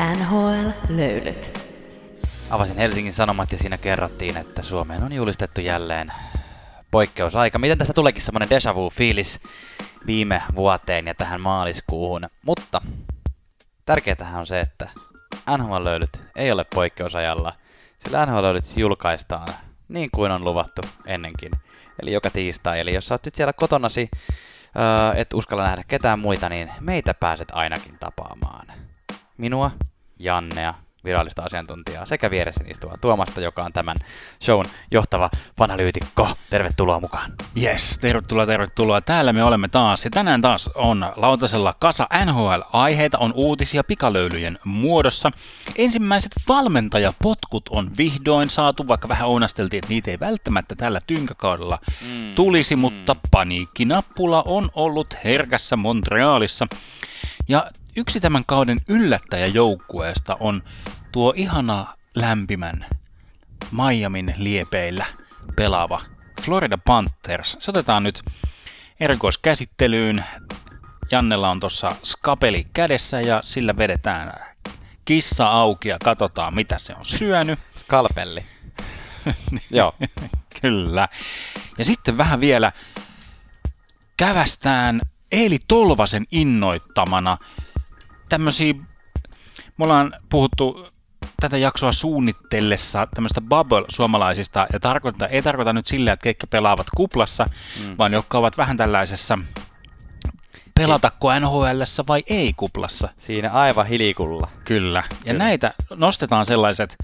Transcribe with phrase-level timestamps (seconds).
[0.00, 1.58] NHL-löylyt.
[2.50, 6.12] Avasin Helsingin Sanomat ja siinä kerrottiin, että Suomeen on julistettu jälleen
[6.90, 7.58] poikkeusaika.
[7.58, 9.40] Miten tästä tuleekin semmoinen deja vu-fiilis
[10.06, 12.28] viime vuoteen ja tähän maaliskuuhun.
[12.46, 12.82] Mutta
[13.86, 14.88] tärkeää on se, että
[15.58, 17.52] NHL-löylyt ei ole poikkeusajalla,
[17.98, 19.48] sillä NHL-löylyt julkaistaan
[19.88, 21.50] niin kuin on luvattu ennenkin.
[22.02, 22.80] Eli joka tiistai.
[22.80, 24.10] Eli jos sä oot nyt siellä kotonasi,
[24.74, 28.66] ää, et uskalla nähdä ketään muita, niin meitä pääset ainakin tapaamaan.
[29.36, 29.70] Minua,
[30.20, 30.74] Jannea,
[31.04, 33.96] virallista asiantuntijaa sekä vieressä istua Tuomasta, joka on tämän
[34.42, 36.28] shown johtava analyytikko.
[36.50, 37.32] Tervetuloa mukaan.
[37.62, 39.00] Yes, tervetuloa, tervetuloa.
[39.00, 40.04] Täällä me olemme taas.
[40.04, 45.30] Ja tänään taas on lautasella kasa NHL-aiheita, on uutisia pikalöylyjen muodossa.
[45.76, 52.34] Ensimmäiset valmentajapotkut on vihdoin saatu, vaikka vähän ounasteltiin, että niitä ei välttämättä tällä tynkäkaudella mm.
[52.34, 56.66] tulisi, mutta paniikkinappula on ollut herkässä Montrealissa.
[57.48, 60.62] Ja yksi tämän kauden yllättäjäjoukkueesta on
[61.12, 62.86] tuo ihana lämpimän
[63.72, 65.06] Miamin liepeillä
[65.56, 66.00] pelaava
[66.42, 67.56] Florida Panthers.
[67.58, 68.22] Se otetaan nyt
[69.00, 70.24] erikoiskäsittelyyn.
[71.10, 74.40] Jannella on tuossa skapeli kädessä ja sillä vedetään
[75.04, 77.58] kissa auki ja katsotaan mitä se on syönyt.
[77.76, 78.44] Skalpelli.
[79.70, 79.94] Joo.
[80.60, 81.08] Kyllä.
[81.78, 82.72] Ja sitten vähän vielä
[84.16, 85.00] kävästään
[85.32, 87.38] Eeli Tolvasen innoittamana
[88.30, 88.74] tämmöisiä,
[89.76, 90.86] me ollaan puhuttu
[91.40, 97.44] tätä jaksoa suunnitellessa tämmöistä bubble-suomalaisista, ja tarkoita, ei tarkoita nyt sillä, että ketkä pelaavat kuplassa,
[97.80, 97.94] mm.
[97.98, 99.38] vaan jotka ovat vähän tällaisessa
[100.74, 103.08] pelatako nhl vai ei kuplassa.
[103.18, 104.48] Siinä aivan hilikulla.
[104.64, 105.02] Kyllä.
[105.08, 105.38] Ja Kyllä.
[105.38, 106.96] näitä nostetaan sellaiset,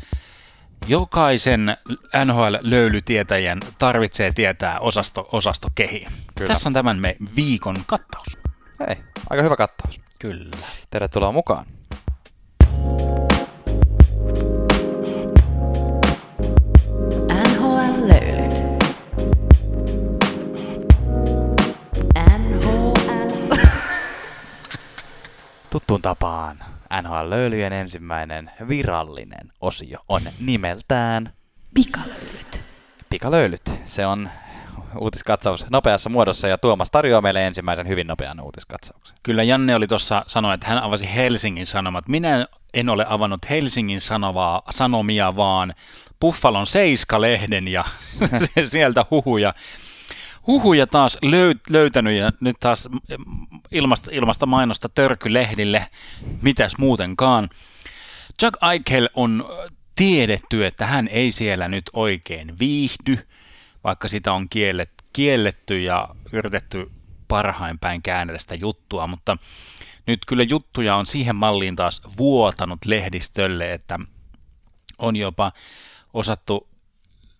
[0.87, 1.77] jokaisen
[2.25, 6.07] NHL-löylytietäjän tarvitsee tietää osasto, osasto kehi.
[6.39, 6.49] Kyllä.
[6.49, 8.27] Tässä on tämän me viikon kattaus.
[8.89, 8.97] Hei,
[9.31, 10.06] aika hyvä kattaus.
[10.19, 10.51] Kyllä.
[10.91, 11.67] Tervetuloa mukaan.
[17.33, 18.11] NHL.
[25.71, 26.57] Tuttuun tapaan
[27.03, 31.33] NHL-löylyjen ensimmäinen virallinen osio on nimeltään
[31.75, 32.63] Pikalöylyt.
[33.11, 33.75] Pikalöylyt.
[33.85, 34.31] Se on
[34.99, 39.19] uutiskatsaus nopeassa muodossa ja Tuomas tarjoaa meille ensimmäisen hyvin nopean uutiskatsauksen.
[39.23, 42.09] Kyllä Janne oli tuossa sanoi, että hän avasi Helsingin Sanomat.
[42.09, 45.75] Minä en ole avannut Helsingin sanovaa, sanomia, vaan
[46.21, 47.85] Buffalon Seiska-lehden ja
[48.73, 49.55] sieltä huhuja.
[50.47, 52.89] Huhuja taas löy- löytänyt ja nyt taas
[53.73, 55.87] ilmasta, ilmasta mainosta törkylehdille,
[56.43, 57.49] mitäs muutenkaan.
[58.43, 59.45] Jack Eichel on
[59.95, 63.19] tiedetty, että hän ei siellä nyt oikein viihdy
[63.87, 66.91] vaikka sitä on kiellet, kielletty ja yritetty
[67.29, 69.37] parhain päin käännellä sitä juttua, mutta
[70.07, 73.99] nyt kyllä juttuja on siihen malliin taas vuotanut lehdistölle, että
[74.99, 75.53] on jopa
[76.15, 76.69] osattu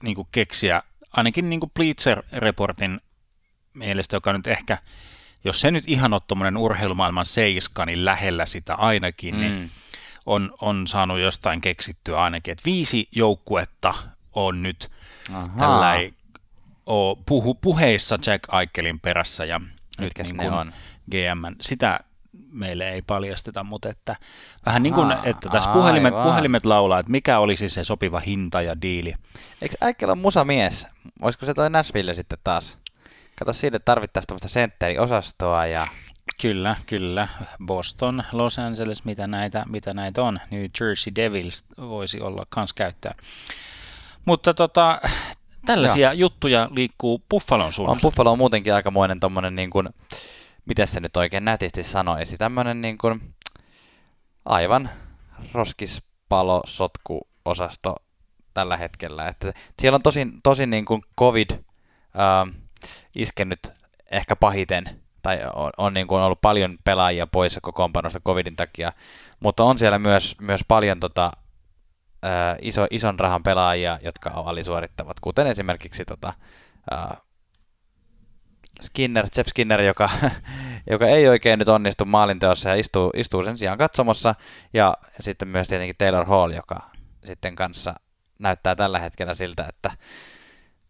[0.03, 3.01] niin kuin keksiä, ainakin niin kuin Bleacher-reportin
[3.75, 4.79] mielestä, joka nyt ehkä,
[5.45, 9.59] jos se nyt ihan on tuommoinen urheilumaailman seiska, niin lähellä sitä ainakin, niin mm.
[9.59, 9.71] niin
[10.27, 13.95] on, on saanut jostain keksittyä ainakin, että viisi joukkuetta
[14.33, 14.91] on nyt
[15.59, 15.93] tällä
[16.87, 19.61] ole puhu, puheissa Jack Aikelin perässä ja
[20.01, 20.73] Mitkä nyt niin on?
[21.11, 22.01] GM, sitä
[22.51, 24.17] meille ei paljasteta, mutta että
[24.67, 28.83] vähän niin kuin, että tässä puhelimet, puhelimet laulaa, että mikä olisi se sopiva hinta ja
[28.83, 29.15] diili.
[29.63, 30.87] Eikö Aikel ole musamies?
[31.23, 32.79] Olisiko se toi Nashville sitten taas?
[33.39, 35.87] Kato siitä, että tarvittaisiin tämmöistä sentteriosastoa ja...
[36.41, 37.29] Kyllä, kyllä.
[37.67, 40.41] Boston, Los Angeles, mitä näitä, mitä näitä on.
[40.51, 43.15] New Jersey Devils voisi olla kans käyttää.
[44.25, 45.01] Mutta tota,
[45.67, 46.19] Tällaisia Joo.
[46.21, 47.97] juttuja liikkuu Buffalon suunnalla.
[47.97, 49.89] On Buffalo on muutenkin aikamoinen tommonen niin kuin,
[50.65, 53.35] miten se nyt oikein nätisti sanoisi, tämmönen niin kuin,
[54.45, 54.91] aivan
[55.53, 57.97] roskispalo sotku osasto
[58.55, 59.29] tällä hetkellä.
[59.29, 62.55] Että siellä on tosin, tosin niin kuin COVID äh,
[63.15, 63.73] iskenyt
[64.11, 68.93] ehkä pahiten, tai on, on niin kuin ollut paljon pelaajia poissa kokoonpanosta COVIDin takia,
[69.41, 71.33] mutta on siellä myös, myös paljon tota,
[72.25, 76.33] äh, iso, ison rahan pelaajia, jotka alisuorittavat, kuten esimerkiksi tota,
[76.93, 77.17] äh,
[78.81, 80.11] Skinner, Jeff Skinner, joka,
[80.91, 84.35] joka ei oikein nyt onnistu maalinteossa ja istuu, istuu sen sijaan katsomassa,
[84.73, 86.91] ja sitten myös tietenkin Taylor Hall, joka
[87.25, 87.95] sitten kanssa
[88.39, 89.91] näyttää tällä hetkellä siltä, että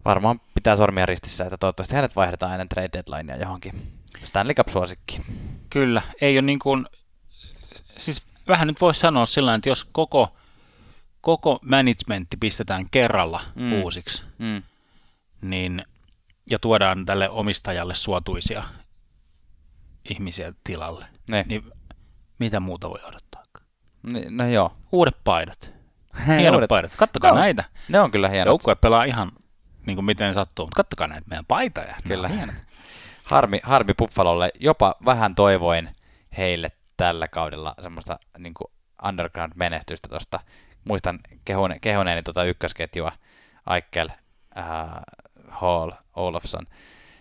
[0.05, 3.93] varmaan pitää sormia ristissä, että toivottavasti hänet vaihdetaan ennen trade deadlinea johonkin
[4.25, 5.23] Stanley Cup-suosikki.
[5.71, 6.87] Kyllä, ei ole niin kuin,
[7.99, 10.37] siis vähän nyt voisi sanoa sillä että jos koko
[11.27, 13.73] koko managementti pistetään kerralla mm.
[13.73, 14.63] uusiksi, mm.
[15.41, 15.85] Niin,
[16.51, 18.65] ja tuodaan tälle omistajalle suotuisia
[20.11, 21.45] ihmisiä tilalle, ne.
[21.49, 21.65] niin
[22.39, 23.43] mitä muuta voi odottaa?
[24.13, 24.77] Niin, No joo.
[24.93, 25.73] Uudet paidat.
[26.39, 26.95] Hienot Uudet- paidat.
[26.97, 27.65] Kattokaa No, näitä.
[27.89, 28.47] Ne on kyllä hienot.
[28.47, 29.33] Joukkue pelaa ihan
[29.87, 31.87] niin kuin miten sattuu, mutta kattokaa näitä meidän paitoja.
[31.87, 32.29] Ne Kyllä.
[32.29, 32.55] hienot.
[33.25, 34.51] Harmi, harmi Buffalolle.
[34.61, 35.89] Jopa vähän toivoin
[36.37, 38.55] heille tällä kaudella semmoista niin
[39.09, 40.41] underground-menestystä tuosta.
[40.87, 43.13] Muistan kehune, kehuneeni tuota ykkösketjua
[43.67, 44.09] Aikel,
[44.59, 44.65] äh,
[45.49, 46.67] Hall, Olofsson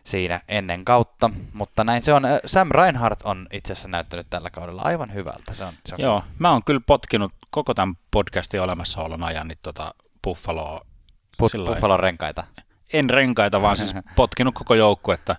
[0.04, 2.26] siinä ennen kautta, mutta näin se on.
[2.26, 5.54] Äh, Sam Reinhardt on itse asiassa näyttänyt tällä kaudella aivan hyvältä.
[5.54, 9.58] Se on, se on Joo, mä oon kyllä potkinut koko tämän podcastin olemassaolon ajan niin
[9.62, 10.86] tota Buffaloa.
[11.38, 12.44] Put, sillä lailla- Buffalon renkaita.
[12.94, 15.36] En renkaita, vaan siis potkinut koko joukkuetta.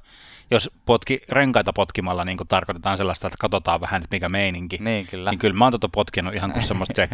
[0.50, 5.06] Jos potki, renkaita potkimalla niin kuin tarkoitetaan sellaista, että katsotaan vähän, että mikä meininki, Niin
[5.06, 5.30] kyllä.
[5.30, 7.02] niin kyllä mä oon tota potkinut ihan kuin semmoista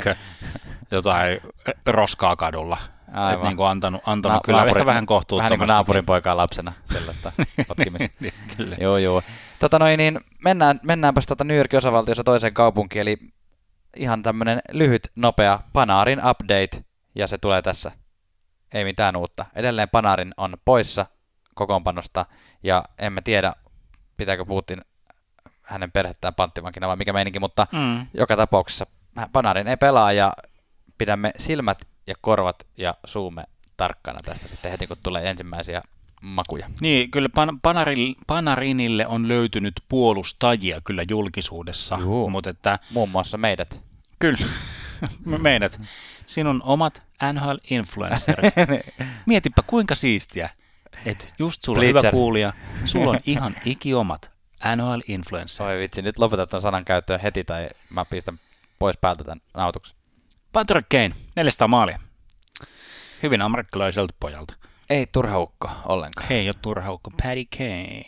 [0.93, 1.41] jotain
[1.87, 2.79] roskaa kadulla.
[3.12, 3.35] Aivan.
[3.35, 5.43] Et niin kuin antanut, antanut Na- kyllä naapurin- ehkä vähän kohtuuttomasti.
[5.43, 7.33] Vähän niin kuin naapurin poikaa lapsena sellaista
[7.69, 8.17] potkimista.
[8.21, 8.77] niin, kyllä.
[8.81, 9.23] Joo, joo.
[9.59, 13.17] Tota noin, niin mennään, mennäänpäs tota New Yorkin osavaltiossa toiseen kaupunkiin, eli
[13.97, 16.85] ihan tämmönen lyhyt, nopea Panarin update,
[17.15, 17.93] ja se tulee tässä.
[18.75, 19.47] Ei mitään uutta.
[19.55, 21.06] Edelleen Panarin on poissa
[21.55, 22.27] kokoonpanosta,
[22.62, 23.53] ja emme tiedä,
[24.17, 24.81] pitääkö Putin
[25.62, 28.06] hänen perhettään panttivankina vai mikä meininki, mutta Mm.
[28.15, 28.87] joka tapauksessa
[29.33, 30.33] Panarin ei pelaa, ja
[31.02, 33.44] pidämme silmät ja korvat ja suumme
[33.76, 35.82] tarkkana tästä sitten heti, kun tulee ensimmäisiä
[36.22, 36.70] makuja.
[36.81, 42.31] Niin, kyllä Pan- Panaril, Panarinille on löytynyt puolustajia kyllä julkisuudessa, Juu.
[42.31, 43.82] mutta että Muun muassa meidät.
[44.19, 44.38] kyllä,
[45.25, 45.81] me- meidät,
[46.26, 47.02] sinun omat
[47.32, 48.55] NHL-influencerit.
[49.26, 50.50] Mietipä kuinka siistiä,
[51.06, 51.98] että just sulla Blitzer.
[52.02, 52.52] hyvä kuulija,
[52.84, 54.31] sulla on ihan ikiomat
[54.76, 55.60] NHL-influencerit.
[55.72, 58.40] Oi vitsi, nyt lopetat tämän sanan käyttöön heti tai mä pistän
[58.78, 59.96] pois päältä tämän nautuksen.
[60.52, 61.99] Patrick Kane, 400 maalia.
[63.22, 64.54] Hyvin amerikkalaiselta pojalta.
[64.90, 66.28] Ei turhaukko ollenkaan.
[66.28, 68.02] Hei, jo turhaukko, Patty Kane.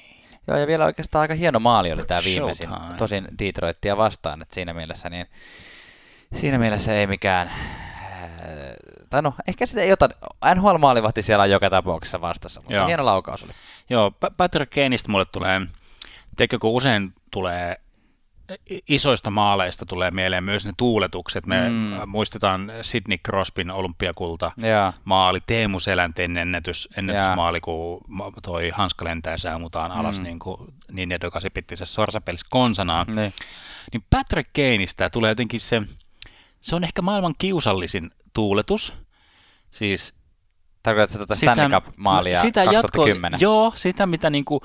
[0.49, 2.69] Joo, ja vielä oikeastaan aika hieno maali oli tämä viimeisin.
[2.69, 2.97] Showtime.
[2.97, 5.27] Tosin Detroitia vastaan, että siinä mielessä niin
[6.35, 7.55] siinä mielessä ei mikään äh,
[9.11, 10.09] tai no, ehkä sitä ei ota,
[10.55, 12.87] NHL-maalivahti siellä on joka tapauksessa vastassa, mutta Joo.
[12.87, 13.53] hieno laukaus oli.
[13.91, 15.61] Joo, Pa- Patrick Kaneista mulle tulee,
[16.37, 17.81] tiedätkö, kun usein tulee
[18.89, 21.47] isoista maaleista tulee mieleen myös ne tuuletukset.
[21.47, 21.75] Me Mm.
[21.75, 22.09] mm.
[22.09, 24.93] muistetaan Sidney Crosbyn olympiakulta Joo.
[25.05, 27.61] maali, Teemu Selänteen ennätys, ennätysmaali, Jaa.
[27.61, 28.01] kun
[28.43, 30.25] toi hanska lentää ja se ammutaan alas Mm.
[30.25, 30.61] niin kuin
[30.93, 33.07] niin edokasi pittisessä sorsapelissä konsanaan.
[33.07, 33.33] Niin.
[33.93, 35.83] Niin Patrick Kaneista tulee jotenkin se,
[36.61, 38.93] se on ehkä maailman kiusallisin tuuletus.
[39.71, 40.15] Siis
[40.83, 43.33] Tarkoitatko tätä Stanley Cup-maalia sitä 2010?
[43.33, 44.61] Jatko, joo, sitä mitä niinku,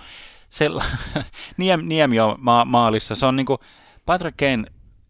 [0.50, 0.70] se,
[1.58, 3.60] Niem, Niemi on ma- maalissa, se on niinku,
[4.06, 4.64] Patrick Kane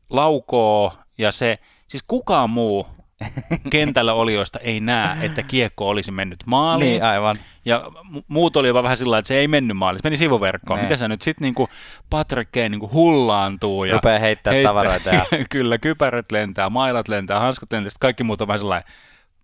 [0.09, 2.87] laukoo ja se, siis kukaan muu
[3.71, 6.89] kentällä olijoista ei näe, että kiekko olisi mennyt maaliin.
[6.89, 7.37] Niin, aivan.
[7.65, 7.83] Ja
[8.15, 10.77] mu- muut oli jopa vähän sillä että se ei mennyt maaliin, se meni sivuverkkoon.
[10.77, 10.85] Niin.
[10.85, 11.69] Miten sä nyt sitten niinku
[12.09, 17.71] Patrick Kane niinku hullaantuu ja Rupeaa heittää tavaroita ja- Kyllä, kypärät lentää, mailat lentää, hanskat
[17.73, 18.91] lentää, sitten kaikki muut on vähän sellainen,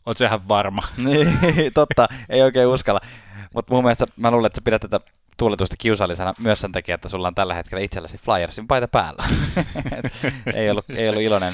[0.06, 0.81] oot sä ihan varma.
[0.97, 1.38] Niin,
[1.74, 3.00] totta, ei oikein uskalla.
[3.53, 5.00] Mutta mun mielestä mä luulen, että sä pidät tätä
[5.38, 9.24] tuuletusta kiusallisena myös sen takia, että sulla on tällä hetkellä itselläsi Flyersin paita päällä.
[10.56, 11.54] Ei, ollut, ei ollut iloinen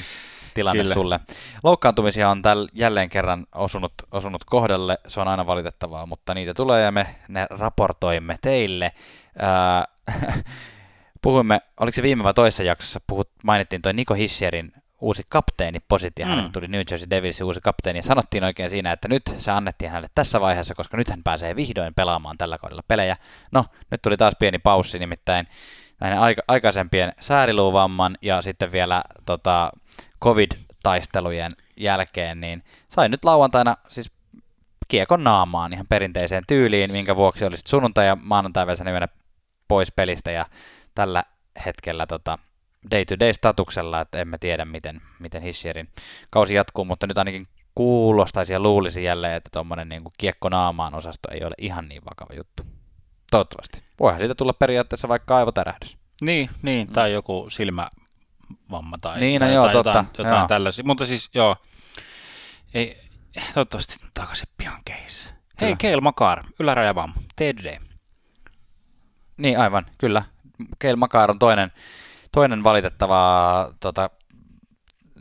[0.54, 0.94] tilanne Kyllä.
[0.94, 1.20] sulle.
[1.62, 6.82] Loukkaantumisia on täl, jälleen kerran osunut, osunut kohdalle, se on aina valitettavaa, mutta niitä tulee
[6.82, 8.92] ja me ne raportoimme teille.
[9.38, 9.84] Ää,
[11.22, 16.26] puhuimme, oliko se viime vai toisessa jaksossa, puhut, mainittiin toi Niko Hischerin uusi kapteeni positio,
[16.26, 16.30] Mm.
[16.30, 19.90] hänestä tuli New Jersey Devilsin uusi kapteeni, ja sanottiin oikein siinä, että nyt se annettiin
[19.90, 23.16] hänelle tässä vaiheessa, koska nyt hän pääsee vihdoin pelaamaan tällä kaudella pelejä.
[23.52, 25.46] No, nyt tuli taas pieni paussi, nimittäin
[26.00, 29.72] näiden aika, aikaisempien sääriluuvamman ja sitten vielä tota,
[30.22, 34.10] covid-taistelujen jälkeen, niin sai nyt lauantaina siis
[34.88, 39.08] kiekon naamaan ihan perinteiseen tyyliin, minkä vuoksi oli sit sunnuntai ja maanantai yönä
[39.68, 40.46] pois pelistä ja
[40.94, 41.24] tällä
[41.66, 42.38] hetkellä tota,
[42.90, 45.88] day-to-day statuksella, että emme tiedä, miten, miten Hischerin
[46.30, 51.30] kausi jatkuu, mutta nyt ainakin kuulostaisi ja luulisi jälleen, että tuommoinen niin kiekko naamaan osasto
[51.30, 52.62] ei ole ihan niin vakava juttu.
[53.30, 53.82] Toivottavasti.
[54.00, 55.96] Voihan siitä tulla periaatteessa vaikka aivotärähdys.
[56.20, 60.48] Niin, niin tai joku silmävamma tai, Niin, no tai joo, jotain, totta, jotain, joo.
[60.48, 60.84] tällaisia.
[60.84, 61.56] Mutta siis joo,
[62.74, 62.98] ei,
[63.54, 65.30] toivottavasti takaisin pian case.
[65.60, 65.76] Hei.
[65.76, 67.78] Keil Makar, ylärajavamma, TDD.
[69.36, 70.22] Niin, aivan, kyllä.
[70.78, 71.72] Keil Makar on toinen,
[72.32, 74.10] toinen valitettava tota,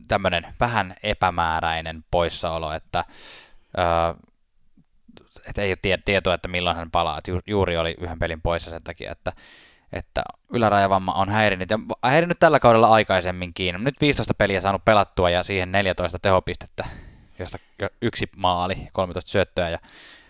[0.08, 3.06] tämmöinen vähän epämääräinen poissaolo, että,
[3.78, 4.16] ää,
[5.50, 7.18] että ei ole tie- tietoa, että milloin hän palaa.
[7.18, 9.34] Et ju- juuri oli yhden pelin poissa sen takia, että,
[9.94, 13.84] että ylärajavamma on häirinnyt ja häirinnyt tällä kaudella aikaisemminkin.
[13.84, 16.86] Nyt 15 peliä saanut pelattua ja siihen 14 tehopistettä,
[17.40, 19.80] josta jo yksi maali, 13 syöttöä ja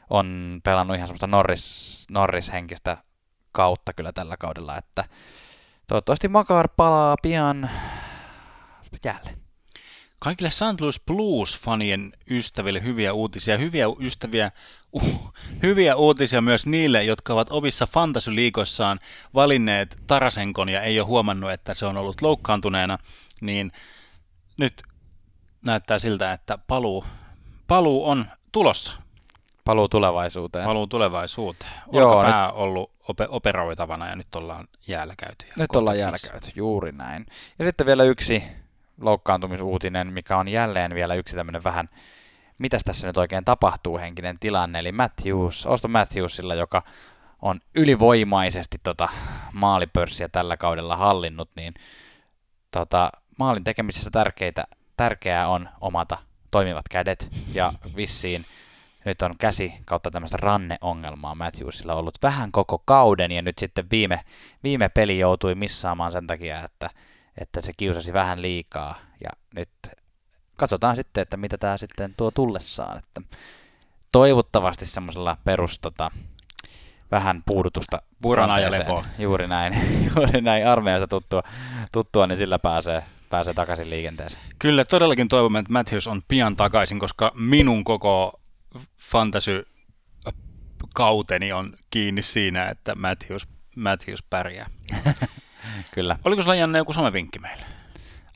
[0.10, 2.98] on pelannut ihan semmoista Norris, Norris-henkistä
[3.52, 5.06] kautta kyllä tällä kaudella, että
[5.92, 7.70] toivottavasti Makar palaa pian
[9.06, 9.38] jälleen.
[10.20, 10.82] Kaikille St.
[10.82, 13.58] Louis Blues-fanien ystäville hyviä uutisia.
[13.58, 14.52] Hyviä, ystäviä,
[14.92, 15.34] uh,
[15.64, 19.00] hyviä uutisia myös niille, jotka ovat omissa fantasyliikoissaan
[19.34, 22.98] valinneet Tarasenkon ja ei ole huomannut, että se on ollut loukkaantuneena.
[23.42, 23.72] Niin
[24.58, 24.84] nyt
[25.66, 27.06] näyttää siltä, että paluu,
[27.68, 28.94] paluu on tulossa.
[29.66, 30.66] Paluu tulevaisuuteen.
[30.66, 31.72] Paluu tulevaisuuteen.
[31.92, 32.56] Joo, Olkapää nyt...
[32.56, 35.46] ollut ope- operoitavana ja nyt ollaan jäällä käyty.
[35.60, 36.24] Nyt ollaan kohtelias.
[36.24, 37.26] jäällä käyty, juuri näin.
[37.60, 38.44] Ja sitten vielä yksi
[39.02, 41.90] loukkaantumisuutinen, mikä on jälleen vielä yksi tämmöinen vähän,
[42.58, 46.84] mitäs tässä nyt oikein tapahtuu henkinen tilanne, eli Matthews, Auston Matthewsilla, joka
[47.42, 49.10] on ylivoimaisesti tota
[49.54, 51.74] maalipörssiä tällä kaudella hallinnut, niin
[52.72, 54.64] tota, maalin tekemisessä tärkeitä,
[54.98, 56.18] tärkeää on omata
[56.52, 58.46] toimivat kädet, ja vissiin
[59.06, 64.20] nyt on käsi kautta tämmöistä ranneongelmaa Matthewsilla ollut vähän koko kauden, ja nyt sitten viime,
[64.64, 66.90] viime peli joutui missaamaan sen takia, että,
[67.38, 69.70] että se kiusasi vähän liikaa, ja nyt
[70.56, 73.22] katsotaan sitten, että mitä tämä sitten tuo tullessaan, että
[74.12, 76.12] toivottavasti semmoisella perus tota,
[77.12, 79.06] vähän puudutusta Purana ja lepoa.
[79.20, 79.74] Juuri näin,
[80.16, 81.44] juuri näin armeijassa tuttua,
[81.92, 84.44] tuttua, niin sillä pääsee, pääsee takaisin liikenteeseen.
[84.60, 88.41] Kyllä, todellakin toivomme, että Matthews on pian takaisin, koska minun koko
[88.98, 89.68] fantasy
[90.94, 94.70] kauteni on kiinni siinä, että Matthews, Matthews pärjää.
[95.96, 96.18] Kyllä.
[96.26, 97.66] Oliko sulla Janne joku somevinkki meille?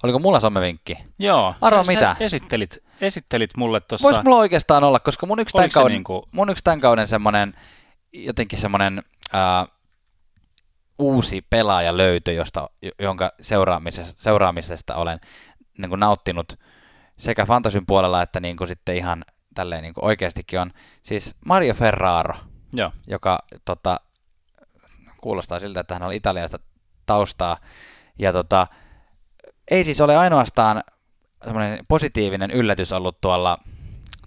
[0.03, 0.97] Oliko mulla somevinkki?
[1.19, 1.55] Joo.
[1.61, 2.15] Arvaa sä- mitä?
[2.19, 4.03] Sä esittelit, esittelit mulle tuossa...
[4.05, 7.07] Voisi mulla oikeastaan olla, koska mun yksi tämän Oliko kauden, niinku- mun yksi tämän kauden
[7.07, 7.53] semmoinen,
[8.13, 9.65] jotenkin semmoinen ää,
[10.99, 15.19] uusi pelaaja löytö, josta, jo- jonka seuraamisesta, seuraamisesta olen
[15.77, 16.59] niin kuin nauttinut
[17.17, 20.71] sekä fantasyn puolella että niin kuin sitten ihan tälleen niin kuin oikeastikin on.
[21.01, 22.35] Siis Mario Ferraro,
[22.73, 22.91] Joo.
[23.07, 23.99] joka tota,
[25.21, 26.59] kuulostaa siltä, että hän oli italialaista
[27.05, 27.57] taustaa.
[28.19, 28.67] Ja tota,
[29.71, 30.83] ei siis ole ainoastaan
[31.43, 33.57] semmoinen positiivinen yllätys ollut tuolla,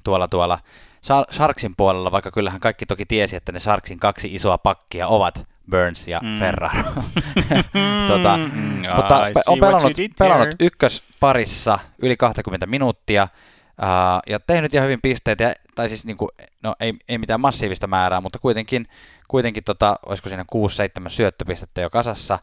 [0.05, 0.59] tuolla, tuolla
[1.07, 5.47] Shar- Sharksin puolella, vaikka kyllähän kaikki toki tiesi, että ne Sharksin kaksi isoa pakkia ovat
[5.71, 6.39] Burns ja Mm.
[6.39, 6.83] Ferraro.
[8.09, 13.29] tota, Mm, mutta on pelannut, pelannut ykkösparissa yli 20 minuuttia
[13.79, 16.29] ää, ja tehnyt ihan hyvin pisteitä, ja- tai siis niinku,
[16.63, 18.87] no ei, ei mitään massiivista määrää, mutta kuitenkin,
[19.29, 20.45] kuitenkin tota, olisiko siinä
[21.07, 22.39] 6-7 syöttöpistettä jo kasassa.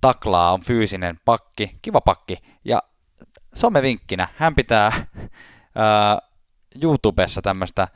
[0.00, 2.82] Taklaa on fyysinen pakki, kiva pakki, ja
[3.54, 4.92] somevinkkinä hän pitää
[5.74, 6.18] ää,
[6.82, 7.88] YouTubessa tämmöistä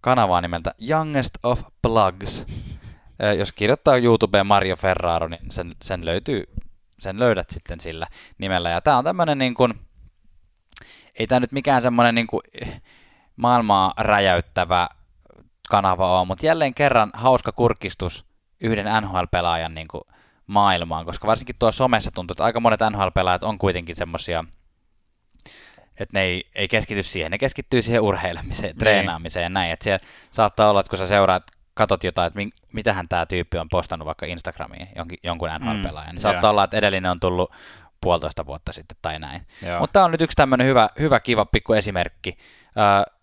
[0.00, 2.46] kanavaa nimeltä Youngest of Plugs.
[3.20, 6.44] Ää, Jos kirjoittaa YouTubeen Mario Ferraro, niin sen, sen löytyy,
[7.00, 8.06] sen löydät sitten sillä
[8.38, 8.70] nimellä.
[8.70, 9.74] Ja tää on tämmönen niin kuin,
[11.18, 12.40] ei tää nyt mikään semmonen niin kuin
[13.36, 14.88] maailmaa räjäyttävä
[15.70, 18.24] kanava ole, mutta jälleen kerran hauska kurkistus
[18.60, 20.02] yhden NHL-pelaajan niin kuin
[20.46, 24.44] maailmaan, koska varsinkin tuossa somessa tuntuu, että aika monet NHL-pelaajat on kuitenkin semmosia,
[26.00, 30.06] että ne ei, ei keskity siihen, ne keskittyy siihen urheilemiseen, treenaamiseen ja näin, että siellä
[30.30, 31.42] saattaa olla, että kun sä seuraat,
[31.74, 36.14] katot jotain, että min, mitähän tämä tyyppi on postannut vaikka Instagramiin jonkin, jonkun NHL-pelaajan, niin
[36.14, 36.50] Mm, saattaa joo.
[36.50, 37.52] olla, että edellinen on tullut
[38.04, 39.46] puolitoista vuotta sitten tai näin.
[39.66, 39.80] Joo.
[39.80, 42.38] Mutta tämä on nyt yksi tämmöinen hyvä, hyvä, kiva pikku esimerkki.
[42.78, 43.14] Öö,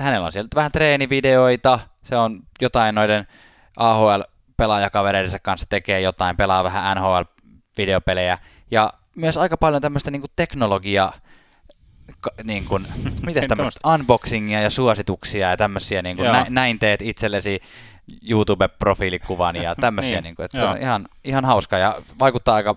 [0.00, 3.26] hänellä on sieltä vähän treenivideoita, se on jotain noiden
[3.76, 8.38] AHL-pelaajakavereidensa kanssa tekee jotain, pelaa vähän NHL-videopelejä
[8.70, 11.12] ja myös aika paljon tämmöistä niinku teknologiaa,
[12.20, 12.86] ka- niin kuin,
[13.26, 17.60] miten tämmöistä unboxingia ja suosituksia ja tämmöisiä, niin kuin, nä, näin teet itsellesi
[18.22, 22.76] YouTube-profiilikuvan ja tämmöisiä, Niin, niin, kuin, että se on ihan, ihan hauska ja vaikuttaa aika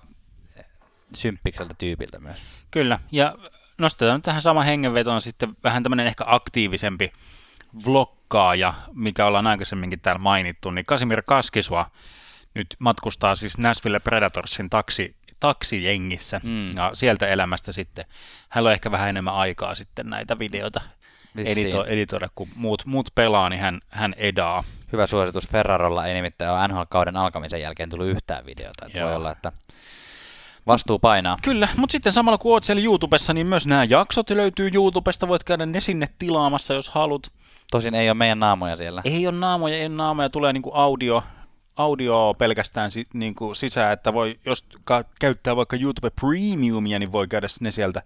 [1.16, 2.40] symppikseltä tyypiltä myös.
[2.72, 3.36] Kyllä, ja
[3.78, 7.12] nostetaan nyt tähän sama hengenvetoon sitten vähän tämmöinen ehkä aktiivisempi
[7.86, 11.86] vloggaaja, mikä ollaan aikaisemminkin täällä mainittu, niin Kasimir Kaskisua
[12.54, 16.76] nyt matkustaa siis Nashville Predatorsin taksi, taksijengissä Mm.
[16.76, 18.06] ja sieltä elämästä sitten.
[18.50, 20.82] Hänellä on ehkä vähän enemmän aikaa sitten näitä videoita
[21.36, 21.68] Vissiin.
[21.68, 24.64] edito- editoida, kun muut, muut pelaa, niin hän, hän edaa.
[24.92, 28.86] Hyvä suositus Ferrarolla ei nimittäin ole NHL-kauden alkamisen jälkeen tullut yhtään videota.
[28.86, 29.52] Että voi olla, että
[30.68, 31.38] vastuu painaa.
[31.42, 35.44] Kyllä, mutta sitten samalla kun oot siellä YouTubessa, niin myös nämä jaksot löytyy YouTubesta, voit
[35.44, 37.32] käydä ne sinne tilaamassa, jos haluat.
[37.72, 39.02] Tosin ei ole meidän naamoja siellä.
[39.06, 41.24] Ei ole naamoja, ei ole naamoja, tulee niinku audio,
[41.76, 47.28] audio pelkästään si, niinku sisään, että voi, jos ka- käyttää vaikka YouTube Premiumia, niin voi
[47.28, 48.02] käydä ne sieltä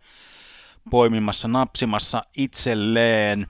[0.89, 3.47] poimimassa, napsimassa itselleen.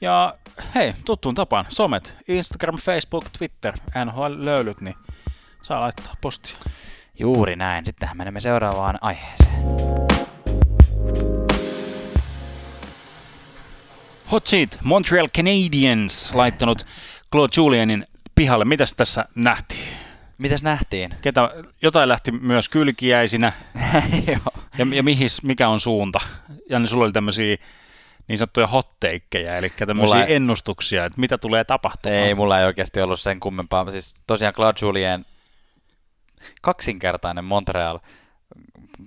[0.00, 0.34] Ja
[0.74, 3.74] hei, tuttuun tapaan, somet, Instagram, Facebook, Twitter,
[4.04, 4.94] NHL-löylyt, niin
[5.62, 6.56] saa laittaa postia.
[7.18, 7.84] Juuri näin.
[7.84, 9.62] Sittenhän menemme seuraavaan aiheeseen.
[14.32, 16.82] Hot Seat, Montreal Canadiens laittanut
[17.32, 18.64] Claude Julianin pihalle.
[18.64, 19.88] Mitäs tässä nähtiin?
[20.38, 21.14] Mitäs nähtiin?
[21.22, 21.50] Ketä,
[21.82, 23.52] jotain lähti myös kylkiäisinä.
[24.26, 24.64] Joo.
[24.78, 26.20] Ja, ja mihis, mikä on suunta?
[26.70, 27.56] Janne, sulla oli tämmöisiä
[28.28, 32.18] niin sanottuja hotteikkeja, eli tämmöisiä Mulla ei- ennustuksia, että mitä tulee tapahtumaan.
[32.18, 33.90] Ei, mulla ei oikeasti ollut sen kummempaa.
[33.90, 35.26] Siis tosiaan Claude Julien
[36.62, 37.98] kaksinkertainen Montreal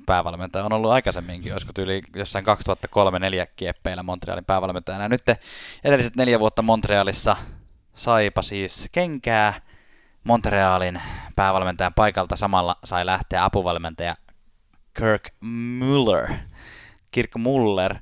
[0.06, 5.04] päävalmentaja on ollut aikaisemminkin, olisiko tyyli jossain 2003-2004 kieppeillä Montrealin päävalmentajana.
[5.04, 5.22] Ja nyt
[5.84, 7.36] edelliset neljä vuotta Montrealissa
[7.94, 9.54] saipa siis kenkää
[10.24, 11.01] Montrealin
[11.36, 12.36] päävalmentajan paikalta.
[12.36, 14.15] Samalla sai lähteä apuvalmentaja
[14.98, 15.30] Kirk
[15.80, 16.27] Muller.
[17.12, 17.96] Kirk Muller.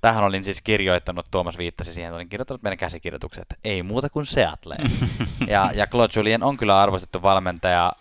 [0.00, 4.90] Tähän olin siis kirjoittanut, Tuomas viittasi siihen, olin kirjoittanut meidän käsikirjoitukset, ei muuta kuin Seattleen.
[5.48, 7.92] ja, ja Claude Julien on kyllä arvostettu valmentaja,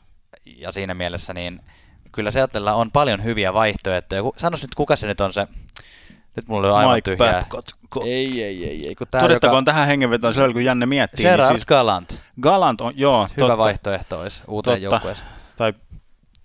[0.57, 1.61] ja siinä mielessä niin
[2.11, 4.21] kyllä Seattlella on paljon hyviä vaihtoehtoja.
[4.35, 5.47] Sanois nyt, kuka se nyt on se,
[6.35, 7.33] nyt mulla on aivan Mike tyhjää.
[7.49, 7.69] Babcock.
[8.05, 8.95] Ei, ei, ei, ei.
[8.95, 9.71] Kun tää, Todettakoon joka...
[9.71, 11.25] tähän hengenvetoon, se oli kun Janne miettii.
[11.25, 14.95] Gerard niin siis Gallant, Galant on, joo, hyvä totta, vaihtoehto olisi uuteen Totta.
[14.95, 15.29] joukkueeseen.
[15.55, 15.73] tai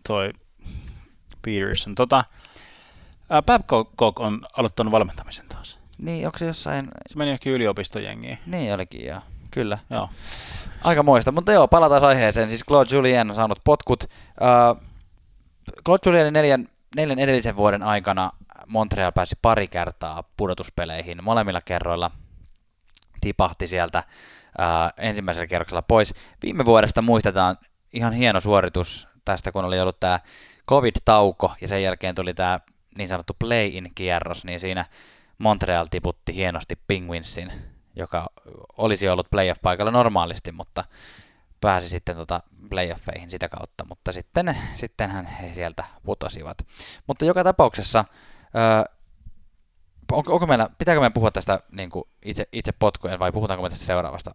[0.08, 0.32] toi
[1.42, 1.94] Peterson.
[1.94, 2.24] Tota,
[3.30, 5.78] ää, Babcock on aloittanut valmentamisen taas.
[5.98, 8.38] Niin, onko se jossain, Se meni ehkä yliopistojengiin.
[8.46, 9.78] niin olikin joo, kyllä.
[9.90, 10.08] Joo.
[10.84, 12.48] Aika muista, mutta joo, palataan aiheeseen.
[12.48, 14.04] Siis Claude Julien on saanut potkut.
[14.04, 14.82] Uh,
[15.84, 18.30] Claude Julienin neljän, neljän edellisen vuoden aikana
[18.66, 21.24] Montreal pääsi pari kertaa pudotuspeleihin.
[21.24, 22.10] Molemmilla kerroilla
[23.20, 24.02] tipahti sieltä
[24.58, 26.14] uh, ensimmäisellä kierroksella pois.
[26.42, 27.56] Viime vuodesta muistetaan
[27.92, 30.20] ihan hieno suoritus tästä, kun oli ollut tämä
[30.70, 32.60] covid-tauko ja sen jälkeen tuli tämä
[32.98, 34.84] niin sanottu play-in-kierros, niin siinä
[35.38, 37.52] Montreal tiputti hienosti Penguinsin,
[37.96, 38.26] joka
[38.76, 40.84] olisi ollut playoff-paikalla normaalisti, mutta
[41.60, 46.58] pääsi sitten tota playoffeihin sitä kautta, mutta sitten, sittenhän he sieltä putosivat.
[47.06, 48.04] Mutta joka tapauksessa,
[48.56, 48.94] öö,
[50.12, 53.68] onko, onko meillä, pitääkö meidän puhua tästä niin kuin itse, itse potkujen vai puhutaanko me
[53.68, 54.34] tästä seuraavasta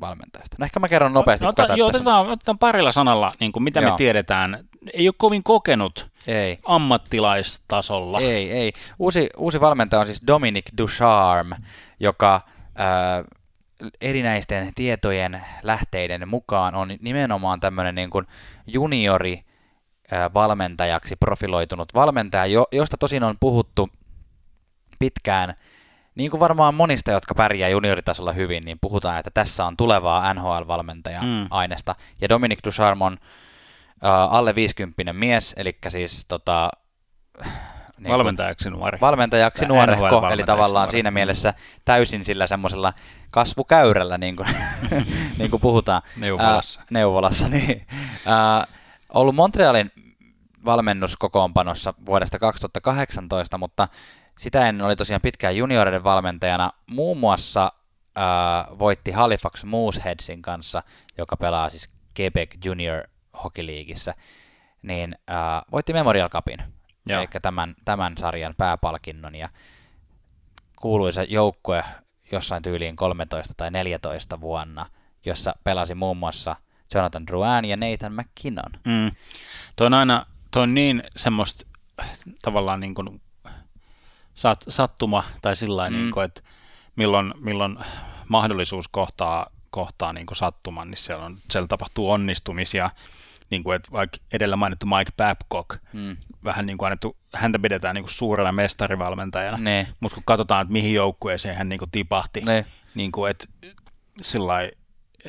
[0.00, 0.56] valmentajasta?
[0.58, 3.80] No ehkä mä kerron nopeasti, No, ota, joo, otetaan, otetaan parilla sanalla, niin kuin mitä
[3.80, 3.90] Joo.
[3.90, 4.64] me tiedetään.
[4.94, 6.58] Ei ole kovin kokenut Ei.
[6.64, 8.20] ammattilaistasolla.
[8.20, 8.72] Ei, ei.
[8.98, 11.56] Uusi, uusi valmentaja on siis Dominic Ducharme,
[12.00, 12.40] joka
[14.00, 18.26] erinäisten tietojen lähteiden mukaan on nimenomaan tämmöinen niin kuin
[18.66, 19.44] juniori
[20.34, 23.88] valmentajaksi profiloitunut valmentaja, jo, josta tosin on puhuttu
[24.98, 25.54] pitkään.
[26.14, 31.20] Niin kuin varmaan monista, jotka pärjää junioritasolla hyvin, niin puhutaan, että tässä on tulevaa NHL-valmentaja
[31.22, 31.46] Mm.
[31.50, 31.94] aineesta.
[32.20, 33.16] Ja Dominic Ducharme on
[34.04, 36.70] äh, alle 50 mies, eli siis tota,
[38.00, 38.98] niin Valmentajaksi nuori.
[39.00, 40.92] valmentajaksi nuorehko, eli tavallaan nuori.
[40.92, 42.92] siinä mielessä täysin sillä semmoisella
[43.30, 44.48] kasvukäyrällä, niin kuin,
[45.38, 46.02] niin kuin puhutaan.
[46.16, 46.80] Neuvolassa.
[46.80, 47.86] Ää, neuvolassa, niin.
[48.26, 48.66] Ää,
[49.14, 49.92] ollut Montrealin
[50.64, 53.88] valmennuskokoonpanossa vuodesta 2018, mutta
[54.38, 56.72] sitä ennen oli tosiaan pitkään junioreiden valmentajana.
[56.86, 57.72] Muun muassa
[58.16, 60.82] ää, voitti Halifax Mooseheadsin kanssa,
[61.18, 63.02] joka pelaa siis Quebec Junior
[63.44, 64.14] Hockey Leagueissä,
[64.82, 66.58] niin ää, voitti Memorial Cupin,
[67.06, 67.20] Joo.
[67.20, 69.48] eli tämän, tämän sarjan pääpalkinnon, ja
[70.76, 71.84] kuuluisa joukkue
[72.32, 74.86] jossain tyyliin 13 tai 14 vuonna,
[75.24, 76.56] jossa pelasi muun muassa
[76.94, 78.72] Jonathan Drouin ja Nathan McKinnon.
[78.84, 79.12] Mm.
[79.76, 81.66] Toi on aina, toi on niin semmoista
[82.42, 83.22] tavallaan niin kuin
[84.34, 85.96] sat, sattuma tai sillä mm.
[85.96, 86.40] niin kuin, että
[86.96, 87.78] milloin, milloin
[88.28, 92.90] mahdollisuus kohtaa, kohtaa niin kuin sattuman, niin siellä, on, siellä tapahtuu onnistumisia.
[93.50, 96.16] Niin kuin, että vaikka edellä mainittu Mike Babcock, Mm.
[96.44, 100.72] vähän niin kuin annettu, häntä pidetään niin kuin suurena mestarivalmentajana, Ne, mutta kun katsotaan, että
[100.72, 103.46] mihin joukkueeseen hän niin kuin tipahti, ne, niin kuin, että
[104.20, 104.70] sillai,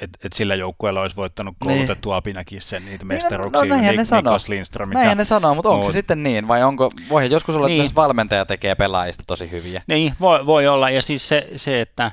[0.01, 1.67] että et sillä joukkueella olisi voittanut Niin.
[1.75, 3.65] koulutettu apinakin sen niitä no mestaruuksia.
[3.65, 4.21] näinhän ne Nik- sanoo.
[4.21, 4.89] Niklas Lindström.
[4.89, 7.81] näinhän ne sanoo, mutta onko se sitten niin, vai onko, voihan joskus olla, että Niin.
[7.81, 9.81] myös valmentaja tekee pelaajista tosi hyviä.
[9.87, 10.89] Niin, voi, voi olla.
[10.89, 12.11] Ja siis se, se että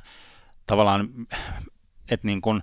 [0.66, 1.08] tavallaan,
[2.10, 2.62] että niin kun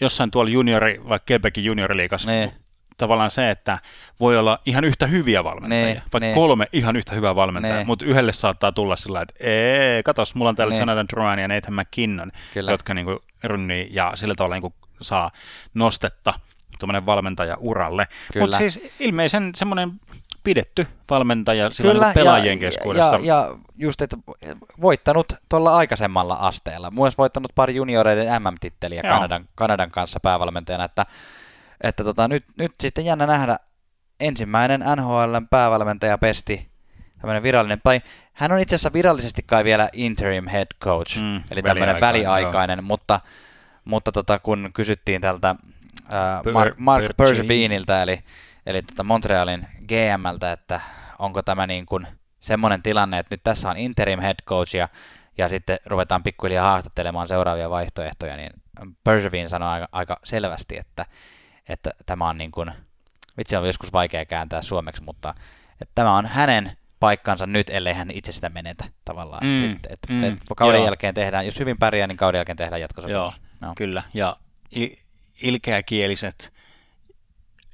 [0.00, 2.52] jossain tuolla juniori, vaikka Quebecin junioriliigassa, Niin.
[2.96, 3.78] Tavallaan se, että
[4.20, 6.34] voi olla ihan yhtä hyviä valmentajia, Niin, vaikka niin.
[6.34, 7.86] kolme ihan yhtä hyvää valmentajaa, Niin.
[7.86, 10.80] mutta yhdelle saattaa tulla sillä että ee, katos, mulla on täällä Niin.
[10.80, 12.70] Jonathan Drouin ja Nathan McKinnon, Kyllä.
[12.70, 15.30] jotka niin kuin rynnii ja sillä tavalla niin kuin saa
[15.74, 16.34] nostetta
[16.78, 18.08] tuommoinen valmentaja uralle.
[18.32, 18.44] Kyllä.
[18.46, 19.90] Mutta siis ilmeisen semmoinen
[20.44, 23.16] pidetty valmentaja sillä niin pelaajien ja, keskuudessa.
[23.16, 24.16] Ja, ja just, että
[24.80, 26.90] voittanut tuolla aikaisemmalla asteella.
[26.90, 29.14] Myös voittanut pari junioreiden MM-titteliä Joo.
[29.14, 30.84] Kanadan, Kanadan kanssa päävalmentajana.
[30.84, 31.06] Että,
[31.80, 33.56] että tota, nyt, nyt sitten jännä nähdä
[34.20, 36.68] ensimmäinen NHLn päävalmentaja pesti,
[37.20, 38.00] tämmöinen virallinen, tai
[38.32, 42.84] hän on itse asiassa virallisesti kai vielä interim head coach, Mm, eli tämmöinen väliaikainen, väliaikainen,
[42.84, 43.20] mutta,
[43.84, 45.54] mutta tota, kun kysyttiin tältä
[46.12, 47.16] ää, Per- Mark, Mark.
[47.16, 48.18] Perseviniltä, eli,
[48.66, 50.80] eli tota Montrealin GMltä, että
[51.18, 52.06] onko tämä niin kuin
[52.40, 54.88] semmoinen tilanne, että nyt tässä on interim head coach ja,
[55.38, 58.50] ja sitten ruvetaan pikkuhiljaa haastattelemaan seuraavia vaihtoehtoja, niin
[59.04, 61.06] Persevin sanoi aika, aika selvästi, että,
[61.68, 62.72] että tämä on niin kuin,
[63.38, 65.34] vitsi on joskus vaikea kääntää suomeksi, mutta
[65.80, 69.46] että tämä on hänen paikkansa nyt, ellei hän itse sitä menetä tavallaan.
[69.46, 70.86] Mm, Sitten, et, mm, et kauden joo.
[70.86, 73.40] jälkeen tehdään, jos hyvin pärjää, niin kauden jälkeen tehdään Joo, jatkosopimus.
[73.60, 73.72] No.
[73.76, 74.02] kyllä.
[74.14, 74.36] Ja
[74.76, 74.98] il-
[75.42, 76.52] ilkeäkieliset,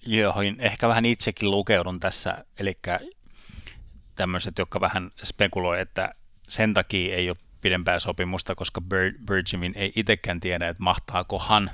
[0.07, 2.79] joihin ehkä vähän itsekin lukeudun tässä, eli
[4.15, 6.15] tämmöiset, jotka vähän spekuloi, että
[6.49, 11.71] sen takia ei ole pidempää sopimusta, koska Ber- Bergevin ei itsekään tiedä, että mahtaakohan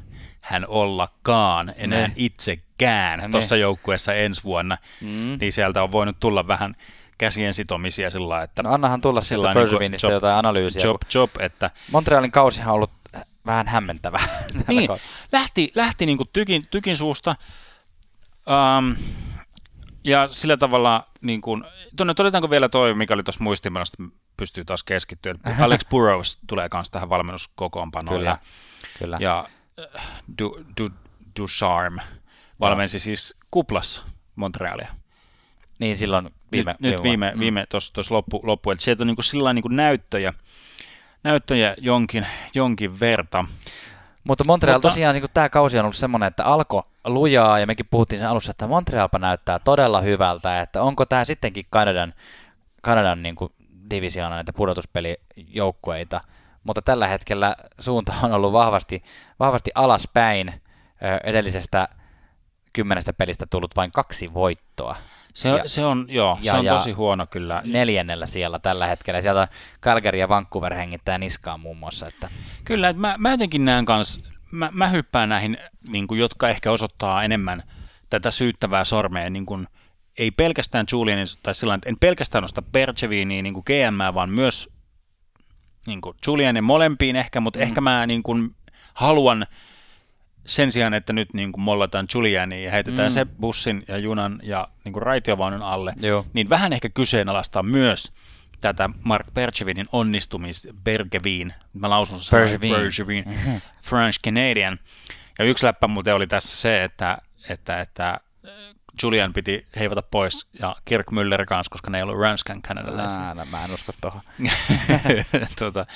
[0.49, 2.13] hän ollakaan enää Ne.
[2.17, 3.29] itsekään Ne.
[3.29, 5.37] tuossa joukkueessa ensi vuonna, Mm.
[5.41, 6.75] niin sieltä on voinut tulla vähän
[7.19, 10.83] käsien sitomisia sillä lailla, että No annahan tulla Sillä niinku Bergevinistä job- jotain analyysiä.
[10.85, 12.91] job, job, että Montrealin kausihan on ollut
[13.47, 14.21] vähän hämmentävä.
[14.69, 14.91] Niin,
[15.33, 17.37] lähti, lähti niin kuin tykin, tykin suusta.
[18.79, 18.97] Um,
[20.05, 21.65] ja sillä tavalla, niin kuin,
[21.97, 24.03] tuonne, todetaanko vielä toi, mikä oli tuossa muistimenosta,
[24.37, 25.35] pystyy taas keskittyä.
[25.61, 28.17] Alex Burrows tulee kanssa tähän valmennuskokoonpanoon.
[28.19, 28.39] Kyllä, Ja,
[28.99, 29.17] kyllä.
[29.21, 29.53] ja äh,
[30.39, 30.89] du, du,
[31.41, 32.03] Ducharme
[32.61, 34.03] valmensi siis kuplassa
[34.37, 34.89] Montrealia.
[35.79, 37.41] Niin silloin viime, nyt, nyt viime, vuonna.
[37.41, 40.33] viime tuossa tos loppu, loppu, että sieltä on niin kuin sillä niin kuin näyttöjä,
[41.23, 43.45] näyttöjä jonkin, jonkin verta.
[44.25, 47.87] Mutta Montreal Mutta- tosiaan, niin tämä kausi on ollut semmoinen, että alkoi lujaa, ja mekin
[47.91, 52.15] puhuttiin sen alussa, että Montrealpa näyttää todella hyvältä, että onko tämä sittenkin Kanadan,
[52.83, 53.53] Kanadan niin kuin
[53.91, 56.21] divisioona näitä pudotuspelijoukkueita,
[56.65, 59.03] mutta tällä hetkellä suunta on ollut vahvasti,
[59.41, 60.53] vahvasti alaspäin
[61.25, 61.89] edellisestä
[62.73, 64.97] kymmenestä pelistä tullut vain kaksi voittoa.
[65.35, 67.63] Se, Ja- se on, joo, ja- se on ja- tosi huono kyllä.
[67.65, 69.21] Neljännellä siellä tällä hetkellä.
[69.21, 69.47] Sieltä on
[69.83, 72.07] Calgary ja Vancouver hengittää niskaan muun muassa.
[72.07, 72.31] Että
[72.65, 76.73] Kyllä, että mä, mä jotenkin näen kans, mä, mä hyppään näihin, niin kuin, jotka ehkä
[76.73, 77.63] osoittaa enemmän
[78.11, 79.67] tätä syyttävää sormea, niin kuin,
[80.19, 84.69] ei pelkästään Julianin, tai sillä että en pelkästään nosta Bergevinia niin GM, vaan myös
[85.89, 87.63] niin kuin Julianin molempiin ehkä, mutta mm.
[87.63, 88.55] ehkä mä niin kuin,
[88.95, 89.47] haluan
[90.47, 93.15] sen sijaan, että nyt niin kuin mollataan Juliania ja heitetään Mm.
[93.15, 96.27] se bussin ja junan ja niin kuin raitiovaunun alle, Joo.
[96.33, 98.13] niin vähän ehkä kyseenalaistaa myös
[98.61, 102.75] tätä Mark Bergevinin onnistumis Bergevin, mä lausun sen Bergevin.
[102.75, 103.25] Bergevin,
[103.83, 104.79] French Canadian.
[105.39, 108.21] Ja yksi läppä muuten oli tässä se, että, että, että
[109.03, 113.35] Julian piti heivata pois ja Kirk Müller kanssa, koska ne ei ollut Ranskan kanadalaisia.
[113.35, 114.21] No, mä en usko tuohon.
[115.59, 115.87] tota,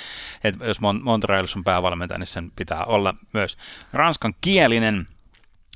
[0.45, 3.59] et jos Mon- Montrealissa on päävalmentaja, niin sen pitää olla myös
[3.93, 5.07] ranskan kielinen.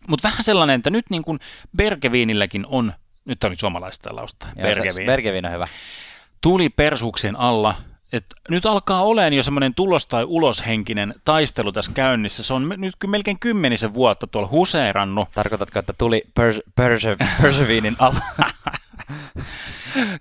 [0.09, 1.39] Mutta vähän sellainen, että nyt niin kuin
[1.77, 2.93] Bergevinilläkin on,
[3.25, 5.69] nyt oli suomalaista lausta, Bergevin, Bergevin on hyvä.
[6.41, 7.75] tuli persuuksien alla,
[8.13, 12.43] että nyt alkaa olemaan jo semmoinen tulos- tai uloshenkinen taistelu tässä käynnissä.
[12.43, 15.29] Se on nyt melkein kymmenisen vuotta tuolla huseerannut.
[15.35, 18.21] Tarkoitatko, että tuli Perse, Perse, Persevinin alla?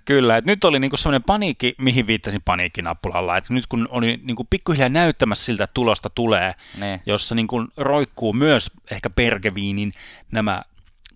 [0.04, 4.46] Kyllä, että nyt oli niinku semmoinen paniikki, mihin viittasin paniikkinappulalla, että nyt kun oli niinku
[4.50, 7.00] pikkuhiljaa näyttämässä siltä, että tulosta tulee, niin.
[7.06, 9.92] jossa niinku roikkuu myös ehkä Bergeviinin
[10.32, 10.62] nämä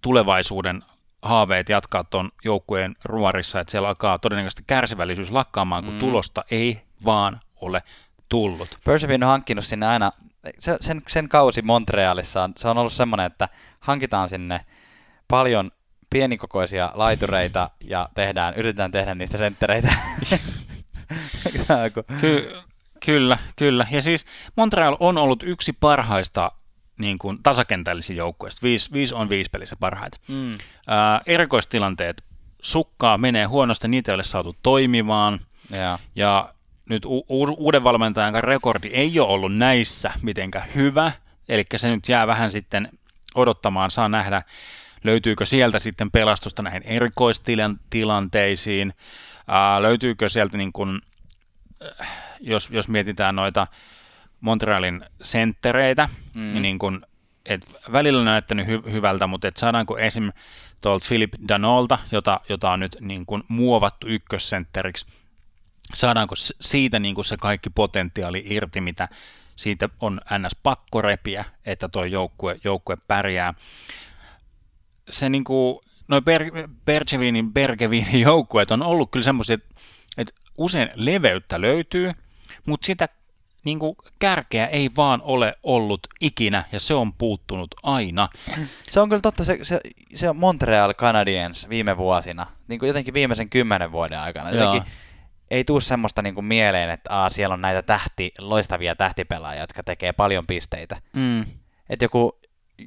[0.02, 0.82] tulevaisuuden
[1.22, 6.00] haaveet jatkaa tuon joukkueen ruorissa, että siellä alkaa todennäköisesti kärsivällisyys lakkaamaan, kun Mm.
[6.00, 7.82] tulosta ei vaan ole
[8.28, 8.78] tullut.
[8.84, 10.12] Persevin on hankkinut sinne aina,
[10.58, 13.48] se, sen, sen kausi Montrealissa on, se on ollut semmoinen, että
[13.80, 14.60] hankitaan sinne
[15.28, 15.70] paljon
[16.10, 19.92] pienikokoisia laitureita ja tehdään, yritetään tehdä niistä senttereitä.
[22.20, 22.52] Ky-
[23.04, 23.86] kyllä, kyllä.
[23.90, 24.24] Ja siis
[24.56, 26.52] Montreal on ollut yksi parhaista
[27.00, 28.62] niin kuin, tasakentällisiä joukkueista.
[28.62, 30.18] Viisi, viisi on viisi pelissä parhaita.
[30.28, 30.58] mm.
[30.92, 32.24] Ää, erikoistilanteet
[32.62, 35.40] sukkaa menee huonosti, niitä ei ole saatu toimimaan.
[35.76, 35.98] Joo.
[36.14, 36.54] Ja
[36.88, 41.12] nyt u- u- uuden valmentajan rekordi ei ole ollut näissä mitenkään hyvä,
[41.48, 42.88] eli se nyt jää vähän sitten
[43.34, 44.42] odottamaan, saa nähdä,
[45.04, 48.94] löytyykö sieltä sitten pelastusta näihin erikoistilanteisiin,
[49.48, 51.00] ää, löytyykö sieltä niin kuin,
[52.00, 52.08] äh,
[52.40, 53.66] jos, jos mietitään noita
[54.40, 56.40] Montrealin senttereitä, Mm.
[56.54, 56.62] mm.
[56.62, 57.00] niin kuin,
[57.46, 60.32] et välillä on näyttänyt hy- hyvältä, mutta et saadaanko esim.
[60.80, 65.06] Tuolta Philip Danolta, jota, jota on nyt niin kuin muovattu ykkössentteriksi,
[65.94, 69.08] saadaanko siitä niin kuin se kaikki potentiaali irti, mitä
[69.56, 70.56] siitä on ns.
[70.62, 73.54] pakko repiä, että tuo joukkue, joukkue pärjää.
[75.10, 79.58] Se niin kuin, noi Ber- Bergevinin, Bergevinin joukkueet on ollut kyllä semmoisia,
[80.18, 82.12] että usein leveyttä löytyy,
[82.66, 83.08] mutta sitä
[83.64, 88.28] niin kuin kärkeä ei vaan ole ollut ikinä, ja se on puuttunut aina.
[88.90, 89.80] Se on kyllä totta, se, se,
[90.14, 94.50] se on Montreal Canadiens viime vuosina, niin kuin jotenkin viimeisen kymmenen vuoden aikana.
[94.50, 94.64] Joo.
[94.64, 94.92] Jotenkin
[95.50, 99.82] ei tuu semmoista niin kuin mieleen, että aa, siellä on näitä tähti, loistavia tähtipelaajia, jotka
[99.82, 100.96] tekee paljon pisteitä.
[101.16, 101.44] Mm.
[101.88, 102.40] Että joku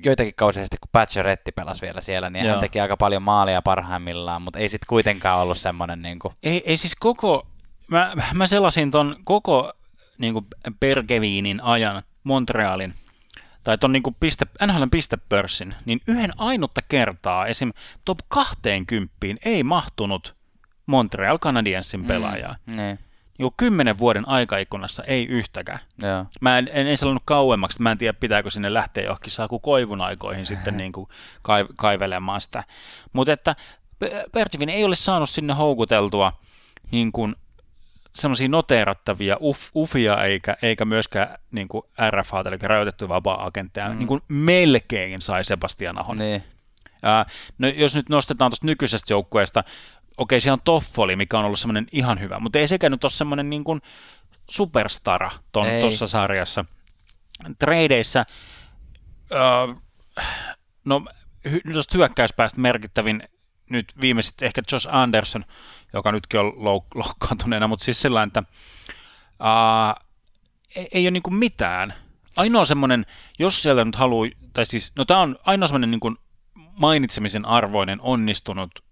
[0.03, 2.51] joitakin kausia sitten, kun Patcheretti pelasi vielä siellä, niin Joo.
[2.51, 6.63] hän teki aika paljon maalia parhaimmillaan, mutta ei sitten kuitenkaan ollut semmoinen niin kuin, Ei,
[6.65, 7.47] ei siis koko,
[7.87, 9.73] mä, mä selasin ton koko
[10.17, 10.45] niin kuin
[10.79, 12.93] Bergevinin ajan Montrealin,
[13.63, 17.73] tai ton niin kuin piste, NHLn pistepörssin, niin yhden ainutta kertaa esim.
[18.05, 19.11] top 20
[19.45, 20.35] ei mahtunut
[20.85, 22.55] Montreal Canadiensin pelaajaa.
[22.65, 22.99] Mm, niin,
[23.39, 25.79] Niin kymmenen vuoden aikaikkunassa ei yhtäkään.
[26.01, 26.25] joo.
[26.41, 30.01] Mä en, en, en sellainen kauemmaksi, mä en tiedä pitääkö sinne lähteä johonkin saaku koivun
[30.01, 31.07] aikoihin sitten niin kuin
[31.41, 32.63] kai, kaivelemaan sitä.
[33.13, 33.55] Mutta että
[34.31, 36.33] Bergevin ei ole saanut sinne houkuteltua
[36.91, 37.35] niin kuin
[38.15, 43.97] semmoisia noteerattavia uf, ufia eikä, eikä myöskään niin kuin RFA, eli rajoitettu vapaa-agentteja, mm.
[43.97, 46.17] niin kuin melkein sai Sebastian Ahon.
[46.17, 46.43] Niin.
[47.03, 47.25] Ää,
[47.57, 49.63] no, jos nyt nostetaan tuosta nykyisestä joukkueesta,
[50.17, 53.11] okei, siellä on Toffoli, mikä on ollut semmoinen ihan hyvä, mutta ei sekään nyt ole
[53.11, 53.81] semmoinen niin kuin
[54.49, 56.65] superstara tuossa sarjassa.
[57.59, 58.25] Tradeissä,
[59.31, 59.67] ää,
[60.85, 61.05] no
[61.51, 63.23] hy, tuosta hyökkäyspäästä merkittävin
[63.73, 65.45] nyt viimeiset ehkä Josh Anderson,
[65.93, 68.43] joka nytkin on louk- loukkaantuneena, mutta siis sellainen, että
[69.39, 69.95] ää,
[70.75, 71.93] ei, ei ole niin kuin mitään.
[72.37, 73.05] Ainoa semmoinen,
[73.39, 76.17] jos sieltä nyt haluaa, tai siis, no tämä on ainoa semmoinen niin kuin
[76.79, 78.83] mainitsemisen arvoinen onnistunut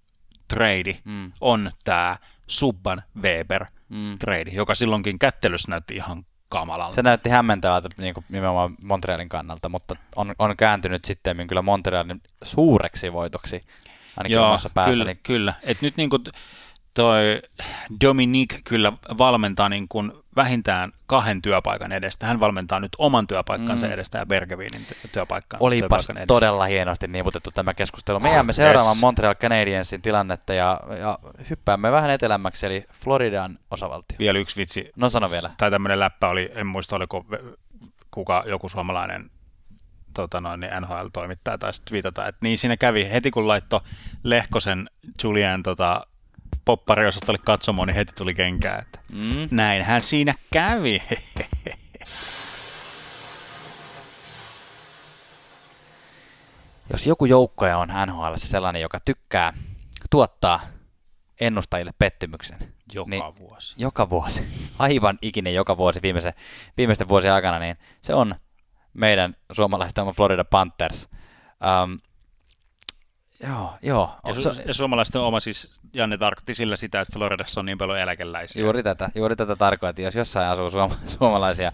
[0.47, 1.31] trade Mm.
[1.41, 2.17] on tämä
[2.47, 4.17] Subban Weber Mm.
[4.19, 6.95] trade, joka silloinkin kättelyssä näytti ihan kamalalta.
[6.95, 12.21] Se näytti hämmentävältä niin kuin nimenomaan Montrealin kannalta, mutta on, on kääntynyt sitten kyllä Montrealin
[12.43, 13.63] suureksi voitoksi,
[14.17, 14.97] ainakin Joo, omassa päässäni.
[14.97, 15.53] kyllä, kyllä.
[15.63, 16.23] Et nyt niin kuin
[16.93, 17.41] toi
[18.05, 22.25] Dominique kyllä valmentaa niin kuin vähintään kahden työpaikan edestä.
[22.25, 23.91] Hän valmentaa nyt oman työpaikkansa Mm.
[23.93, 25.61] edestä ja Bergevinin ty- työpaikkaan.
[25.73, 26.25] Edessä.
[26.27, 28.19] todella hienosti niputettu tämä keskustelu.
[28.19, 29.01] Me jäämme seuraamaan Yes.
[29.01, 31.19] Montreal Canadiensin tilannetta ja, ja
[31.49, 34.15] hyppäämme vähän etelämmäksi, eli Floridan osavaltio.
[34.19, 34.91] Vielä yksi vitsi.
[34.95, 35.49] No sano vielä.
[35.57, 37.25] Tai tämmöinen läppä oli, en muista oliko
[38.11, 39.29] kuka, joku suomalainen
[40.13, 43.81] tota noin, niin NHL-toimittaja taisi viitata, että niin siinä kävi heti kun laittoi
[44.23, 44.89] Lehkosen
[45.23, 46.07] Julian tota,
[46.65, 49.47] poppariosastolle katsomoon, niin heti tuli kenkää, että Mm.
[49.51, 51.01] näinhän siinä kävi.
[56.91, 59.53] Jos joku joukkoja on NHL sellainen, joka tykkää
[60.09, 60.59] tuottaa
[61.41, 62.57] ennustajille pettymyksen,
[62.93, 63.23] Joka Niin.
[63.39, 63.73] vuosi.
[63.77, 64.43] joka vuosi,
[64.79, 66.33] aivan ikinen joka vuosi viimeisen,
[66.77, 68.35] viimeisten vuosien aikana, niin se on
[68.93, 71.09] meidän suomalaisten Florida Panthers.
[71.83, 71.99] Um,
[73.43, 74.15] joo, joo.
[74.25, 77.99] Ja, su- ja suomalaisten oma siis, Janne tarkoitti sillä sitä, että Floridassa on niin paljon
[77.99, 78.63] eläkeläisiä.
[78.63, 80.05] Juuri tätä, juuri tätä tarkoitin.
[80.05, 81.71] Jos jossain asuu suom- suomalaisia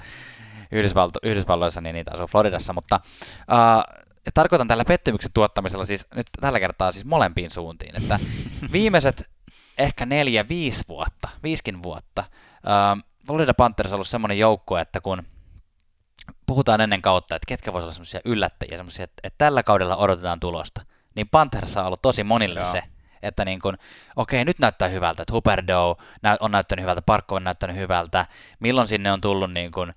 [0.71, 2.73] Yhdysvalto- Yhdysvalloissa, niin niitä asuu Floridassa.
[2.73, 2.99] Mutta
[3.39, 7.97] uh, ja tarkoitan tällä pettymyksen tuottamisella siis nyt tällä kertaa siis molempiin suuntiin.
[7.97, 8.19] Että
[8.71, 9.29] viimeiset
[9.77, 12.23] ehkä neljä, viisi vuotta, viiskin vuotta,
[12.97, 15.23] uh, Florida Panthers on ollut semmoinen joukko, että kun
[16.45, 20.39] puhutaan ennen kautta, että ketkä voisivat olla semmoisia yllättäjiä, semmoisia, että, että tällä kaudella odotetaan
[20.39, 20.81] tulosta,
[21.15, 22.71] niin Panthers on ollut tosi monille Joo.
[22.71, 22.83] se,
[23.23, 23.77] että niin kun,
[24.15, 28.25] okei, nyt näyttää hyvältä, että Huberdeau nä- on näyttänyt hyvältä, Parkko on näyttänyt hyvältä,
[28.59, 29.93] milloin sinne on tullut niin kun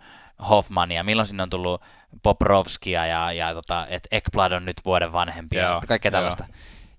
[0.49, 1.83] Hoffmania, milloin sinne on tullut
[2.23, 6.13] Poprovskia ja, ja tota, että Ekblad on nyt vuoden vanhempi ja Joo, kaikkea joo.
[6.13, 6.47] tällaista.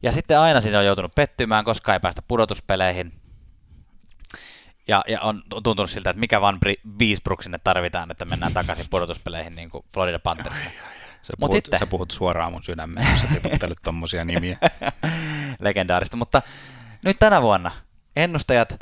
[0.04, 3.21] Ja sitten aina sinne on joutunut pettymään, koska ei päästä pudotuspeleihin.
[4.88, 9.56] Ja, ja on tuntunut siltä, että mikä Bri- Beesbrook sinne tarvitaan, että mennään takaisin pudotuspeleihin
[9.56, 10.70] niin kuin Florida Panthersina.
[11.22, 14.58] Sä Mut puhut, sitten- sä puhut suoraan mun sydämeen, jos sä tiputtelet tommosia nimiä.
[15.60, 16.18] legendaarista.
[16.18, 16.42] Mutta
[17.06, 17.72] nyt tänä vuonna
[18.16, 18.80] ennustajat,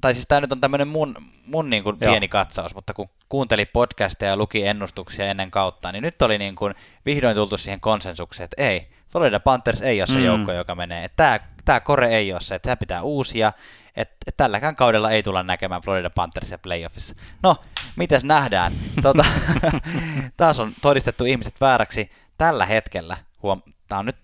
[0.00, 1.14] tai siis tämä nyt on tämmöinen mun,
[1.46, 2.10] mun niin kuin Joo.
[2.12, 6.56] pieni katsaus, mutta kun kuunteli podcasteja ja luki ennustuksia ennen kautta, niin nyt oli niin
[6.56, 6.74] kuin
[7.06, 10.24] vihdoin tultu siihen konsensukseen, että ei, Florida Panthers ei ole se Mm.
[10.24, 11.08] joukko, joka menee.
[11.16, 13.52] Tämä, tämä kore ei ole se, että tämä pitää uusia,
[13.96, 17.14] että, että tälläkään kaudella ei tulla näkemään Florida Panthersia playoffissa.
[17.42, 17.56] No,
[17.96, 18.72] mitäs nähdään?
[19.02, 19.24] Tota,
[20.36, 23.16] taas on todistettu ihmiset vääräksi tällä hetkellä.
[23.42, 24.16] Huom, tämä on nyt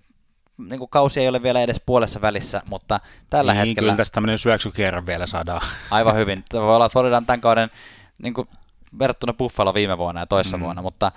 [0.58, 4.14] niin kuin kausi ei ole vielä edes puolessa välissä, mutta tällä niin, hetkellä Kyllä tästä
[4.14, 5.60] tämmöinen syöksykierre vielä saadaan.
[5.90, 6.44] aivan hyvin.
[6.50, 7.70] Se voi olla Floridan tämän kauden
[8.22, 8.48] niin kuin
[8.98, 10.62] verrattuna Buffalo viime vuonna ja toissa mm.
[10.62, 11.12] vuonna, mutta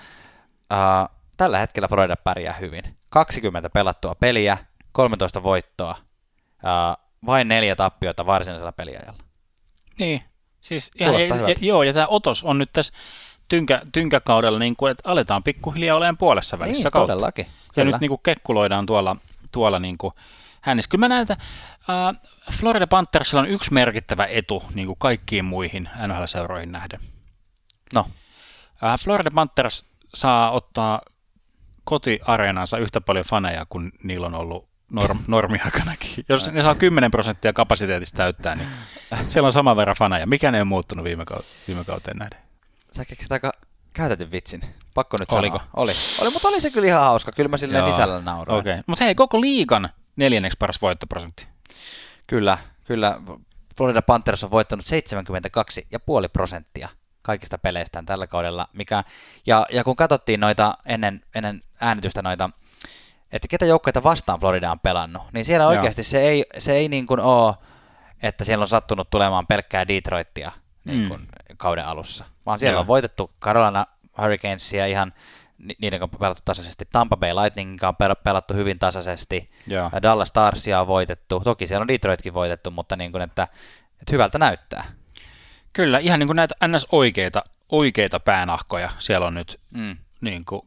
[0.73, 2.97] uh, tällä hetkellä Florida pärjää hyvin.
[3.11, 4.57] 20 pelattua peliä,
[4.91, 5.95] 13 voittoa,
[6.63, 9.23] uh, vain neljä tappiota varsinaisella peliajalla.
[9.99, 10.21] Niin,
[10.61, 11.59] siis ihan, ja, hyvältä.
[11.61, 12.93] joo, ja tämä otos on nyt tässä
[13.47, 17.13] tynkä, tynkäkaudella, niin kuin, että aletaan pikkuhiljaa olemaan puolessa välissä niin, kautta.
[17.13, 17.45] todellakin.
[17.45, 17.91] Ja Kyllä.
[17.91, 19.15] nyt niin kuin kekkuloidaan tuolla,
[19.51, 20.13] tuolla niin kuin
[20.61, 20.89] hänessä.
[20.89, 21.37] Kyllä mä näen, että
[21.89, 26.99] äh, Florida Panthersilla on yksi merkittävä etu niin kuin kaikkiin muihin NHL-seuroihin nähden.
[27.93, 28.05] No,
[28.83, 31.01] Äh, Florida Panthers saa ottaa
[31.83, 36.25] kotiareenansa yhtä paljon faneja kuin niillä on ollut norm, normiaikanakin.
[36.29, 38.69] Jos ne saa 10 prosenttia kapasiteetista täyttää, niin
[39.27, 40.27] siellä on saman verran faneja.
[40.27, 42.45] Mikä ne on muuttunut viime, kau- viime kauteen nähden?
[42.95, 43.51] sä keksit aika
[43.93, 44.61] käytetyn vitsin.
[44.93, 45.57] Pakko nyt Oliko?
[45.57, 45.71] sanoa.
[45.73, 45.91] Oli.
[46.21, 46.29] oli.
[46.29, 47.31] mutta oli se kyllä ihan hauska.
[47.31, 47.91] Kyllä mä silleen Joo.
[47.91, 48.59] sisällä nauroin.
[48.59, 48.83] Okei, okay.
[48.87, 51.47] mutta hei, koko liigan neljänneksi paras voittoprosentti.
[52.27, 53.21] Kyllä, kyllä.
[53.77, 56.89] Florida Panthers on voittanut 72,5 prosenttia
[57.21, 58.67] kaikista peleistään tällä kaudella.
[58.73, 59.03] Mikä,
[59.45, 62.49] ja, ja kun katsottiin noita ennen, ennen äänitystä noita,
[63.31, 65.69] että ketä joukkoita vastaan Florida on pelannut, niin siellä Joo.
[65.69, 67.55] oikeasti se ei, se ei niin kuin ole
[68.23, 70.51] että siellä on sattunut tulemaan pelkkää Detroittia
[70.85, 71.27] niin kuin mm.
[71.57, 72.25] kauden alussa.
[72.45, 72.81] Vaan siellä Joo.
[72.81, 73.85] on voitettu Carolina
[74.21, 75.13] Hurricanesia ihan
[75.57, 76.85] ni- niiden kanssa on pelattu tasaisesti.
[76.91, 79.51] Tampa Bay Lightningin kanssa on pel- pelattu hyvin tasaisesti.
[79.67, 79.89] Joo.
[79.93, 81.39] Ja Dallas Starsia on voitettu.
[81.39, 83.43] Toki siellä on Detroitkin voitettu, mutta niin kuin, että,
[84.01, 84.83] että hyvältä näyttää.
[85.73, 89.97] Kyllä, ihan niin kuin näitä ns-oikeita oikeita päänahkoja siellä on nyt Mm.
[90.21, 90.61] niin kuin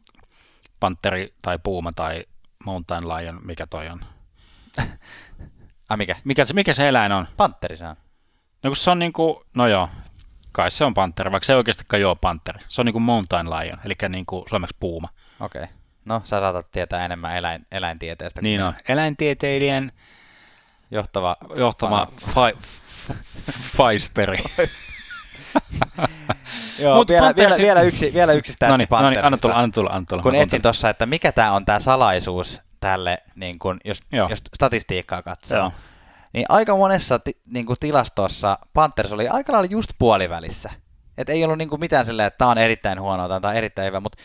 [0.79, 2.25] Panteri tai Puuma tai
[2.65, 3.99] Mountain Lion, mikä toi on.
[5.89, 6.15] Ai mikä?
[6.23, 7.27] Mikä, se- mikä se eläin on?
[7.37, 7.95] Panteri se on.
[8.63, 9.89] No kun se on niin kuin, no joo,
[10.51, 12.59] kai se on panteri, vaikka se ei oikeastikaan joo panteri.
[12.69, 15.09] Se on niin kuin mountain lion, eli niin kuin suomeksi puuma.
[15.39, 15.63] Okei.
[15.63, 15.75] Okay.
[16.05, 18.41] No, sä saatat tietää enemmän eläin, eläintieteestä.
[18.41, 18.73] Niin on.
[18.87, 19.91] Eläintieteilijän
[20.91, 21.35] Johtava.
[21.55, 23.13] johtama fa- f-
[23.77, 24.37] faisteri.
[26.79, 29.55] Joo, Mut vielä, vielä, vielä, yksi, vielä yksi statsi no niin, no niin, anna tulla,
[29.55, 30.23] anna tulla, anna tulla.
[30.23, 34.29] kun etsin tuossa, että mikä tämä on tämä salaisuus tälle, niin kun, jos, Joo.
[34.29, 35.71] jos statistiikkaa katsoo, Joo.
[36.33, 40.69] niin aika monessa ti, niin kuin tilastossa Panthers oli aika lailla just puolivälissä.
[41.17, 43.57] Et ei ollut niin kuin mitään silleen, että tämä on erittäin huono tai tämä on
[43.57, 44.17] erittäin hyvä, mutta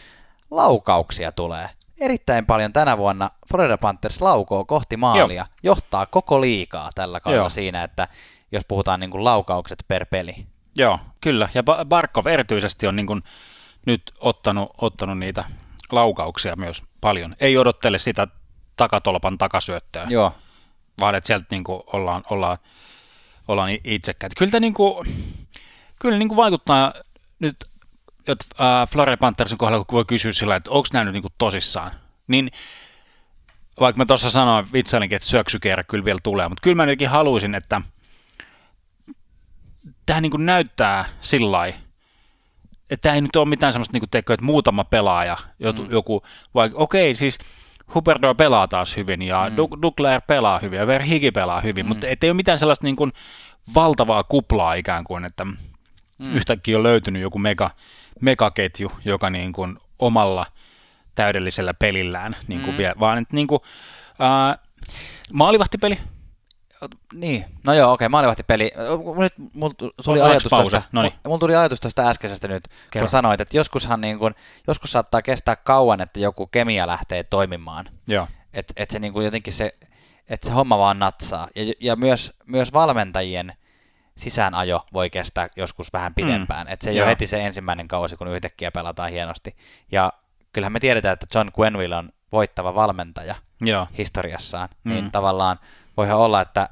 [0.51, 1.69] laukauksia tulee.
[2.01, 5.47] Erittäin paljon tänä vuonna Florida Panthers laukoo kohti maalia, Joo.
[5.63, 7.49] johtaa koko liikaa tällä kaudella Joo.
[7.49, 8.09] siinä, että
[8.53, 10.47] jos puhutaan niin kuin laukaukset per peli.
[10.77, 11.49] Joo, kyllä.
[11.55, 13.23] Ja Ba- Barkov erityisesti on niin kuin
[13.87, 15.45] nyt ottanut, ottanut niitä
[15.93, 17.37] laukauksia myös paljon.
[17.41, 18.29] Ei odottele sitä
[18.77, 20.35] takatolpan takasyöttöä, Joo.
[21.01, 22.59] vaan että sieltä niin kuin ollaan, ollaan,
[23.49, 24.35] ollaan itsekkäitä.
[24.39, 25.07] Kyllä, niin kuin,
[25.99, 26.93] kyllä niin kuin vaikuttaa
[27.39, 27.57] nyt,
[28.29, 31.35] että äh, Florida Panthersin kohdalla, kun voi kysyä sillä, että onko nämä nyt niin kuin
[31.39, 31.91] tosissaan,
[32.29, 32.51] niin
[33.81, 37.55] vaikka mä tuossa sanoin vitsailinkin, että syöksykierre kyllä vielä tulee, mutta kyllä mä jotenkin haluaisin,
[37.55, 37.81] että
[40.07, 41.67] tämä niin kuin näyttää sillä
[42.91, 45.91] että tämä ei nyt ole mitään semmoista, niin kuin teikö, että muutama pelaaja, joku, mm.
[45.91, 46.23] joku
[46.55, 47.39] vaikka, okei, siis
[47.95, 49.57] Huberdo pelaa taas hyvin, ja mm.
[49.83, 51.89] Dugler pelaa hyvin, ja Verhigi pelaa hyvin, mm.
[51.89, 53.13] mutta ei ole mitään sellaista niin kuin
[53.75, 55.57] valtavaa kuplaa ikään kuin, että mm.
[56.33, 57.71] yhtäkkiä on löytynyt joku mega,
[58.21, 60.47] megaketju, joka niin kuin omalla
[61.15, 62.79] täydellisellä pelillään niin kuin Mm.
[62.79, 63.61] vie, vaan että niin kuin,
[64.19, 64.59] ää,
[65.33, 65.99] maalivahtipeli,
[67.15, 68.73] Niin, no joo, okei, maalivahtipeli.
[69.19, 70.71] Nyt mulla tuli Ollaanko ajatus pause?
[70.71, 71.13] tästä, Noniin.
[71.27, 73.05] mulla tuli ajatus tästä äskeisestä nyt, Kerro.
[73.07, 74.35] kun sanoit, että joskushan niin kun,
[74.67, 77.85] joskus saattaa kestää kauan, että joku kemia lähtee toimimaan.
[78.09, 79.73] joo, Että et se niin kuin jotenkin se,
[80.29, 81.49] että se homma vaan natsaa.
[81.57, 83.53] Ja, ja myös, myös valmentajien
[84.17, 86.67] sisäänajo voi kestää joskus vähän pidempään.
[86.67, 86.73] Mm.
[86.73, 87.05] Että se ei Joo.
[87.05, 89.57] ole heti se ensimmäinen kausi, kun yhtäkkiä pelataan hienosti.
[89.93, 90.13] Ja
[90.53, 94.93] kyllähän me tiedetään, että John Quenville on voittava valmentaja joo, historiassaan, Mm.
[94.93, 95.59] niin tavallaan
[95.97, 96.69] voihan olla, että,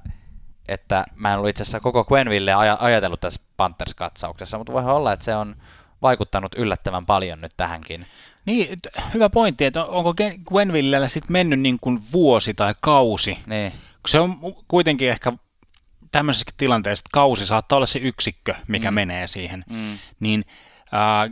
[0.68, 5.12] että mä en ollut itse asiassa koko Quenville aja, ajatellut tässä Panthers-katsauksessa, mutta voihan olla,
[5.12, 5.56] että se on
[6.02, 8.06] vaikuttanut yllättävän paljon nyt tähänkin.
[8.44, 8.78] Niin,
[9.14, 10.14] hyvä pointti, että onko
[10.48, 13.38] Gwenvillellä sitten mennyt niin kuin vuosi tai kausi?
[13.46, 13.72] Niin,
[14.08, 15.32] Se on kuitenkin ehkä
[16.12, 18.94] tämmöisessä tilanteessa, että kausi saattaa olla se yksikkö, mikä mm.
[18.94, 20.44] menee siihen, mm, niin
[20.92, 21.30] ää,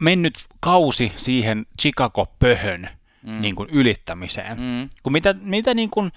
[0.00, 2.88] mennyt kausi siihen Chicago-pöhön
[3.22, 3.40] mm.
[3.40, 4.60] niin kuin ylittämiseen.
[4.60, 6.12] mm, Kun mitä, mitä niin kuin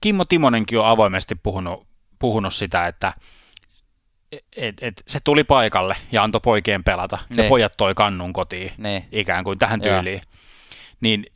[0.00, 1.86] Kimmo Timonenkin on avoimesti puhunut,
[2.18, 3.12] puhunut sitä, että
[4.56, 7.18] et, et se tuli paikalle ja antoi poikien pelata.
[7.30, 7.48] Ja Niin.
[7.48, 10.20] pojat toi kannun kotiin niin, ikään kuin tähän tyyliin.
[11.00, 11.26] Niin,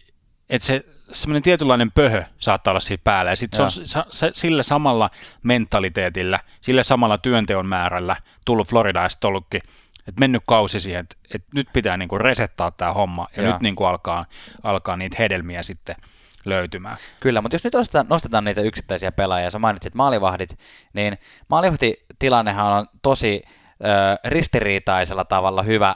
[0.50, 3.30] että se semmoinen tietynlainen pöhö saattaa olla siinä päällä.
[3.30, 5.10] Ja sitten se on sa, se, sillä samalla
[5.42, 9.60] mentaliteetillä, sillä samalla työnteon määrällä tullut Florida ja sitten ollutkin,
[10.08, 13.52] että mennyt kausi siihen, että, että nyt pitää niinku resettaa tämä homma ja Joo.
[13.52, 14.26] nyt niinku alkaa,
[14.62, 15.96] alkaa niitä hedelmiä sitten
[16.44, 16.96] löytymään.
[17.20, 20.58] Kyllä, mutta jos nyt nostetaan, nostetaan niitä yksittäisiä pelaajia, sä mainitsit maalivahdit,
[20.92, 23.86] niin maalivahtitilannehan on tosi ö,
[24.24, 25.94] ristiriitaisella tavalla hyvä,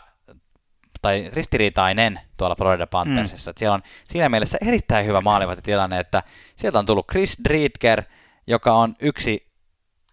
[1.02, 3.50] tai ristiriitainen tuolla Florida Panthersissa.
[3.50, 3.54] Mm.
[3.58, 6.22] Siellä on siinä mielessä erittäin hyvä maalivahtitilanne, että
[6.56, 8.02] sieltä on tullut Chris Driedger,
[8.46, 9.50] joka on yksi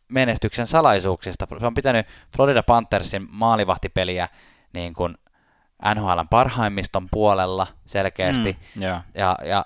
[0.07, 1.47] menestyksen salaisuuksista.
[1.59, 4.27] Se on pitänyt Florida Panthersin maalivahtipeliä
[4.73, 5.17] niin kuin
[5.95, 8.99] NHLn parhaimmiston puolella selkeästi Mm, joo.
[9.15, 9.65] ja, ja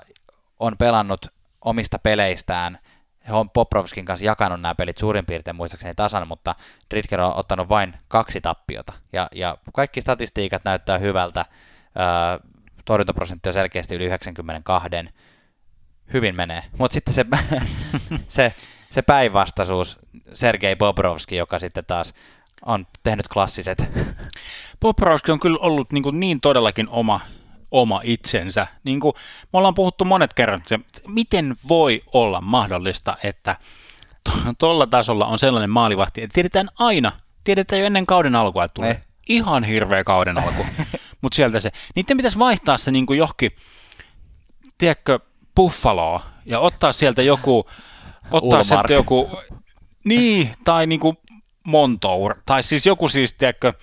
[0.77, 1.27] pelannut
[1.61, 2.79] omista peleistään.
[3.27, 6.55] He on Poprovskin kanssa jakanut nämä pelit suurin piirtein muistaakseni tasan, mutta
[6.89, 8.93] Dritker on ottanut vain kaksi tappiota.
[9.13, 11.45] Ja, ja kaikki statistiikat näyttää hyvältä.
[12.85, 14.89] Torjuntaprosentti on selkeästi yli 92.
[16.13, 16.63] Hyvin menee.
[16.77, 17.25] Mutta sitten se,
[18.27, 18.53] se,
[18.89, 19.99] se päinvastaisuus,
[20.33, 22.13] Sergei Bobrovski, joka sitten taas
[22.65, 23.91] on tehnyt klassiset.
[24.79, 27.21] Poprowski on kyllä ollut niin, niin todellakin oma,
[27.71, 28.67] oma itsensä.
[28.83, 29.13] Niin kuin
[29.53, 33.55] me ollaan puhuttu monet kerrat, se, miten voi olla mahdollista, että
[34.59, 37.11] tuolla tasolla on sellainen maalivahti, että tiedetään aina,
[37.43, 39.01] tiedetään jo ennen kauden alkua, että tulee Ne.
[39.29, 40.65] ihan hirveä kauden alku,
[41.21, 41.71] mutta sieltä se.
[41.95, 43.51] Niiden pitäisi vaihtaa se niin kuin johonkin,
[44.77, 45.19] tiedätkö,
[45.55, 47.59] Buffaloa ja ottaa sieltä joku,
[48.31, 48.65] ottaa Ulmark.
[48.65, 49.29] sieltä joku,
[50.05, 51.15] Niin, tai niinku
[51.67, 53.73] Montour, tai siis joku siis, tiedätkö,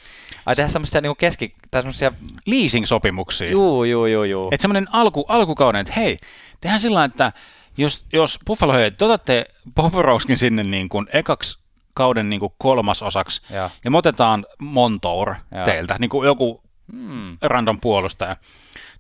[0.47, 1.55] Ai tehdä semmoisia niinku keski...
[1.71, 2.13] Tai semmoisia...
[2.47, 3.51] leasing-sopimuksia.
[3.51, 4.49] Juu, juu, juu, juu.
[4.53, 6.17] Että semmoinen alku, alkukauden, että hei,
[6.61, 7.33] tehdään sillä että
[7.79, 11.59] jos, jos Buffalo hei, te otatte Poporowskin sinne niin kuin ekaksi
[11.95, 13.71] kauden niin kuin kolmasosaksi, Joo.
[13.85, 15.65] ja me otetaan Montour Joo.
[15.65, 16.63] teiltä, niin kuin joku
[16.93, 17.39] Hmm.
[17.43, 18.37] random puolustaja,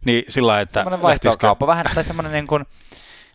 [0.04, 1.66] niin sillä lailla, että Semmoinen vaihtokauppa.
[1.66, 2.66] Vähän tai semmoinen niin kuin...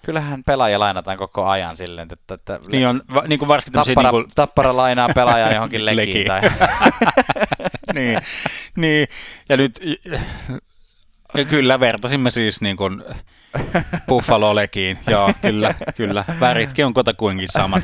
[0.08, 4.12] Kyllähän pelaajia lainataan koko ajan silleen, että, että Niin on, va, niin kuin varsinkin tappara,
[4.12, 6.28] niin kuin, tappara lainaa pelaajan johonkin lekiin.
[6.28, 6.42] Tai...
[7.96, 8.20] niin,
[8.76, 9.08] niin,
[9.50, 9.80] ja nyt
[11.38, 13.04] ja kyllä vertasimme siis niin kuin
[14.08, 17.84] Buffalo-lekiin, joo, kyllä, kyllä, väritkin on kotakuinkin samat.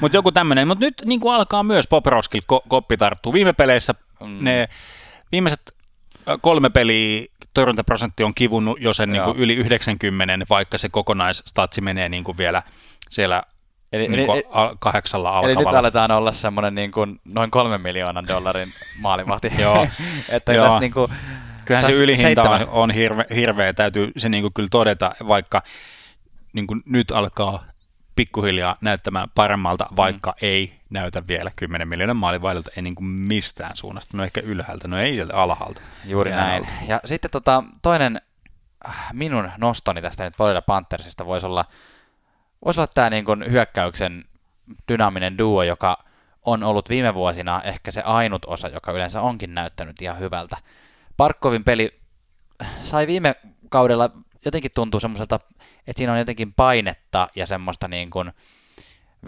[0.00, 3.32] Mutta joku tämmöinen, mutta nyt niin kuin alkaa myös Poprovskil ko- koppi tarttuu.
[3.32, 4.38] Viime peleissä Mm.
[4.44, 4.68] ne
[5.32, 5.74] viimeiset
[6.40, 12.08] kolme peliä torjuntaprosentti on kivunut jo sen niin kuin yli 90, vaikka se kokonaisstatsi menee
[12.08, 12.62] niin kuin vielä
[13.10, 13.42] siellä
[13.92, 15.78] Eli, niin kuin eli, al- kahdeksalla eli nyt alkavalla.
[15.78, 18.68] aletaan olla semmoinen niin kuin noin kolmen miljoonan dollarin
[19.00, 19.52] maalivahti.
[19.62, 19.86] Joo.
[20.28, 20.64] että Joo.
[20.64, 21.10] tässä niin kuin,
[21.64, 25.62] Kyllähän se Taas ylihinta on, on hirve, hirveä, täytyy se niin kuin kyllä todeta, vaikka
[26.54, 27.64] niin kuin nyt alkaa
[28.16, 30.36] pikkuhiljaa näyttämään paremmalta, vaikka mm.
[30.42, 34.98] ei näytä vielä 10 miljoonan maalivaihdolta, ei niin kuin mistään suunnasta, no ehkä ylhäältä, no
[34.98, 35.80] ei sieltä alhaalta.
[36.04, 36.64] Juuri Jää näin.
[36.64, 36.86] alla.
[36.88, 38.20] Ja sitten tota, toinen
[38.88, 41.64] äh, minun nostoni tästä nyt Florida Panthersista voisi olla,
[42.64, 44.24] voisi olla tämä niin kuin hyökkäyksen
[44.88, 46.04] dynaaminen duo, joka
[46.42, 50.56] on ollut viime vuosina ehkä se ainut osa, joka yleensä onkin näyttänyt ihan hyvältä.
[51.16, 52.00] Parkkovin peli
[52.82, 53.34] sai viime
[53.68, 54.10] kaudella
[54.44, 55.40] jotenkin tuntuu semmoiselta,
[55.86, 58.32] että siinä on jotenkin painetta ja semmoista niin kuin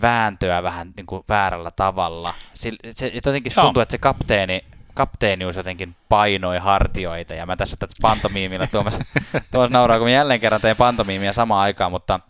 [0.02, 2.34] vääntöä vähän niin kuin väärällä tavalla.
[2.54, 3.64] Se, että jotenkin Joo.
[3.64, 8.98] tuntuu, että se kapteeni, kapteenius jotenkin painoi hartioita, ja mä tässä tätä pantomiimilla Tuomas,
[9.52, 12.20] Tuomas nauraa, kun mä jälleen kerran teen pantomiimia samaan aikaan, mutta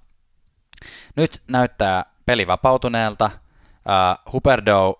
[1.16, 3.30] nyt näyttää peli vapautuneelta.
[3.76, 4.94] Uh, Huberdeau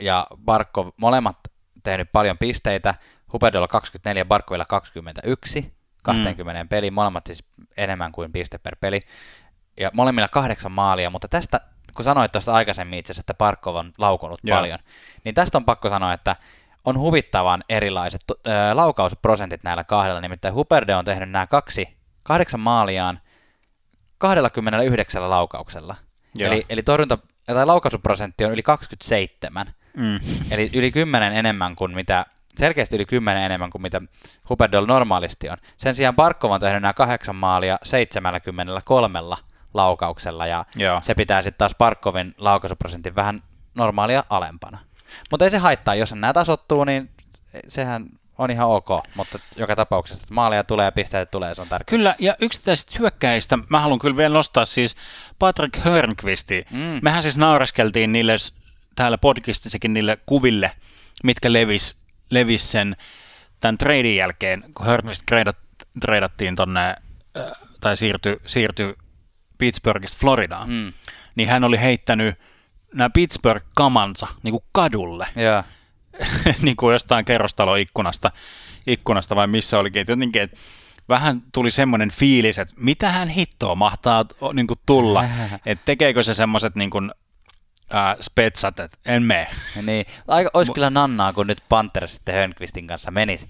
[0.00, 1.36] ja Barkov molemmat
[1.82, 2.94] tehnyt paljon pisteitä.
[3.32, 6.68] Huberdeaulla 24, Barkovilla 21, 20 mm.
[6.68, 7.44] peli, molemmat siis
[7.76, 9.00] enemmän kuin piste per peli.
[9.80, 11.60] Ja molemmilla kahdeksan maalia, mutta tästä,
[11.96, 14.56] kun sanoit tuosta aikaisemmin itse asiassa, että Barkov on laukonut Joo.
[14.58, 14.78] paljon,
[15.24, 16.36] niin tästä on pakko sanoa, että
[16.84, 18.36] on huvittavan erilaiset ö,
[18.72, 23.20] laukausprosentit näillä kahdella, nimittäin Huberde on tehnyt nämä kaksi, kahdeksan maaliaan
[24.18, 25.96] 29 laukauksella.
[26.38, 26.52] Joo.
[26.52, 30.20] Eli, eli torjunta, tai laukaisuprosentti on yli 27, Mm.
[30.50, 32.26] eli yli 10 enemmän kuin mitä,
[32.58, 34.02] selkeästi yli 10 enemmän kuin mitä
[34.48, 35.56] Huberdol normaalisti on.
[35.76, 39.18] Sen sijaan Barkov on tehnyt nämä kahdeksan maalia 73
[39.74, 41.00] laukauksella, ja Joo.
[41.02, 43.42] se pitää sitten taas Barkovin laukaisuprosentin vähän
[43.74, 44.78] normaalia alempana.
[45.30, 47.10] Mutta ei se haittaa, jos nämä tasottuu, niin
[47.68, 48.06] sehän
[48.38, 51.98] on ihan ok, mutta joka tapauksessa että maalia tulee ja pisteitä tulee, se on tärkeää.
[51.98, 54.96] Kyllä, ja yksittäisistä hyökkäistä mä haluan kyllä vielä nostaa siis
[55.38, 56.66] Patrick Hörnqvisti.
[56.70, 56.98] Mm.
[57.02, 58.36] Mehän siis nauraskeltiin niille
[58.94, 60.72] täällä podcastissakin niille kuville,
[61.24, 61.96] mitkä levis,
[62.30, 62.96] levis sen
[63.60, 65.56] tämän treidin jälkeen, kun Hörnqvist treidat,
[66.00, 66.96] treidattiin tonne, äh,
[67.80, 68.96] tai siirtyi siirty
[69.60, 70.92] Pittsburghista Floridaan, Mm.
[71.34, 72.34] niin hän oli heittänyt
[72.94, 75.26] nämä Pittsburgh-kamansa niin kuin kadulle.
[75.36, 75.62] Joo.
[76.62, 78.30] niin kuin jostain kerrostaloikkunasta,
[78.86, 80.56] ikkunasta vai missä olikin, jotenkin, että
[81.08, 85.24] vähän tuli semmoinen fiilis, että mitä hän hittoa mahtaa niin kuin tulla,
[85.66, 87.12] että tekeekö se semmoiset niin kuin,
[87.90, 89.46] ää, spetsat, että en mene.
[89.82, 93.48] Niin, aika, olisi kyllä nannaa, kun nyt Panthers sitten Hörnqvistin kanssa menisi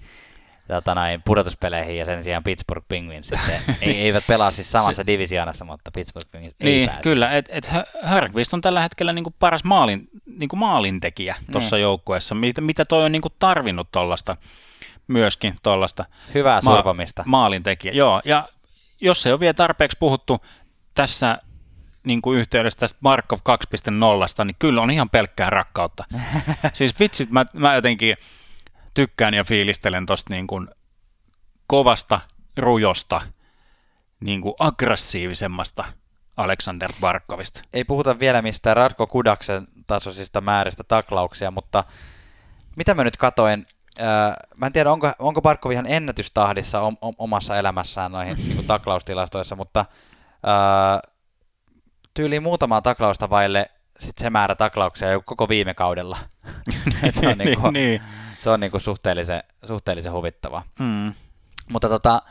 [0.67, 3.61] tota näin, pudotuspeleihin ja sen sijaan Pittsburgh Penguins sitten.
[3.81, 7.01] ei, eivät pelaa siis samassa divisioonassa, mutta Pittsburgh Penguins ei Niin, pääse.
[7.01, 7.69] kyllä, että et
[8.53, 11.81] on tällä hetkellä niin kuin paras maalin, niin kuin maalintekijä tuossa Niin.
[11.81, 14.37] joukkueessa, mitä, mitä toi on niin kuin tarvinnut tuollaista
[15.07, 17.23] myöskin tuollaista Hyvää Ma- survomista.
[17.25, 18.21] maalintekijä, joo.
[18.25, 18.49] Ja
[19.01, 20.45] jos ei ole vielä tarpeeksi puhuttu
[20.93, 21.37] tässä
[22.03, 26.03] niin kuin yhteydessä tästä Markov 2.0, niin kyllä on ihan pelkkää rakkautta.
[26.73, 28.17] siis vitsit, mä, mä jotenkin
[28.93, 30.67] tykkään ja fiilistelen tosta niin kuin
[31.67, 32.21] kovasta,
[32.57, 33.21] rujosta,
[34.19, 35.83] niin kuin aggressiivisemmasta
[36.37, 37.61] Alexander Barkovista.
[37.73, 41.83] ei puhuta vielä mistään Radko Kudaksen tasoisista määristä taklauksia, mutta
[42.75, 43.67] mitä mä nyt katoin,
[43.99, 48.65] ää, mä en tiedä onko, onko Barkov ihan ennätystahdissa om, om, omassa elämässään noihin niin
[48.67, 49.85] taklaustilastoissa, mutta
[50.43, 50.99] ää,
[52.13, 53.65] tyyliin muutamaa taklausta vaille
[53.99, 56.17] sit se määrä taklauksia jo koko viime kaudella.
[57.27, 58.01] On, niinku, niin.
[58.41, 60.63] Se on niinku suhteellisen, suhteellisen huvittavaa.
[60.79, 61.13] Mm.
[61.69, 62.21] Mutta tota,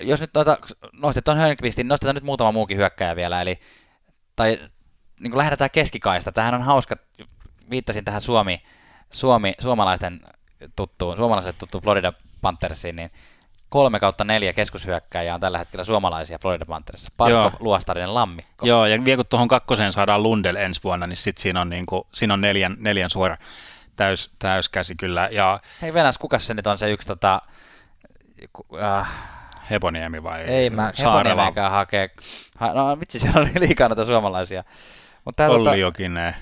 [0.00, 0.58] jos nyt noita,
[0.92, 3.60] nostit tuon Hörnqvistin, nostetaan nyt muutama muukin hyökkäjä vielä, eli
[4.36, 4.58] tai
[5.20, 6.32] niin kuin lähdetään keskikaista.
[6.32, 6.96] Tähän on hauska,
[7.70, 8.62] viittasin tähän Suomi,
[9.10, 10.20] Suomi, suomalaisten
[10.76, 13.10] tuttuun, suomalaiselle tuttuun Florida Panthersiin, niin
[13.68, 17.12] kolme kautta neljä keskushyökkääjää on tällä hetkellä suomalaisia Florida Pantherissa.
[17.16, 17.52] Parko, Joo.
[17.60, 18.66] Luostarinen, Lammikko.
[18.66, 22.06] Joo, ja vielä kun tuohon kakkoseen saadaan Lundell ensi vuonna, niin sitten siinä on, niinku,
[22.14, 23.36] siinä on neljän, neljän suora
[23.98, 25.28] täys, täyskäsi kyllä.
[25.32, 27.42] Ja Hei Venäs, kuka se nyt on se yksi tota...
[28.82, 29.08] Äh,
[29.70, 32.10] Heponiemi vai ei mä Saarela, Heponiemenkään hakee.
[32.56, 34.64] Ha, no vitsi, siellä on liikaa näitä suomalaisia.
[35.24, 36.36] Mut tää, tota, Olli Jokinen,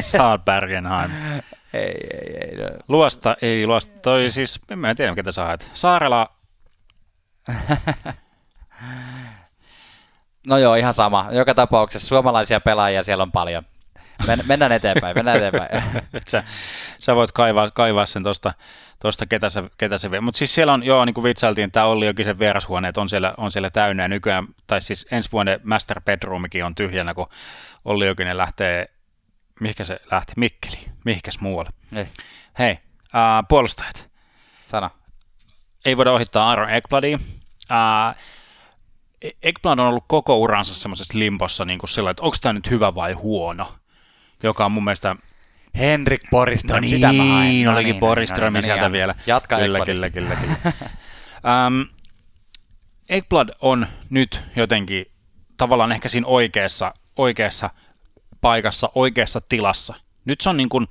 [0.00, 1.10] Saad Bergenheim.
[1.74, 2.56] ei, ei, ei.
[2.56, 2.68] No.
[2.88, 5.70] Luosta, ei luosta, toi siis, en mä tiedä ketä sä haet.
[5.74, 6.30] Saarela,
[10.48, 11.28] no joo, ihan sama.
[11.30, 13.64] Joka tapauksessa suomalaisia pelaajia siellä on paljon.
[14.26, 15.82] Men, mennään eteenpäin, mennään eteenpäin.
[16.28, 16.44] sä,
[16.98, 18.54] sä voit kaivaa, kaivaa sen tosta,
[19.00, 20.20] tosta ketä se, ketä se vie.
[20.20, 23.52] Mutta siis siellä on, joo, niin kuin vitsailtiin, tämä Olli Jokisen vierashuoneet on siellä, on
[23.52, 27.26] siellä täynnä ja nykyään, tai siis ensi vuoden Master Bedroomikin on tyhjänä, kun
[27.84, 28.90] Olli Jokinen lähtee,
[29.60, 31.70] mihinkä se lähti, Mikkeli, mihinkäs muualle.
[31.90, 32.08] Niin,
[32.58, 32.78] Hei,
[33.14, 34.08] äh, puolustajat.
[34.64, 34.90] sano.
[35.84, 37.18] Ei voida ohittaa Aaron Ekbladia.
[37.70, 38.16] Äh,
[39.42, 42.94] Ekblad on ollut koko uransa semmoisessa limpossa niin kuin sillä, että onko tämä nyt hyvä
[42.94, 43.77] vai huono,
[44.42, 45.16] joka on mun mielestä
[45.78, 47.48] Henrik Borgström, No sitä mä hain.
[47.48, 49.14] niin, No olikin niin, Borgström no niin, sieltä ja- vielä.
[49.26, 50.72] Jatka kyllä, kyllä, kyllä, kyllä.
[51.66, 51.86] um,
[53.08, 55.06] Ekblad on nyt jotenkin
[55.56, 57.70] tavallaan ehkä siinä oikeassa, oikeassa
[58.40, 59.94] paikassa, oikeassa tilassa.
[60.24, 60.86] Nyt, se on niin kuin,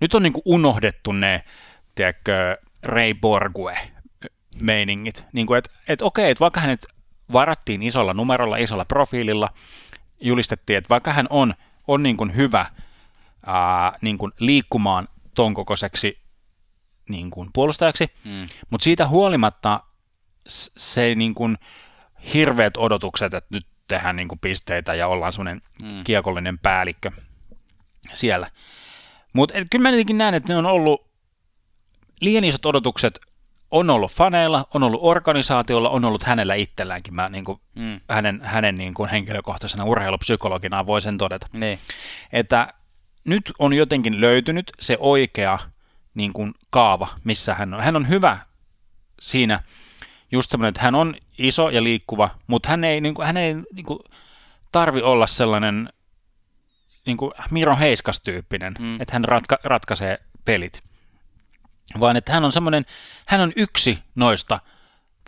[0.00, 1.44] nyt on niin kuin unohdettu ne,
[1.94, 3.78] tiedätkö, Ray Borgue
[4.62, 5.24] meiningit.
[5.32, 6.86] Niin kuin, että et okei, että vaikka hänet
[7.32, 9.50] varattiin isolla numerolla, isolla profiililla,
[10.20, 11.54] julistettiin, että vaikka hän on,
[11.88, 12.66] on niin kuin hyvä
[13.46, 16.18] ää, niin kuin liikkumaan ton kokoiseksi
[17.08, 18.48] niin kuin puolustajaksi, Mm.
[18.70, 19.80] mutta siitä huolimatta
[20.76, 21.58] se ei niin kuin
[22.34, 26.04] hirveät odotukset, että nyt tehdään niin kuin pisteitä ja ollaan semmoinen Mm.
[26.04, 27.10] kiekollinen päällikkö
[28.14, 28.50] siellä.
[29.32, 31.08] Mutta kyllä mä jotenkin näen, että ne on ollut
[32.20, 33.20] liian isot odotukset
[33.70, 37.14] on ollut faneilla, on ollut organisaatiolla, on ollut hänellä itselläänkin.
[37.14, 38.00] Mä niin kuin, Mm.
[38.10, 41.78] hänen, hänen niin kuin henkilökohtaisena urheilupsykologina voin sen todeta Niin.
[42.32, 42.68] että
[43.24, 45.58] nyt on jotenkin löytynyt se oikea
[46.14, 47.80] niin kuin kaava, missä hän on.
[47.82, 48.38] Hän on hyvä
[49.20, 49.62] siinä
[50.32, 53.54] just semmoinen, että hän on iso ja liikkuva, mutta hän ei, niin kuin, hän ei
[53.72, 53.98] niin kuin,
[54.72, 55.88] tarvi olla sellainen
[57.06, 59.00] niin kuin Miro Heiskas-tyyppinen, mm.
[59.00, 60.82] että hän ratka, ratkaisee pelit.
[62.00, 62.84] Vaan että hän on semmoinen,
[63.26, 64.58] hän on yksi noista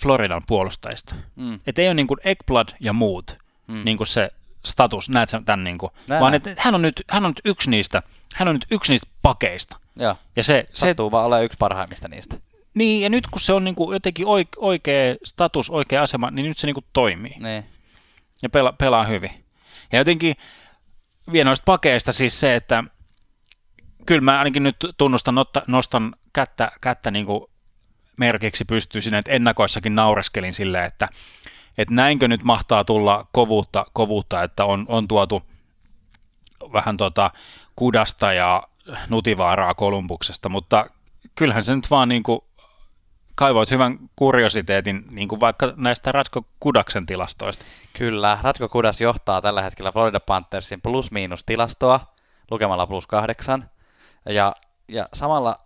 [0.03, 1.15] Floridan puolustajista.
[1.37, 1.61] Mm.
[1.67, 3.83] Että ei ole niin kuin Ekblad ja muut, Mm.
[3.85, 4.31] niin kuin se
[4.67, 7.41] status, näet sä tämän niin kuin, Näen, vaan että hän on, nyt, hän on nyt
[7.45, 8.03] yksi niistä,
[8.35, 9.77] hän on nyt yksi niistä pakeista.
[9.97, 10.17] Joo.
[10.37, 12.37] Ja se, se Sattuu vaan olemaan yksi parhaimmista niistä.
[12.75, 16.49] niin, ja nyt kun se on niin kuin jotenkin oike, oikea status, oikea asema, niin
[16.49, 17.65] nyt se niin kuin toimii Niin.
[18.43, 19.45] ja pela, pelaa hyvin.
[19.93, 20.37] Ja jotenkin
[21.33, 22.85] vielä noista pakeista siis se, että
[24.07, 25.35] kyllä mä ainakin nyt tunnustan,
[25.67, 27.47] nostan kättä, kättä niin kuin
[28.17, 31.09] merkiksi pystyy sinne, että ennakoissakin naureskelin silleen, että,
[31.79, 35.43] että näinkö nyt mahtaa tulla kovuutta, kovuutta että on, on tuotu
[36.73, 37.31] vähän tota
[37.77, 38.63] kudasta ja
[39.09, 40.87] nutivaaraa Kolumbuksesta, mutta
[41.35, 42.41] kyllähän se nyt vaan niin kuin
[43.35, 47.65] kaivoit hyvän kuriositeetin niin kuin vaikka näistä Ratko Kudaksen tilastoista.
[47.93, 52.01] Kyllä, Ratko Kudas johtaa tällä hetkellä Florida Panthersin plus-miinus tilastoa
[52.51, 53.71] lukemalla plus kahdeksan.
[54.27, 54.55] Ja,
[54.89, 55.57] ja samalla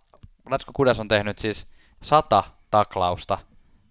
[0.45, 1.67] Ratko Kudas on tehnyt siis
[2.03, 3.37] 100 taklausta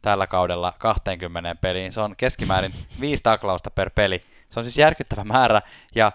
[0.02, 1.92] tällä kaudella 20 peliin.
[1.92, 4.24] Se on keskimäärin 5 taklausta per peli.
[4.48, 5.62] Se on siis järkyttävä määrä
[5.94, 6.12] ja,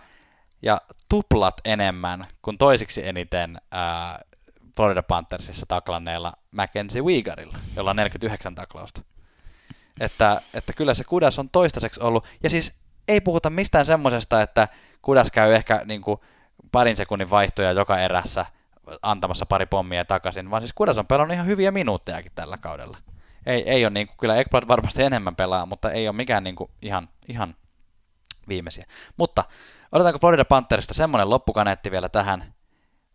[0.62, 4.22] ja tuplat enemmän kuin toisiksi eniten ää,
[4.76, 9.02] Florida Panthersissa taklanneella Mackenzie Weegarilla, jolla on 49 taklausta.
[10.00, 12.74] Että, että kyllä se Kudas on toistaiseksi ollut, ja siis
[13.08, 14.68] ei puhuta mistään semmoisesta, että
[15.02, 16.20] Kudas käy ehkä niin kuin
[16.72, 18.46] parin sekunnin vaihtoja joka erässä
[19.02, 22.98] antamassa pari pommia takaisin, vaan siis Kudas on pelannut ihan hyviä minuuttejakin tällä kaudella.
[23.46, 26.56] Ei, ei ole niin kuin, kyllä Ekblad varmasti enemmän pelaa, mutta ei ole mikään niin
[26.56, 27.56] kuin ihan, ihan
[28.48, 28.86] viimeisiä.
[29.18, 29.44] Mutta
[29.92, 32.54] odotetaanko Florida Pantherista semmoinen loppukaneetti vielä tähän,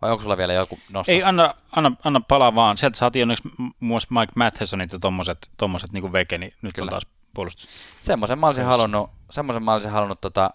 [0.02, 1.12] vai onko sulla vielä joku nosto?
[1.12, 2.76] Ei, anna, anna, anna palaa vaan.
[2.76, 6.84] Sieltä saatiin onneksi muun muassa Mike Mathesonit ja tommoset, tommoset niin veke, niin nyt Kyllä.
[6.84, 7.68] on taas puolustus.
[8.00, 10.50] Semmoisen mä olisin halunnut, semmoisen mä olisin halunnut tota,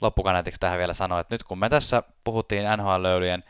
[0.00, 3.44] loppukaneetiksi tähän vielä sanoa, että nyt kun me tässä puhuttiin NHL-löylyjen,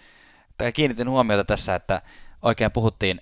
[0.58, 2.02] tai kiinnitin huomiota tässä, että
[2.42, 3.20] oikein puhuttiin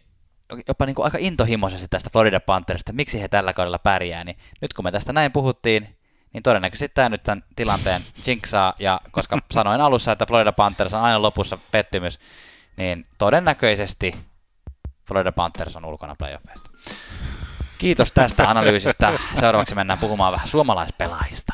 [0.69, 4.73] jopa niin kuin aika intohimoisesti tästä Florida Panthersista, miksi he tällä kaudella pärjää, niin nyt
[4.75, 5.97] kun me tästä näin puhuttiin,
[6.33, 11.01] niin todennäköisesti tämä nyt tämän tilanteen jinksaa, ja koska sanoin alussa, että Florida Panthers on
[11.01, 12.21] aina lopussa pettymys,
[12.77, 14.15] niin todennäköisesti
[15.09, 16.71] Florida Panthers on ulkona playoffeista.
[17.79, 19.13] Kiitos tästä analyysistä.
[19.41, 21.53] Seuraavaksi mennään puhumaan vähän suomalaispelaajista.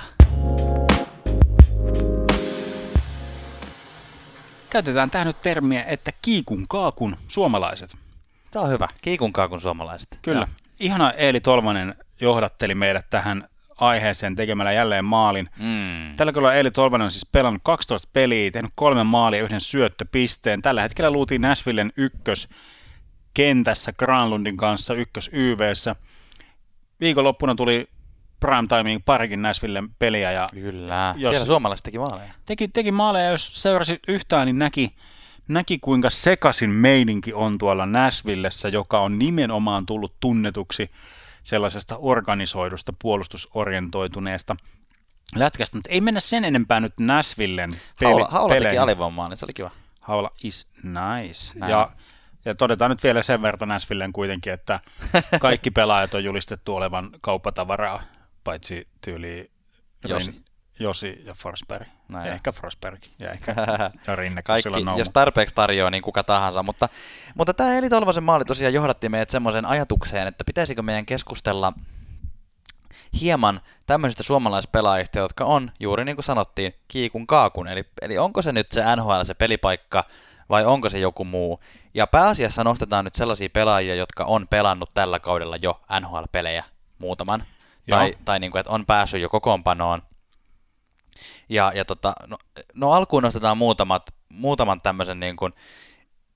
[4.72, 7.96] Käytetään tähän nyt termiä, että kiikun kaakun suomalaiset.
[8.50, 8.88] Tämä on hyvä.
[9.02, 10.18] Kiikunkaa kuin suomalaiset.
[10.22, 10.38] Kyllä.
[10.38, 10.46] Joo.
[10.80, 15.48] ihana Eeli Tolvanen johdatteli meidät tähän aiheeseen tekemällä jälleen maalin.
[15.58, 16.16] Mm.
[16.16, 20.62] Tällä kerralla Eeli Tolvanen on siis pelannut 12 peliä, tehnyt kolme maalia ja yhden syöttöpisteen.
[20.62, 22.48] Tällä hetkellä luutiin Nashvillen ykkös
[23.34, 25.96] kentässä Granlundin kanssa ykkös YVssä.
[27.00, 27.88] Viikonloppuna tuli
[28.42, 31.14] prime timing parikin Nashvillen peliä ja Kyllä.
[31.16, 32.32] Jos- Siellä suomalaiset teki maaleja.
[32.46, 34.96] teki, teki maaleja, jos seurasi yhtään, niin näki,
[35.48, 40.90] näki kuinka sekasin meininki on tuolla Nashvillessä, joka on nimenomaan tullut tunnetuksi
[41.42, 44.56] sellaisesta organisoidusta, puolustusorientoituneesta
[45.34, 47.70] lätkästä, mutta ei mennä sen enempää nyt Nashvillen
[48.00, 49.70] peli, Haula, Haula teki alivoimaa, niin se oli kiva.
[50.00, 51.58] Haula is nice.
[51.58, 51.70] Näin.
[51.70, 51.90] Ja,
[52.44, 54.80] ja todetaan nyt vielä sen verran Nashvillen kuitenkin, että
[55.40, 58.02] kaikki pelaajat on julistettu olevan kauppatavaraa,
[58.44, 59.50] paitsi tyyli
[60.08, 60.30] Josi.
[60.30, 60.42] Rin-
[60.78, 61.86] Josi ja Forsberg.
[62.08, 62.26] Näin.
[62.26, 63.02] Ja ehkä Forsberg.
[63.18, 63.54] Ja ehkä
[64.06, 66.62] ja Rinne, Kaikki, jos tarpeeksi tarjoaa, niin kuka tahansa.
[66.62, 66.88] Mutta,
[67.34, 71.72] mutta tämä Eli Tolvasen maali tosiaan johdatti meidät semmoisen ajatukseen, että pitäisikö meidän keskustella
[73.20, 77.68] hieman tämmöisistä suomalaispelaajista, jotka on, juuri niin kuin sanottiin, kiikun kaakun.
[77.68, 80.04] Eli, eli onko se nyt se NHL se pelipaikka
[80.48, 81.60] vai onko se joku muu?
[81.94, 86.64] Ja pääasiassa nostetaan nyt sellaisia pelaajia, jotka on pelannut tällä kaudella jo NHL-pelejä
[86.98, 87.44] muutaman.
[87.86, 87.98] Joo.
[87.98, 90.02] Tai, tai niin kuin, että on päässyt jo kokoonpanoon.
[91.48, 92.38] Ja, ja tota, no,
[92.74, 95.52] no alkuun nostetaan muutamat, muutaman tämmöisen niin kuin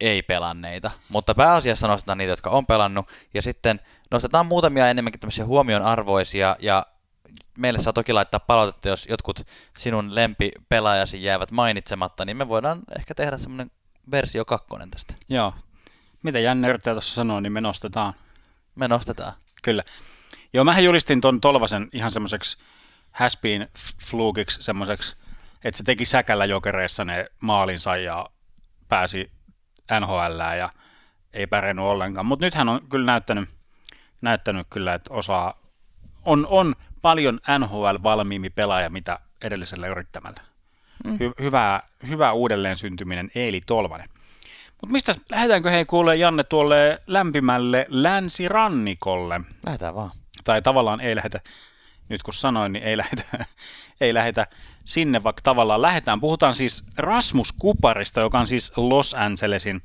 [0.01, 3.81] ei-pelanneita, mutta pääasiassa nostetaan niitä, jotka on pelannut, ja sitten
[4.11, 6.87] nostetaan muutamia enemmänkin tämmöisiä huomionarvoisia, ja
[7.59, 9.41] meille saa toki laittaa palautetta, jos jotkut
[9.77, 13.71] sinun lempipelaajasi jäävät mainitsematta, niin me voidaan ehkä tehdä semmoinen
[14.11, 15.15] versio kakkonen tästä.
[15.29, 15.55] Joo.
[16.23, 18.15] Mitä Janne yrittää tuossa sanoa, niin me nostetaan.
[18.75, 19.33] Me nostetaan.
[19.63, 19.83] Kyllä.
[20.57, 22.59] Joo, mähän julistin ton Tolvasen ihan semmoiseksi
[23.13, 23.69] haspin
[24.07, 25.17] flugiksi semmoiseksi,
[25.65, 28.31] että se teki säkällä jokereissa ne maalinsa ja
[28.89, 29.31] pääsi
[30.01, 30.71] NHL ja
[31.33, 32.27] ei pärjännyt ollenkaan.
[32.27, 33.49] Mutta nyt hän on kyllä näyttänyt,
[34.21, 35.61] näyttänyt kyllä, että osaa,
[36.25, 40.41] on, on paljon NHL-valmiimpi pelaaja, mitä edellisellä yrittämällä.
[41.05, 41.19] Mm.
[41.21, 44.09] Hy, hyvä, hyvä uudelleen syntyminen Eeli Tolvanen.
[44.71, 49.41] Mutta mistä lähdetäänkö hei kuulee Janne tuolle lämpimälle länsirannikolle?
[49.67, 50.11] Lähdetään vaan.
[50.47, 51.41] Tai tavallaan ei lähetä,
[52.09, 53.23] nyt kun sanoin, niin ei lähetä,
[54.01, 54.47] ei lähetä
[54.85, 56.21] sinne, vaikka tavallaan lähetään.
[56.21, 59.83] Puhutaan siis Rasmus Kuparista, joka on siis Los Angelesin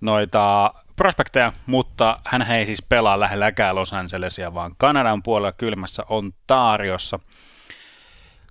[0.00, 7.18] noita prospekteja, mutta hän ei siis pelaa lähelläkään Los Angelesia, vaan Kanadan puolella kylmässä Ontariossa.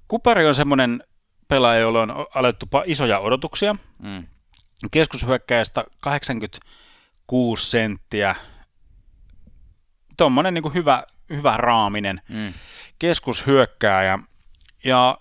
[0.08, 1.04] Kupari on semmoinen
[1.48, 3.76] pelaaja, jolla on alettu isoja odotuksia.
[4.00, 4.28] Mm.
[4.92, 8.36] Keskushyökkäjästä 86 senttiä.
[10.18, 11.04] Tuommoinen niin hyvä,
[11.36, 12.54] hyvä raaminen Mm.
[13.00, 14.20] keskushyökkääjä.
[14.84, 15.18] Ja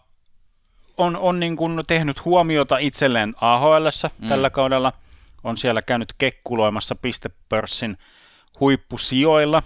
[0.96, 3.86] on, on niin kuin tehnyt huomiota itselleen AHL
[4.18, 4.28] mm.
[4.28, 4.92] tällä kaudella.
[5.44, 7.98] On siellä käynyt kekkuloimassa pistepörssin
[8.60, 9.62] huippusijoilla,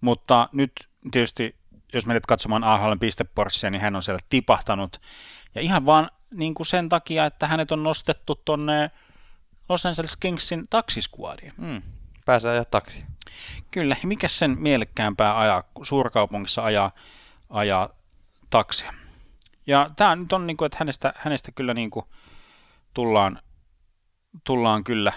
[0.00, 0.72] mutta nyt
[1.10, 1.56] tietysti,
[1.94, 5.00] jos menet katsomaan AHL pistepörssiä, niin hän on siellä tipahtanut.
[5.54, 8.90] Ja ihan vaan niin kuin sen takia, että hänet on nostettu tonne
[9.68, 11.52] Los Angeles Kingsin taksiskuadiin.
[11.56, 11.82] Mm.
[12.24, 13.04] Pääsee ajaa taksi.
[13.70, 16.90] Kyllä, mikä sen mielekkäämpää ajaa, suurkaupungissa ajaa,
[17.50, 17.88] ajaa
[18.50, 18.94] taksia.
[19.66, 22.06] Ja tämä nyt on niin kuin, että hänestä, hänestä kyllä niin kuin
[22.94, 23.42] tullaan,
[24.44, 25.12] tullaan kyllä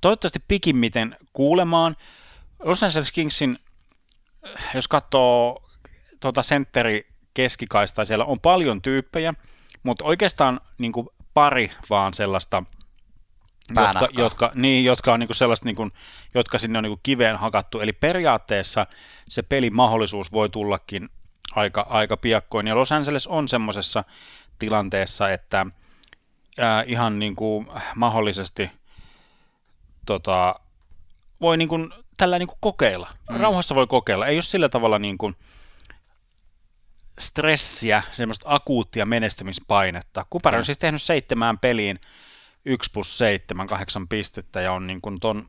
[0.00, 1.96] toivottavasti pikimmiten kuulemaan.
[2.58, 3.58] Los Angeles Kingsin,
[4.74, 5.62] jos katsoo
[6.20, 9.34] tuota sentteri keskikaistaa, siellä on paljon tyyppejä,
[9.82, 12.62] mutta oikeastaan niin kuin pari vaan sellaista
[13.76, 15.88] jotka, jotka, niin, jotka on niinku sellaista, niinku,
[16.34, 17.80] jotka sinne on niinku kiveen hakattu.
[17.80, 18.86] Eli periaatteessa
[19.28, 21.08] se pelin mahdollisuus voi tullakin
[21.54, 22.66] aika, aika piakkoin.
[22.66, 24.04] Ja Los Angeles on semmoisessa
[24.58, 25.66] tilanteessa, että
[26.58, 28.70] ää, ihan niinku mahdollisesti
[30.06, 30.60] tota,
[31.40, 31.76] voi niinku,
[32.16, 33.10] tällä niinku kokeilla.
[33.30, 33.36] Mm.
[33.36, 34.26] Rauhassa voi kokeilla.
[34.26, 35.32] Ei ole sillä tavalla niinku,
[37.18, 40.26] stressiä, semmoista akuuttia menestymispainetta.
[40.30, 40.64] Kupari on Mm.
[40.64, 42.00] siis tehnyt seitsemään peliin
[42.64, 45.48] 1 plus 7, 8 pistettä ja on niin kuin ton,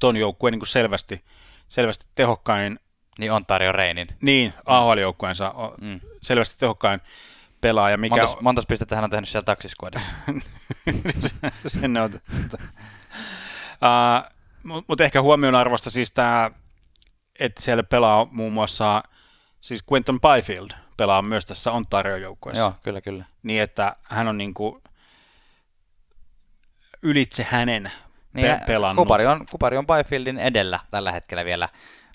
[0.00, 1.24] ton joukkueen niin kuin selvästi,
[1.68, 2.78] selvästi tehokkain,
[3.18, 4.08] Niin Ontario Reinin.
[4.22, 6.00] niin AHL-joukkueensa Mm.
[6.22, 7.00] selvästi tehokkain
[7.60, 10.12] pelaaja, mikä Montas, montas pistettä hän on tehnyt siellä taksiskuodissa?
[11.80, 12.10] sen on.
[13.76, 14.30] Uh,
[14.62, 16.50] Mutta mut ehkä huomionarvosta siis tämä,
[17.40, 19.02] että siellä pelaa muun muassa,
[19.60, 22.62] siis Quentin Byfield pelaa myös tässä Ontario-joukkueessa.
[22.62, 23.24] Joo, kyllä, kyllä.
[23.42, 24.82] Niin, että hän on niinku
[27.10, 27.90] ylitse hänen
[28.32, 29.02] Niin, pe- pelannut.
[29.04, 31.68] Kupari on, Kupari on Byfieldin edellä tällä hetkellä vielä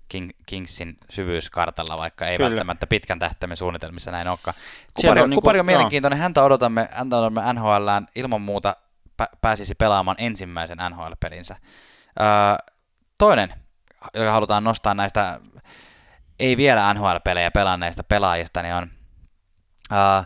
[0.10, 2.50] King, Kingsin syvyyskartalla, vaikka ei Kyllä.
[2.50, 4.56] välttämättä pitkän tähtäimen suunnitelmissa näin olekaan.
[4.94, 5.72] Kupari on niinku- Kupari on joo.
[5.76, 8.76] mielenkiintoinen, häntä odotamme, häntä odotamme NHLään ilman muuta
[9.22, 11.56] pä- pääsisi pelaamaan ensimmäisen NHL-pelinsä.
[12.22, 12.28] Öö,
[13.18, 13.54] toinen
[14.14, 15.40] joka halutaan nostaa näistä
[16.40, 18.84] ei vielä NHL-pelejä pelanneista pelaajista, niin on
[19.92, 20.26] uh,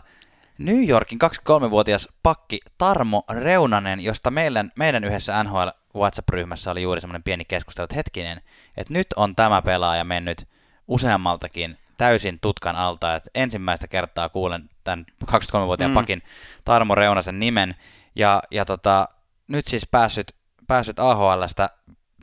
[0.58, 7.22] New Yorkin 23-vuotias pakki Tarmo Reunanen, josta meidän, meidän yhdessä NHL WhatsApp-ryhmässä oli juuri semmoinen
[7.22, 8.40] pieni keskustelu, että hetkinen,
[8.76, 10.48] että nyt on tämä pelaaja mennyt
[10.88, 15.94] useammaltakin täysin tutkan alta, että ensimmäistä kertaa kuulen tämän 23-vuotiaan mm.
[15.94, 16.22] pakin
[16.64, 17.74] Tarmo Reunasen nimen,
[18.14, 19.08] ja, ja tota,
[19.48, 20.32] nyt siis päässyt,
[20.66, 21.68] päässyt AHLstä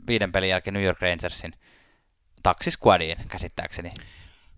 [0.06, 1.52] viiden pelin jälkeen New York Rangersin
[2.42, 3.92] taksisquadiin käsittääkseni.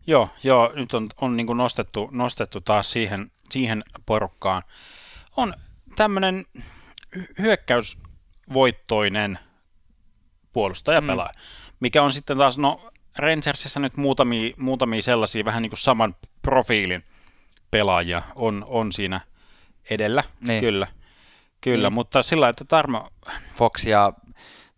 [0.07, 4.63] Joo, joo nyt on, on niin nostettu, nostettu taas siihen, siihen porukkaan.
[5.37, 5.55] On
[5.97, 6.45] tämmöinen
[7.39, 9.39] hyökkäysvoittoinen
[10.53, 11.39] puolustajapelaaja, mm.
[11.81, 17.05] mikä on sitten taas, no Rangersissa nyt muutamia, muutamia sellaisia vähän niin kuin saman profiilin
[17.71, 19.21] pelaajia on, on siinä
[19.91, 20.61] edellä, niin.
[20.61, 20.87] kyllä.
[21.61, 21.95] Kyllä, niin.
[21.95, 23.09] mutta sillä että Tarmo...
[23.55, 24.13] Fox ja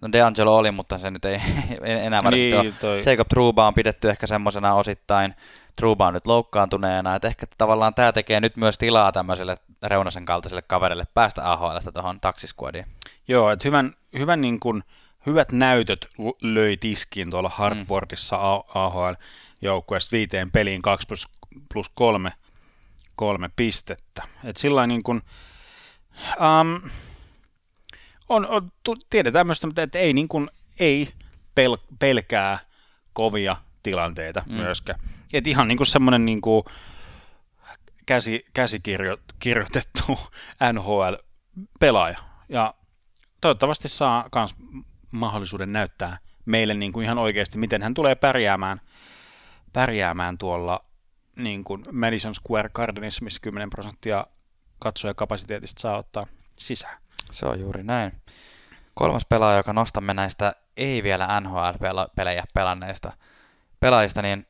[0.01, 1.41] no DeAngelo oli, mutta se nyt ei
[2.07, 2.74] enää niin.
[2.81, 3.03] Toi...
[3.07, 5.35] Jacob Truba on pidetty ehkä semmoisena osittain.
[5.79, 10.62] Truba on nyt loukkaantuneena, että ehkä tavallaan tämä tekee nyt myös tilaa tämmöiselle Reunasen kaltaiselle
[10.62, 12.87] kaverille päästä AHLsta tuohon taksiskuodiin.
[13.29, 14.85] Joo, että hyvän, hyvän niin kuin,
[15.26, 16.07] hyvät näytöt
[16.43, 18.43] löi tiskiin tuolla Hartfordissa mm.
[18.74, 21.29] AHL-joukkueesta viiteen peliin 2 plus,
[21.72, 22.33] plus 3,
[23.16, 24.22] kolme pistettä.
[24.45, 25.22] Et sillä niin kuin,
[26.41, 26.91] um,
[28.29, 28.70] on, on,
[29.11, 30.51] tiedetään myös, että ei, niin kuin,
[30.81, 31.12] ei
[31.55, 32.59] pel, pelkää
[33.12, 34.55] kovia tilanteita mm.
[34.55, 35.01] myöskään.
[35.33, 36.64] Et ihan niin kuin semmoinen niin kuin
[38.07, 40.18] käsi, käsikirjoitettu
[40.72, 42.18] NHL-pelaaja.
[42.49, 42.74] Ja
[43.41, 44.55] toivottavasti saa myös
[45.12, 48.81] mahdollisuuden näyttää meille niin kuin ihan oikeasti, miten hän tulee pärjäämään,
[49.72, 50.85] pärjäämään tuolla
[51.37, 54.26] niin kuin Madison Square Gardenissa, missä 10 prosenttia
[54.79, 56.26] katsojakapasiteetista saa ottaa
[56.59, 56.99] sisään.
[57.33, 58.12] Se on juuri näin.
[58.95, 63.12] Kolmas pelaaja, joka nostamme näistä ei vielä NHL-pelejä pelanneista
[63.81, 64.47] pelaajista, niin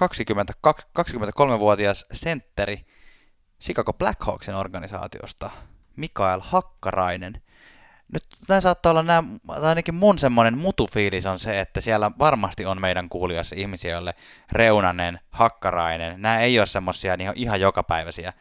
[0.00, 0.52] 20,
[0.98, 2.86] 23-vuotias sentteri
[3.62, 5.50] Chicago Blackhawksin organisaatiosta,
[5.96, 7.42] Mikael Hakkarainen.
[8.12, 12.66] Nyt tämä saattaa olla nämä, tai ainakin mun semmoinen mutufiilis on se, että siellä varmasti
[12.66, 14.14] on meidän kuulijoissa ihmisiä, joille
[14.52, 18.32] Reunanen, Hakkarainen, nämä ei ole semmoisia ihan jokapäiväisiä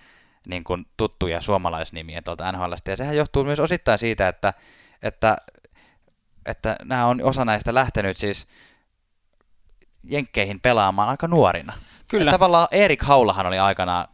[0.48, 2.92] niin kuin tuttuja suomalaisnimiä tuolta NHLstä.
[2.92, 4.54] Ja sehän johtuu myös osittain siitä, että,
[5.04, 5.38] että,
[6.46, 8.48] että nämä on osa näistä lähtenyt siis
[10.04, 11.74] jenkkeihin pelaamaan aika nuorina.
[12.08, 12.26] Kyllä.
[12.26, 14.08] Ja tavallaan Erik Haulahan oli aikanaan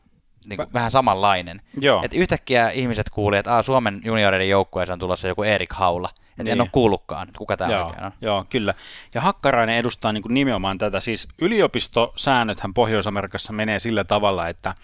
[0.46, 1.62] niin kuin, vähän samanlainen.
[1.82, 2.02] Joo.
[2.04, 6.10] Et yhtäkkiä ihmiset kuulivat, että Suomen junioreiden joukkueessa on tulossa joku Erik Haula.
[6.30, 6.52] että niin.
[6.52, 8.12] en ole kuullutkaan, kuka tämä Joo, oikein on.
[8.22, 8.74] Joo, kyllä.
[9.14, 11.00] Ja Hakkarainen edustaa niin kuin nimenomaan tätä.
[11.00, 14.76] Siis yliopistosäännöthän Pohjois-Amerikassa menee sillä tavalla, että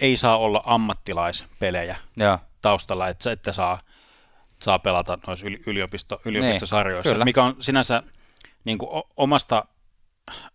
[0.00, 2.38] ei saa olla ammattilaispelejä Joo.
[2.62, 3.80] taustalla, että, että saa,
[4.58, 8.02] saa pelata noissa yliopisto, yliopistosarjoissa, niin, mikä on sinänsä
[8.64, 9.64] niin kuin omasta,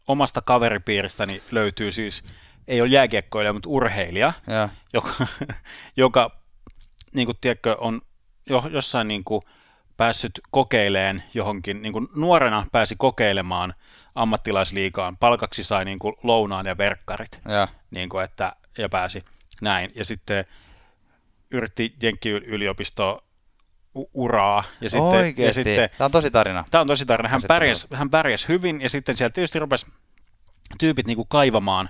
[0.07, 2.23] omasta kaveripiiristäni löytyy siis,
[2.67, 4.69] ei ole jääkiekkoilija, mutta urheilija, Joo.
[4.93, 5.13] joka,
[5.97, 6.41] joka
[7.13, 8.01] niin kuin, tiedätkö, on
[8.49, 9.41] jo, jossain niin kuin,
[9.97, 13.73] päässyt kokeileen johonkin, niin kuin nuorena pääsi kokeilemaan
[14.15, 17.67] ammattilaisliigaan, palkaksi sai niin kuin lounaan ja verkkarit, ja.
[17.91, 19.23] Niin kuin, että, ja pääsi
[19.61, 19.91] näin.
[19.95, 20.45] Ja sitten
[21.51, 23.26] yritti Jenkki-yliopisto
[24.13, 24.63] uraa.
[24.81, 25.43] Ja sitten, Oikeasti.
[25.43, 26.65] Ja sitten, tämä on tosi tarina.
[26.71, 27.29] Tämä on tosi tarina.
[27.29, 29.85] Hän pärjäsi, hän pärjäsi hyvin ja sitten siellä tietysti rupesi
[30.79, 31.89] tyypit niin kuin kaivamaan,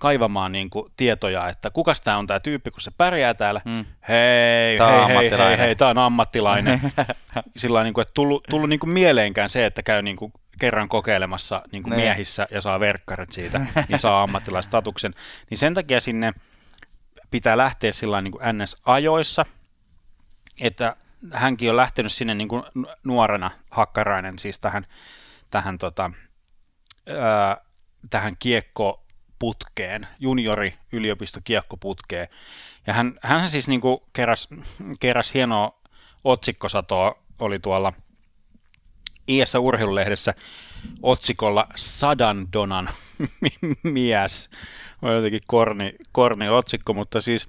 [0.00, 3.60] kaivamaan niin kuin tietoja, että kuka tämä on tämä tyyppi, kun se pärjää täällä.
[3.64, 3.84] Hmm.
[4.08, 6.80] Hei, tää hei, hei, hei, hei, tämä on ammattilainen.
[7.56, 10.88] Sillä niin kuin, että tullut, tullut niin kuin mieleenkään se, että käy niin kuin kerran
[10.88, 15.14] kokeilemassa niin kuin miehissä ja saa verkkarit siitä, niin saa ammattilaistatuksen.
[15.50, 16.32] Niin sen takia sinne
[17.30, 19.46] pitää lähteä sillä niin kuin NS-ajoissa,
[20.60, 20.92] että
[21.32, 22.62] hänkin on lähtenyt sinne niin kuin
[23.04, 24.84] nuorena hakkarainen siis tähän,
[25.50, 26.10] tähän, tota,
[27.20, 27.56] ää,
[28.10, 32.28] tähän kiekkoputkeen, juniori yliopisto kiekkoputkeen.
[32.86, 34.48] Ja hän, hän siis niin kuin keräs,
[35.00, 35.80] keräs hienoa
[36.24, 37.92] otsikkosatoa, oli tuolla
[39.28, 40.34] IS Urheilulehdessä
[41.02, 42.88] otsikolla Sadan Donan
[43.82, 44.50] mies
[45.02, 47.48] on jotenkin korni, korni otsikko, mutta siis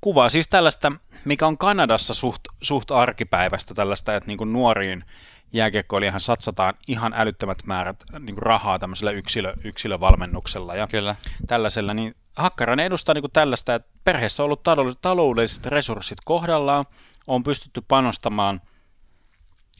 [0.00, 0.92] kuvaa siis tällaista,
[1.24, 5.04] mikä on Kanadassa suht, suht arkipäivästä tällaista, että niin kuin nuoriin
[5.52, 11.16] jääkiekkoilijahan satsataan ihan älyttömät määrät niin kuin rahaa tämmöisellä yksilö, yksilövalmennuksella ja Kyllä.
[11.46, 16.84] tällaisella, niin Hakkarainen edustaa niin kuin tällaista, että perheessä on ollut taloudelliset resurssit kohdallaan,
[17.26, 18.60] on pystytty panostamaan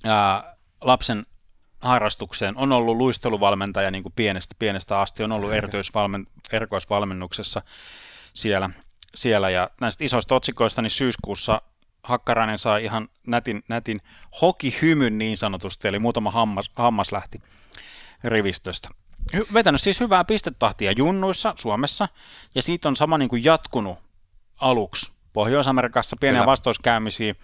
[0.04, 1.26] ää, lapsen
[1.80, 2.56] harrastukseen.
[2.56, 7.62] On ollut luisteluvalmentaja niin kuin pienestä, pienestä asti, on ollut erityisvalmen, erikoisvalmennuksessa
[8.34, 8.70] siellä,
[9.14, 9.50] siellä.
[9.50, 11.62] Ja näistä isoista otsikoista niin syyskuussa
[12.02, 14.00] Hakkarainen sai ihan nätin, nätin
[14.40, 17.42] hokihymyn niin sanotusti, eli muutama hammas, hammas lähti
[18.24, 18.88] rivistöstä.
[19.36, 22.08] Hy- vetänyt siis hyvää pistetahtia junnuissa Suomessa,
[22.54, 23.98] ja siitä on sama niin kuin jatkunut
[24.60, 25.12] aluksi.
[25.32, 26.50] Pohjois-Amerikassa pieniä Kyllä.
[26.50, 27.34] vastoiskäymisiä,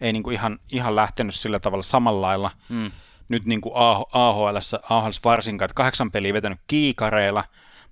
[0.00, 2.50] ei niin kuin ihan, ihan lähtenyt sillä tavalla samalla lailla.
[2.68, 2.90] Mm.
[3.28, 3.72] Nyt niin kuin
[4.12, 4.56] AHL,
[4.88, 7.44] AHL varsinkaan, että kahdeksan peliä vetänyt kiikareilla,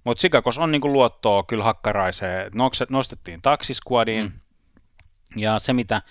[0.05, 2.53] mutta Sikakos on niin kuin luottoa kyllä hakkaraiseen.
[2.53, 4.33] Nokset- Nostettiin taksiskuadiin, mm.
[5.41, 6.03] ja se mitä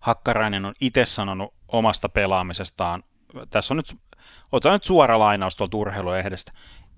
[0.00, 3.02] Hakkarainen on itse sanonut omasta pelaamisestaan,
[3.50, 3.96] tässä on nyt,
[4.52, 6.52] otetaan nyt suora lainaus tuolta urheilulehdestä.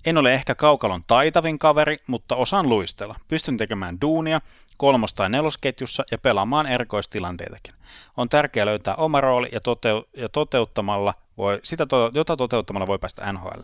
[0.06, 3.16] En ole ehkä kaukalon taitavin kaveri, mutta osaan luistella.
[3.28, 4.40] Pystyn tekemään duunia
[4.76, 7.74] kolmos- tai nelosketjussa ja pelaamaan erikoistilanteitakin.
[8.16, 12.98] On tärkeää löytää oma rooli ja, toteu- ja toteuttamalla voi, sitä, to- jota toteuttamalla voi
[12.98, 13.62] päästä NHL.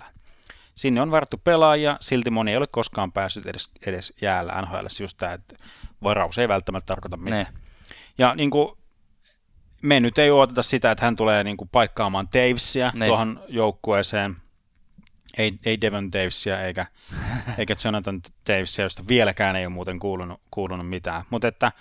[0.79, 4.87] Sinne on varattu pelaajia, silti moni ei ole koskaan päässyt edes, edes jäällä NHL.
[5.01, 5.57] Just tämä, että
[6.03, 7.47] varaus ei välttämättä tarkoita mitään.
[7.55, 7.61] Ne.
[8.19, 8.79] Ja niin kuin,
[9.83, 13.09] me nyt ei odoteta sitä, että hän tulee niin kuin, paikkaamaan Davesia Niin.
[13.09, 14.37] tuohon joukkueeseen.
[15.39, 16.87] Ei, ei Devon Davesia eikä,
[17.59, 21.23] eikä Jonathan Davesia, josta vieläkään ei ole muuten kuulunut, kuulunut mitään.
[21.31, 21.73] Mutta että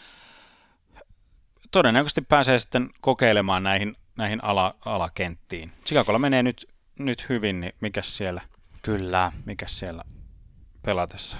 [1.71, 5.71] todennäköisesti pääsee sitten kokeilemaan näihin, näihin ala, alakenttiin.
[5.85, 6.67] Chicagolla menee nyt,
[6.99, 8.41] nyt hyvin, niin mikä siellä,
[8.81, 9.31] Kyllä.
[9.45, 10.03] mikäs siellä
[10.81, 11.37] pelatessa?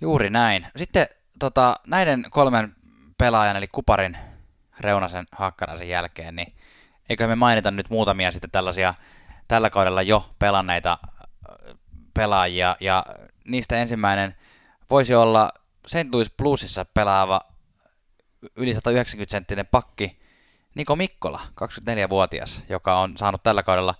[0.00, 0.66] Juuri näin.
[0.76, 1.06] Sitten
[1.38, 2.76] tota, näiden kolmen
[3.18, 4.16] pelaajan, eli Kuparin,
[4.80, 6.54] Reunasen, Hakkaraisen jälkeen, niin
[7.08, 8.94] eikö me mainita nyt muutamia sitten tällaisia
[9.48, 11.76] tällä kaudella jo pelanneita äh,
[12.14, 13.04] pelaajia, ja
[13.44, 14.34] niistä ensimmäinen
[14.90, 15.52] voisi olla
[15.86, 16.12] St.
[16.12, 17.40] Louis Bluesissa pelaava
[18.56, 20.22] yli 190-senttinen pakki
[20.74, 23.94] Niko Mikkola, 24-vuotias, joka on saanut tällä kaudella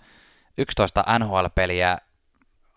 [0.57, 1.97] 11 NHL-peliä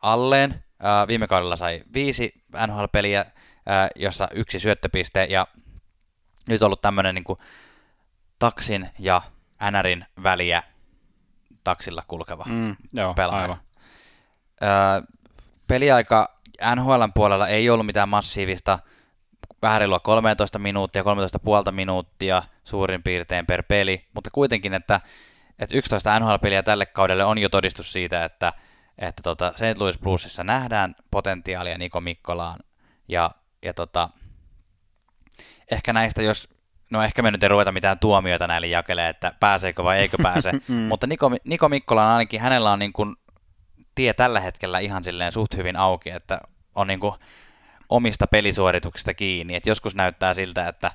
[0.07, 0.65] alleen.
[0.81, 3.25] Ää, Viime kaudella sai viisi NHL-peliä,
[3.67, 5.47] ää, jossa yksi syöttöpiste, ja
[6.49, 7.25] nyt on ollut tämmöinen niin
[8.39, 9.23] taksin ja
[9.71, 10.63] NRin väliä
[11.65, 13.43] taksilla kulkeva Mm, joo, pelaaja.
[13.43, 13.57] aivan.
[14.61, 15.03] Ää,
[15.67, 16.37] peliaika
[16.75, 18.79] NHLn puolella ei ollut mitään massiivista,
[19.63, 21.03] vähän reilua 13 minuuttia,
[21.67, 25.01] 13,5 minuuttia suurin piirtein per peli, mutta kuitenkin, että,
[25.59, 28.53] että 11 NHL-peliä tälle kaudelle on jo todistus siitä, että,
[28.99, 29.79] että tota St.
[29.79, 32.61] Louis Bluesissa nähdään potentiaalia Niko Mikkolaan,
[33.09, 33.31] ja,
[33.63, 34.11] ja tota,
[35.71, 36.49] ehkä näistä, jos,
[36.91, 40.53] no ehkä me nyt ei ruveta mitään tuomioita näille jakelee, että pääseekö vai eikö pääse,
[40.89, 43.17] mutta Niko, Niko Mikkola on ainakin, hänellä on niin kuin
[43.95, 46.41] tie tällä hetkellä ihan silleen suht hyvin auki, että
[46.75, 47.15] on niin kuin
[47.89, 49.55] omista pelisuorituksista kiinni.
[49.55, 50.93] Et joskus näyttää siltä, että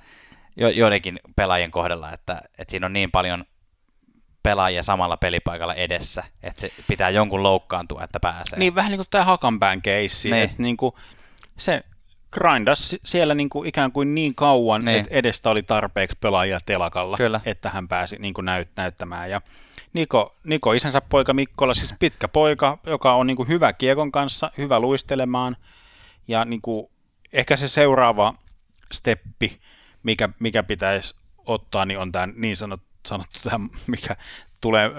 [0.56, 3.46] jo, joidenkin pelaajien kohdalla, että, että siinä on niin paljon
[4.44, 8.60] pelaajia samalla pelipaikalla edessä, että se pitää jonkun loukkaantua, että pääsee.
[8.60, 10.44] Niin vähän niin kuin tämä Hakanpään keissi, Niin.
[10.44, 10.96] että niin kuin
[11.58, 11.82] se
[12.32, 15.00] grindas siellä niin kuin ikään kuin niin kauan, Niin.
[15.00, 17.42] että edestä oli tarpeeksi pelaajia telakalla, Kyllä.
[17.46, 19.30] että hän pääsi niin kuin näyt, näyttämään.
[19.30, 19.42] Ja
[19.94, 24.52] Niko, Niko, isänsä poika Mikkola, siis pitkä poika, joka on niin kuin hyvä kiekon kanssa,
[24.58, 25.58] hyvä luistelemaan,
[26.28, 26.88] ja niin kuin
[27.34, 28.34] ehkä se seuraava
[28.92, 29.62] steppi,
[30.04, 31.16] mikä, mikä pitäisi
[31.46, 34.16] ottaa, niin on tämä niin sanottu, sanottu tämä, mikä
[34.62, 34.92] tulee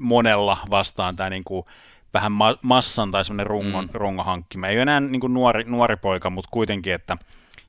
[0.00, 1.66] monella vastaan, tämä niin kuin
[2.14, 3.90] vähän ma- massan tai semmoinen rungon, mm.
[3.94, 4.66] rungon hankkima.
[4.66, 7.16] Ei ole enää niin kuin nuori, nuori poika, mutta kuitenkin, että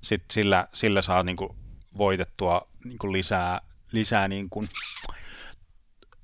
[0.01, 1.55] sit sillä, sillä saa niin kuin
[1.97, 3.61] voitettua niin kuin lisää,
[3.91, 4.67] lisää niin kuin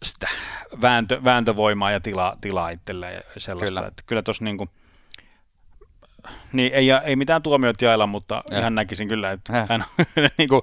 [0.04, 0.28] sitä
[0.82, 3.76] vääntö, vääntövoimaa ja tilaa, tilaa itselleen ja sellaista.
[3.76, 3.88] Kyllä.
[3.88, 4.70] Että kyllä tuossa niin kuin,
[6.54, 8.60] niin ei, ei mitään tuomiot jailla, mutta Ja.
[8.60, 9.86] ihan näkisin kyllä, että hän,
[10.38, 10.62] niin kuin,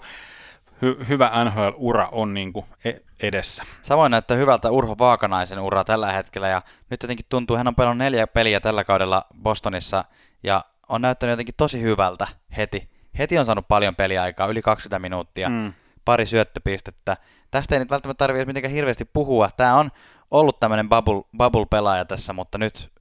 [0.83, 3.63] hy, hyvä NHL-ura on niin kuin e- edessä.
[3.83, 7.99] Samoin näyttää hyvältä Urho Vaakanaisen ura tällä hetkellä, ja nyt jotenkin tuntuu, hän on pelannut
[7.99, 10.05] neljä peliä tällä kaudella Bostonissa,
[10.43, 12.91] ja on näyttänyt jotenkin tosi hyvältä heti.
[13.19, 15.73] Heti on saanut paljon peliaikaa, yli 20 minuuttia, Mm.
[16.05, 17.17] pari syöttöpistettä.
[17.51, 19.51] Tästä ei nyt välttämättä tarvitse mitenkään hirveästi puhua.
[19.57, 19.91] Tämä on
[20.31, 22.93] ollut tämmöinen bubble, bubble-pelaaja tässä, mutta nyt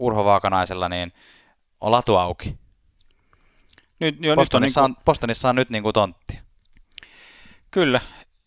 [0.00, 1.12] Urho Vaakanaisella niin
[1.80, 2.56] on latu auki.
[4.00, 6.41] Nyt, jo, nyt on, niin Bostonissa, kuin, on, Bostonissa on nyt niin kuin tontti.
[7.72, 8.00] Kyllä,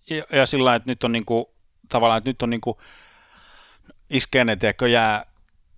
[0.10, 1.46] ja, ja sillä että nyt on niin kuin,
[1.90, 2.78] tavallaan, että nyt on niin kuin,
[4.10, 5.26] iskee ne, tiedätkö, jää,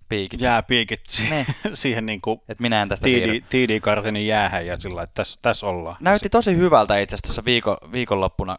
[0.08, 0.40] Piikit.
[0.40, 1.46] jääpiikit Ne.
[1.74, 3.40] siihen niin kuin Et minä en tästä siirry.
[3.40, 5.96] TD-kartinin jäähän ja sillä että tässä, tässä ollaan.
[6.00, 8.58] Näytti tosi hyvältä itse asiassa tuossa viikon, viikonloppuna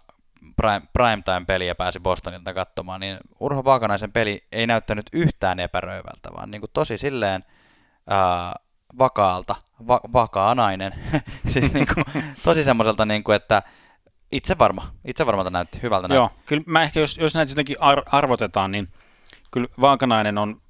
[0.56, 6.62] prime, primetime-peliä pääsi Bostonilta katsomaan, niin Urho Vaakanaisen peli ei näyttänyt yhtään epäröivältä, vaan niin
[6.62, 7.46] kuin tosi silleen
[8.08, 8.54] ää,
[8.98, 9.56] vakaalta,
[9.88, 10.94] va, vakaa nainen.
[11.54, 12.06] siis niin kuin,
[12.44, 13.64] tosi semmoiselta, niin kuin, että
[14.32, 16.08] itse varma, itse varmalta näytti hyvältä.
[16.08, 16.20] näytti.
[16.20, 18.88] Joo, kyllä mä ehkä, jos, jos näitä jotenkin ar- arvotetaan, niin
[19.52, 20.62] kyllä Vaakanainen on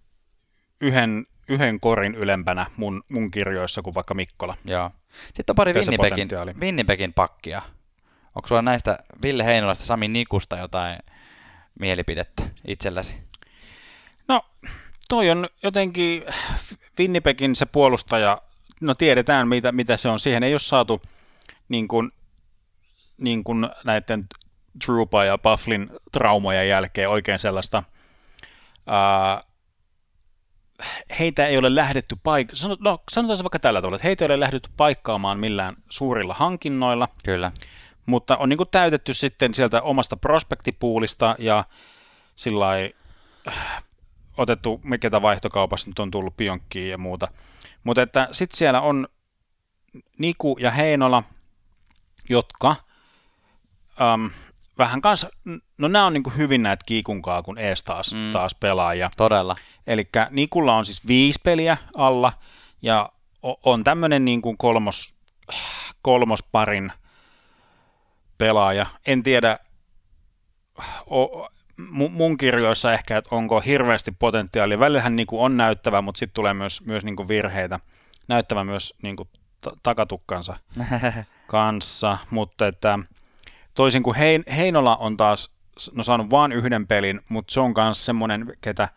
[0.82, 4.57] yhden, yhden korin ylempänä mun, mun kirjoissa kuin vaikka Mikkola.
[4.66, 4.91] Joo.
[5.10, 6.30] Sitten on pari Winnipegin.
[6.60, 7.62] Winnipegin pakkia.
[8.36, 10.99] Onko sulla näistä Ville Heinolasta, Sami Nikusta jotain
[11.80, 13.24] mielipidettä itselläsi?
[14.28, 14.45] No,
[15.10, 16.24] toi on jotenkin
[16.99, 18.41] Winnipegin se puolustaja,
[18.82, 20.20] no tiedetään mitä, mitä se on.
[20.20, 21.01] Siihen ei ole saatu
[21.70, 22.12] niin kuin,
[23.20, 24.26] niin kuin näiden
[24.86, 27.84] Trupa ja Bufflin traumojen jälkeen oikein sellaista
[28.88, 29.41] ää,
[31.20, 34.39] heitä ei ole lähdetty paik- no, sanotaan se vaikka tällä tavalla, että heitä ei ole
[34.39, 37.51] lähdetty paikkaamaan millään suurilla hankinnoilla, Kyllä.
[38.05, 41.65] mutta on niin kuin täytetty sitten sieltä omasta prospektipuulista ja
[42.36, 42.67] sillä
[43.47, 43.84] äh,
[44.38, 47.28] otettu, ketä vaihtokaupassa nyt on tullut Pionkkiin ja muuta.
[47.84, 49.07] Mutta että sitten siellä on
[50.17, 51.24] Niku ja Heinola,
[52.30, 52.76] jotka
[54.02, 54.30] äm,
[54.78, 55.30] vähän kanssa,
[55.78, 58.32] no nämä on niinku hyvin näitä kiikunkaa, kun ees taas, mm.
[58.34, 58.93] taas pelaa.
[58.93, 59.56] Ja, Todella.
[59.88, 62.34] Eli Nikulla on siis viisi peliä alla
[62.82, 63.10] ja
[63.66, 65.14] on tämmöinen niin kuin kolmos,
[66.02, 66.91] kolmosparin
[68.38, 68.86] pelaaja.
[69.08, 69.60] En tiedä,
[71.12, 71.47] o,
[72.10, 74.80] mun kirjoissa ehkä, että onko hirveästi potentiaalia.
[74.80, 77.80] Välillähän niin kuin on näyttävä, mutta sitten tulee myös, myös niin kuin virheitä.
[78.28, 79.30] Näyttävä myös niin kuin
[79.62, 80.58] t- takatukkansa
[81.47, 83.00] kanssa, mutta että
[83.74, 85.51] toisin kuin Hein, Heinola on taas
[85.95, 88.89] no, saanut vain yhden pelin, mutta se on myös semmoinen, ketä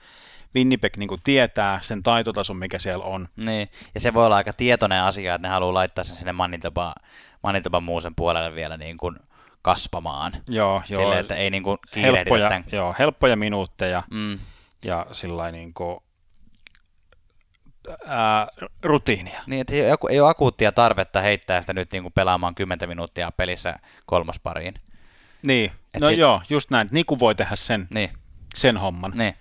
[0.54, 3.28] Winnipeg niin tietää sen taitotason, mikä siellä on.
[3.44, 6.94] Niin, ja se voi olla aika tietoinen asia, että ne haluaa laittaa sen sinne Manitoba,
[7.42, 9.16] Manitoba muusen puolelle vielä niin kuin
[9.62, 10.32] kasvamaan.
[10.48, 11.00] Joo, joo.
[11.00, 12.64] Silleen, että ei niin kuin helppoja, tämän.
[12.72, 14.38] joo, helppoja minuutteja mm.
[14.84, 15.98] ja sillä niin kuin,
[18.06, 18.48] ää,
[18.82, 19.40] rutiinia.
[19.46, 22.88] Niin, että ei ole, ei ole akuuttia tarvetta heittää sitä nyt niin kuin pelaamaan 10
[22.88, 24.74] minuuttia pelissä kolmospariin.
[25.46, 26.18] Niin, Et no sit...
[26.18, 26.88] joo, just näin.
[26.90, 28.10] Niku voi tehdä sen, niin.
[28.54, 29.12] sen homman.
[29.14, 29.34] Niin.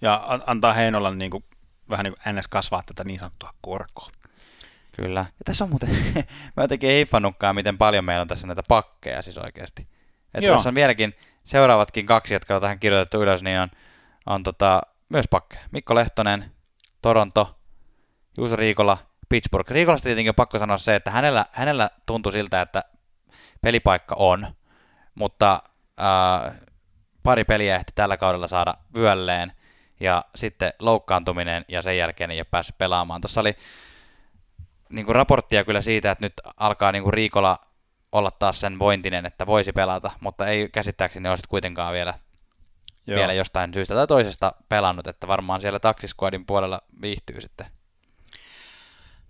[0.00, 1.44] Ja antaa Heinolan niin kuin,
[1.90, 2.48] vähän niin kuin ns.
[2.48, 4.10] kasvaa tätä niin sanottua korkoa.
[4.96, 5.20] Kyllä.
[5.20, 5.88] Ja tässä on muuten,
[6.56, 9.88] mä jotenkin ei hiffannutkaan, miten paljon meillä on tässä näitä pakkeja siis oikeasti.
[10.34, 11.14] Että tässä on vieläkin
[11.44, 13.68] seuraavatkin kaksi, jotka on tähän kirjoitettu ylös, niin on,
[14.26, 15.62] on tota, myös pakkeja.
[15.70, 16.44] Mikko Lehtonen,
[17.02, 17.58] Toronto,
[18.38, 19.70] Juuso Riikola, Pittsburgh.
[19.70, 22.84] Riikolasta tietenkin on pakko sanoa se, että hänellä, hänellä tuntui siltä, että
[23.62, 24.46] pelipaikka on,
[25.14, 25.62] mutta
[25.96, 26.54] ää,
[27.22, 29.52] pari peliä ehti tällä kaudella saada vyölleen,
[30.00, 33.20] ja sitten loukkaantuminen, ja sen jälkeen ei ole päässyt pelaamaan.
[33.20, 33.56] Tuossa oli
[34.90, 37.58] niin kuin raporttia kyllä siitä, että nyt alkaa niin kuin Riikola
[38.12, 42.14] olla taas sen vointinen, että voisi pelata, mutta ei käsittääkseni ole kuitenkaan vielä,
[43.06, 43.18] Joo.
[43.18, 47.66] vielä jostain syystä tai toisesta pelannut, että varmaan siellä taksiskuadin puolella viihtyy sitten.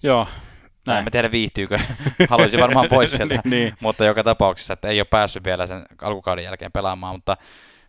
[0.02, 0.28] Joo,
[0.86, 0.98] näin.
[0.98, 1.78] En mä tiedä viihtyykö,
[2.30, 3.74] haluaisin varmaan pois sieltä, niin, niin.
[3.80, 7.36] mutta joka tapauksessa, että ei ole päässyt vielä sen alkukauden jälkeen pelaamaan, mutta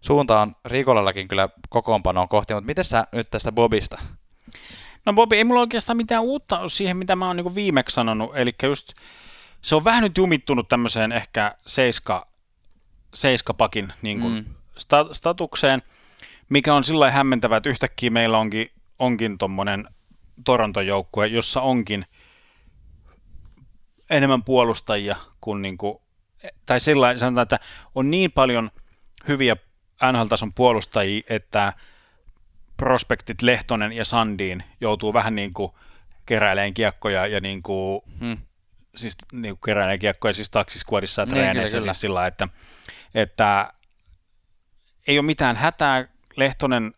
[0.02, 3.98] suunta on Riikolallakin kyllä kokoonpanoon kohti, mutta miten sä nyt tästä Bobista?
[5.06, 8.38] No Bobi, ei mulla oikeastaan mitään uutta ole siihen, mitä mä oon niin viimeksi sanonut,
[8.38, 8.94] eli just
[9.62, 12.28] se on vähän nyt jumittunut tämmöiseen ehkä seiska,
[13.14, 14.46] seiskapakin niin kuin mm.
[14.78, 15.82] sta, statukseen,
[16.50, 19.38] mikä on sillä hämmentävä, että yhtäkkiä meillä onkin, onkin
[20.34, 22.06] tuommoinen Toronto-joukkue, jossa onkin
[24.10, 26.04] enemmän puolustajia kuin, niin kuin
[26.66, 27.60] tai sillä sanotaan, että
[27.96, 28.72] on niin paljon
[29.28, 29.56] hyviä
[30.12, 31.74] NHL-tason puolustajia, että
[32.78, 35.72] prospektit Lehtonen ja Sandiin joutuu vähän niin kuin
[36.26, 38.38] keräileen kiekkoja ja niin kuin, hmm.
[38.96, 42.48] siis niin kuin keräileen kiekkoja siis taksiskuodissa ja niin, treeneissä siis sillä, että,
[43.16, 43.74] että
[45.08, 46.08] ei ole mitään hätää.
[46.36, 46.94] Lehtonen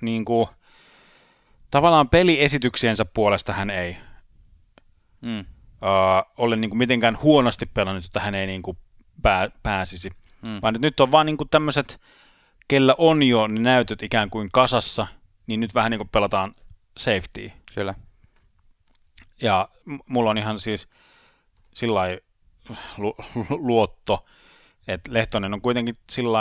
[0.00, 0.48] niin kuin,
[1.70, 3.96] tavallaan peliesityksiensä puolesta hän ei
[5.22, 5.40] hmm.
[5.40, 5.46] uh,
[6.38, 8.78] ole niin kuin mitenkään huonosti pelannut, että hän ei niin kuin
[9.22, 10.10] pää, pääsisi.
[10.46, 10.58] Hmm.
[10.62, 12.00] Vaan nyt on vaan niin kuin tämmöiset
[12.68, 15.06] kellä on jo ne näytöt ikään kuin kasassa,
[15.46, 16.54] niin nyt vähän niin kuin pelataan
[16.96, 17.52] safety.
[17.74, 17.94] Kyllä.
[19.42, 19.68] Ja
[20.08, 20.88] mulla on ihan siis
[21.74, 22.00] sillä
[22.96, 23.16] lu-
[23.50, 24.26] luotto,
[24.88, 26.38] että Lehtonen on kuitenkin sillä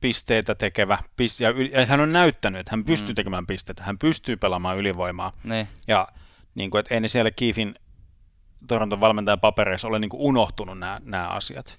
[0.00, 0.98] pisteitä tekevä,
[1.40, 3.14] ja, ja hän on näyttänyt, että hän pystyy mm.
[3.14, 5.32] tekemään pisteitä, hän pystyy pelaamaan ylivoimaa.
[5.44, 5.68] Ne.
[5.88, 6.08] Ja
[6.54, 7.74] niin kuin, että ei ne siellä Kiifin
[8.68, 11.78] Toronton valmentajan papereissa ole niin kuin unohtunut nämä, nämä asiat.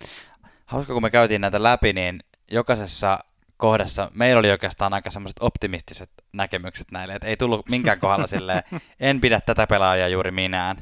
[0.66, 2.20] Hauska, kun me käytiin näitä läpi, niin
[2.52, 3.20] jokaisessa
[3.58, 8.64] kohdassa meillä oli oikeastaan aika semmoiset optimistiset näkemykset näille, että ei tullut minkään kohdalla silleen,
[9.00, 10.78] en pidä tätä pelaajaa juuri minään,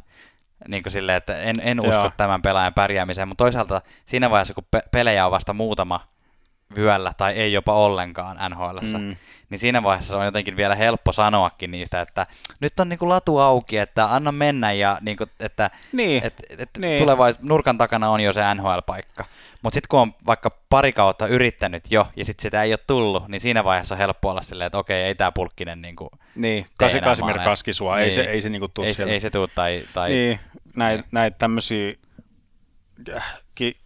[0.67, 2.11] niin kuin silleen, että en, en usko Joo.
[2.17, 6.07] tämän pelaajan pärjäämiseen, mutta toisaalta siinä vaiheessa, kun pe- pelejä on vasta muutama
[6.75, 9.15] vyöllä tai ei jopa ollenkaan nhl mm.
[9.49, 12.27] niin siinä vaiheessa on jotenkin vielä helppo sanoakin niistä, että
[12.59, 16.23] nyt on niinku latu auki, että anna mennä ja niinku, että niin.
[16.23, 16.99] et, et niin.
[16.99, 19.25] tulevais, nurkan takana on jo se NHL-paikka.
[19.61, 23.27] Mutta sitten kun on vaikka pari kautta yrittänyt jo ja sitten sitä ei ole tullut,
[23.27, 27.01] niin siinä vaiheessa on helppo olla silleen, että okei, ei tämä pulkkinen niinku Niin, Kasi
[27.01, 28.03] Kasimir Kaskisua, niin.
[28.03, 29.83] ei se, ei se niinku tuu ei, ei se tuu tai...
[29.93, 30.09] tai...
[30.09, 30.39] Niin,
[30.75, 31.09] näitä niin.
[31.11, 31.91] näit tämmöisiä
[33.15, 33.35] äh,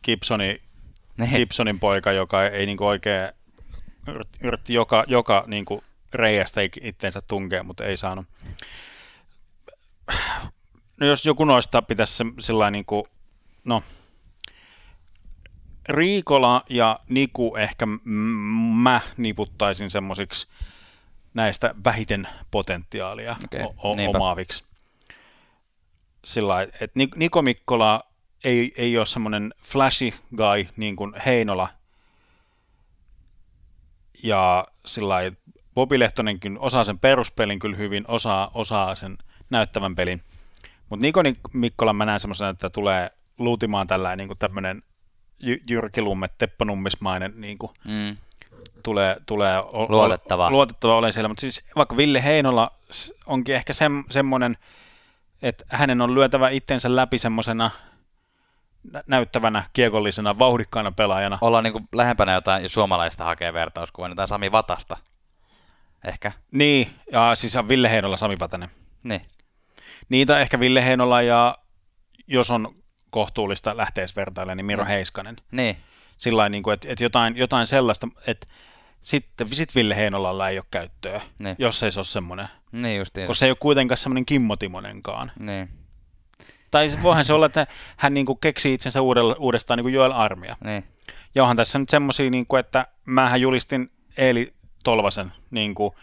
[0.03, 0.61] Gibsoni,
[1.19, 1.31] Niin.
[1.37, 3.29] Gibsonin poika, joka ei niinku oikein
[4.43, 8.25] yritti, joka, joka niinku reiästä itteensä tunkea, mutta ei saanut.
[10.99, 13.07] No jos joku noista pitäisi se, sillä niinku,
[13.65, 13.83] no,
[15.89, 17.99] Riikola ja Niku ehkä m-
[18.83, 20.47] mä niputtaisin semmoisiksi
[21.33, 24.63] näistä vähiten potentiaalia Okei, o- o- omaaviksi.
[26.25, 28.03] Sillä että Nik- Niko Mikkola
[28.43, 31.67] ei, ei ole semmoinen flashy guy niin kuin Heinola.
[34.23, 35.15] Ja sillä
[35.73, 39.17] Bobi Lehtonenkin osaa sen peruspelin kyllä hyvin, osaa, osaa sen
[39.49, 40.23] näyttävän pelin.
[40.89, 44.83] Mutta Niko Nik- Mikkola mä näen semmoisen, että tulee luutimaan tällä niin kuin tämmöinen
[45.43, 48.17] Jy- Jyrki Lumme, Teppo Nummismainen niin kuin Mm.
[48.83, 50.47] tulee, tulee o- Luotettava.
[50.47, 52.71] O- luotettava olen siellä, mutta siis vaikka Ville Heinola
[53.25, 54.57] onkin ehkä sem, semmoinen,
[55.41, 57.71] että hänen on lyötävä itsensä läpi semmoisena
[59.07, 61.37] näyttävänä, kiekollisena, vauhdikkaana pelaajana.
[61.41, 64.97] Ollaan niin lähempänä jotain suomalaista hakee vertauskuvaa, jotain Sami Vatasta.
[66.05, 66.31] Ehkä.
[66.51, 68.69] Niin, ja siis on Ville Heinola, Sami Vatanen.
[69.03, 69.21] Niin.
[70.09, 71.57] Niitä ehkä Ville Heinola ja
[72.27, 72.75] jos on
[73.09, 74.87] kohtuullista lähteessä vertailemaan, niin Miro Mm.
[74.87, 75.35] Heiskanen.
[75.51, 75.77] Niin.
[76.17, 78.47] Sillä niin kuin, että, että jotain, jotain sellaista, että
[79.01, 81.55] sitten sit Ville Heinolalla ei ole käyttöä, Niin.
[81.59, 82.47] jos ei se ole semmoinen.
[82.71, 83.27] Niin justiin.
[83.27, 85.31] Koska se ei ole kuitenkaan semmoinen Kimmo Timonenkaan.
[85.39, 85.69] Niin.
[86.71, 87.67] Tai voihan se olla, että
[87.97, 90.57] hän niin kuin keksii itsensä uudella, uudestaan niin kuin Joel Armia.
[90.63, 90.83] Niin.
[91.35, 94.53] Ja onhan tässä nyt semmoisia, niin kuin, että mähän julistin Eeli
[94.83, 95.93] Tolvasen niin kuin,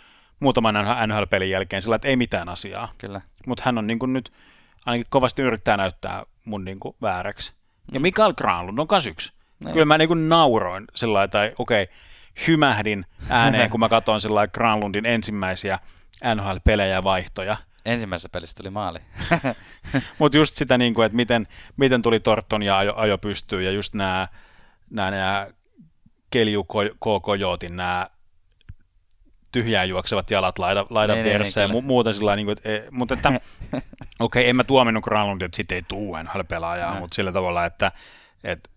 [0.41, 0.75] muutaman
[1.07, 2.93] NHL-pelin jälkeen sillä, että ei mitään asiaa.
[2.99, 3.21] Kyllä.
[3.47, 4.33] Mutta hän on niin kuin, nyt
[4.87, 7.53] ainakin kovasti yrittää näyttää mun niin kuin, vääräksi.
[7.93, 9.33] Ja Mikael Granlund on kas yksi.
[9.65, 9.73] Niin.
[9.73, 11.95] Kyllä mä niin kuin, nauroin sillä tai okei, okay,
[12.47, 15.79] hymähdin ääneen, kun mä katsoin sillä Granlundin ensimmäisiä
[16.35, 17.57] NHL-pelejä ja vaihtoja.
[17.87, 18.99] Ensimmäisessä pelissä tuli maali.
[20.19, 23.71] Mutta just sitä, niin kuin, että miten, miten tuli Torton ja ajo, ajo pystyy, ja
[23.71, 24.29] just nämä,
[24.91, 25.49] nämä, nämä
[26.31, 26.67] Kelju.
[27.23, 28.07] Kojootin, nämä
[29.53, 32.57] tyhjään juoksevat jalat laidan, laidan Niin, niin, niin, vieressä, ja mu- muuta sillä niin kuin,
[32.59, 33.83] että, e- mutta että, okei,
[34.21, 37.03] okay, en mä tuominnut Granlundin, että sitten ei tuu NHL-pelaajaa, Näin.
[37.03, 37.93] mutta sillä tavalla, että,
[38.45, 38.71] että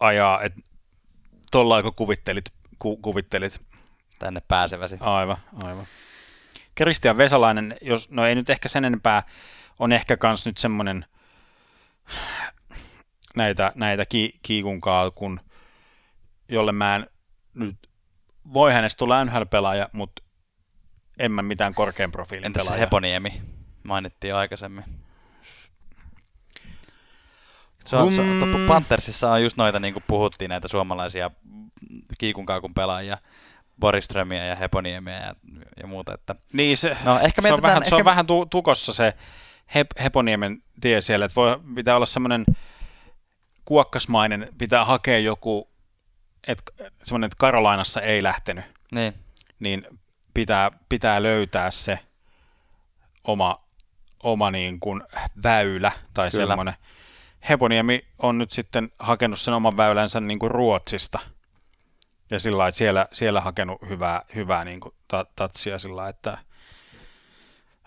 [0.00, 0.60] ajaa, että
[1.50, 2.44] tuolla kun kuvittelit,
[2.78, 3.60] ku, kuvittelit
[4.18, 4.96] Tänne pääseväsi.
[5.00, 5.86] Aivan, aivan.
[6.74, 9.22] Kristian Vesalainen, jos, no ei nyt ehkä sen enempää,
[9.78, 11.04] on ehkä kans nyt semmoinen
[13.36, 15.40] näitä, näitä ki, kiikunkaa, kun
[16.48, 17.06] jolle mä en
[17.54, 17.76] nyt,
[18.52, 20.22] voi hänestä tulla NHL-pelaaja, mutta
[21.18, 22.80] en mä mitään korkean profiilin Entäs se pelaaja.
[22.80, 23.42] Heponiemi?
[23.82, 24.84] Mainittiin aikaisemmin.
[27.84, 28.40] Se on, se, Hmm.
[28.40, 31.30] to- Panthersissa on just noita, niin kuin puhuttiin, näitä suomalaisia
[32.18, 33.18] kiikunkaakun pelaajia,
[33.80, 35.34] Boriströmiä ja Heponiemiä ja,
[35.76, 36.14] ja muuta.
[36.14, 39.14] Että, Niin se, no, ehkä se, on vähän, se on ehkä- vähän tu, tukossa se
[39.74, 42.44] Hep, Heponiemen tie siellä, että voi, pitää olla semmoinen
[43.64, 45.70] kuokkasmainen, pitää hakea joku,
[46.48, 46.72] että
[47.04, 49.14] semmoinen, että Karolainassa ei lähtenyt, niin,
[49.58, 49.86] niin
[50.34, 51.98] pitää, pitää löytää se
[53.24, 53.64] oma,
[54.22, 55.02] oma niin kuin
[55.42, 56.46] väylä tai Kyllä.
[56.46, 56.74] semmoinen.
[57.48, 61.18] Heponiemi on nyt sitten hakenut sen oman väylänsä niin kuin Ruotsista.
[62.34, 66.10] Ja sillä lailla, että siellä, siellä hakenut hyvää, hyvää niin kuin ta- tatsia sillä lailla,
[66.10, 66.38] että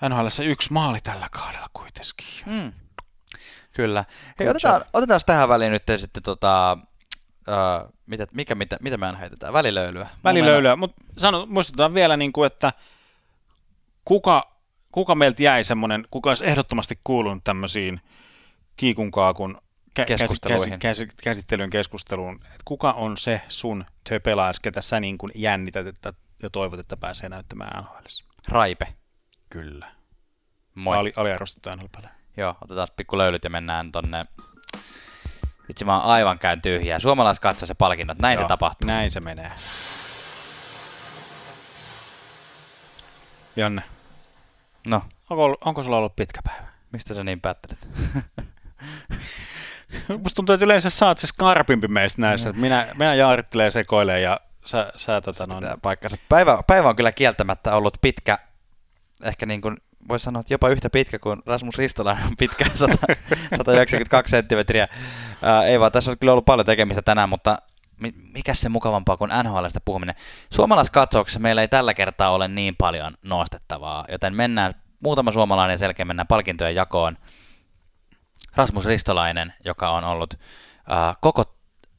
[0.09, 2.27] NHL yksi maali tällä kaudella kuitenkin.
[2.45, 2.71] mm.
[3.73, 4.05] kyllä.
[4.39, 6.77] Hei, otetaan, otetaan tähän väliin nyt sitten tota,
[7.47, 9.53] uh, mitä, mikä, mitä, mitä me heitetään?
[9.53, 10.09] Välilöylyä.
[10.23, 11.01] Välilöylyä, mutta
[11.47, 12.73] muistutetaan vielä, niin kuin, että
[14.05, 14.51] kuka,
[14.91, 18.01] kuka meiltä jäi semmoinen, kuka olisi ehdottomasti kuulunut tämmöisiin
[18.76, 19.61] kiikunkaakun
[20.06, 20.80] Keskusteluihin.
[20.80, 25.88] Käs, käs, käsittelyyn keskusteluun, että kuka on se sun töpelais, ketä sä niin kuin jännität
[25.88, 26.14] että,
[26.44, 28.06] ja toivot, että pääsee näyttämään NHL.
[28.48, 28.88] Raipe.
[29.49, 29.88] Kyllä.
[30.76, 30.98] Moi.
[30.98, 32.07] Ali, aliarvostettu nhl
[32.38, 34.26] Joo, otetaan pikku löylyt ja mennään tonne.
[35.69, 36.99] Itse mä oon aivan käyn tyhjää.
[36.99, 38.19] Suomalais katsoo se palkinnot.
[38.19, 38.88] Näin se tapahtuu.
[38.88, 39.52] Näin se menee.
[43.56, 43.84] Janne,
[44.90, 46.68] No, onko, onko sulla ollut pitkä päivä?
[46.91, 47.88] mistä sä niin päättelet?
[50.23, 52.49] Musta tuntuu, että yleensä sä oot se skarpimpi meistä näissä.
[52.49, 56.17] Että minä, minä jaarittelen sekoilee ja sä, sä tota, no, Pitää paikkansa.
[56.29, 58.38] Päivä, päivä on kyllä kieltämättä ollut pitkä,
[59.23, 59.77] ehkä niin kuin
[60.09, 62.93] voisi sanoa, että jopa yhtä pitkä kuin Rasmus Ristolainen on pitkä, 100,
[63.57, 64.88] 192 senttimetriä.
[65.41, 67.57] Ää, ei vaan, tässä on kyllä ollut paljon tekemistä tänään, mutta
[68.01, 70.15] mi- mikä se mukavampaa kuin NHLstä puhuminen.
[70.53, 76.27] Suomalaiskatsauksessa meillä ei tällä kertaa ole niin paljon nostettavaa, joten mennään muutama suomalainen selkeä mennään
[76.27, 77.17] palkintojen jakoon.
[78.57, 80.34] Rasmus Ristolainen, joka on ollut
[80.88, 81.55] ää, koko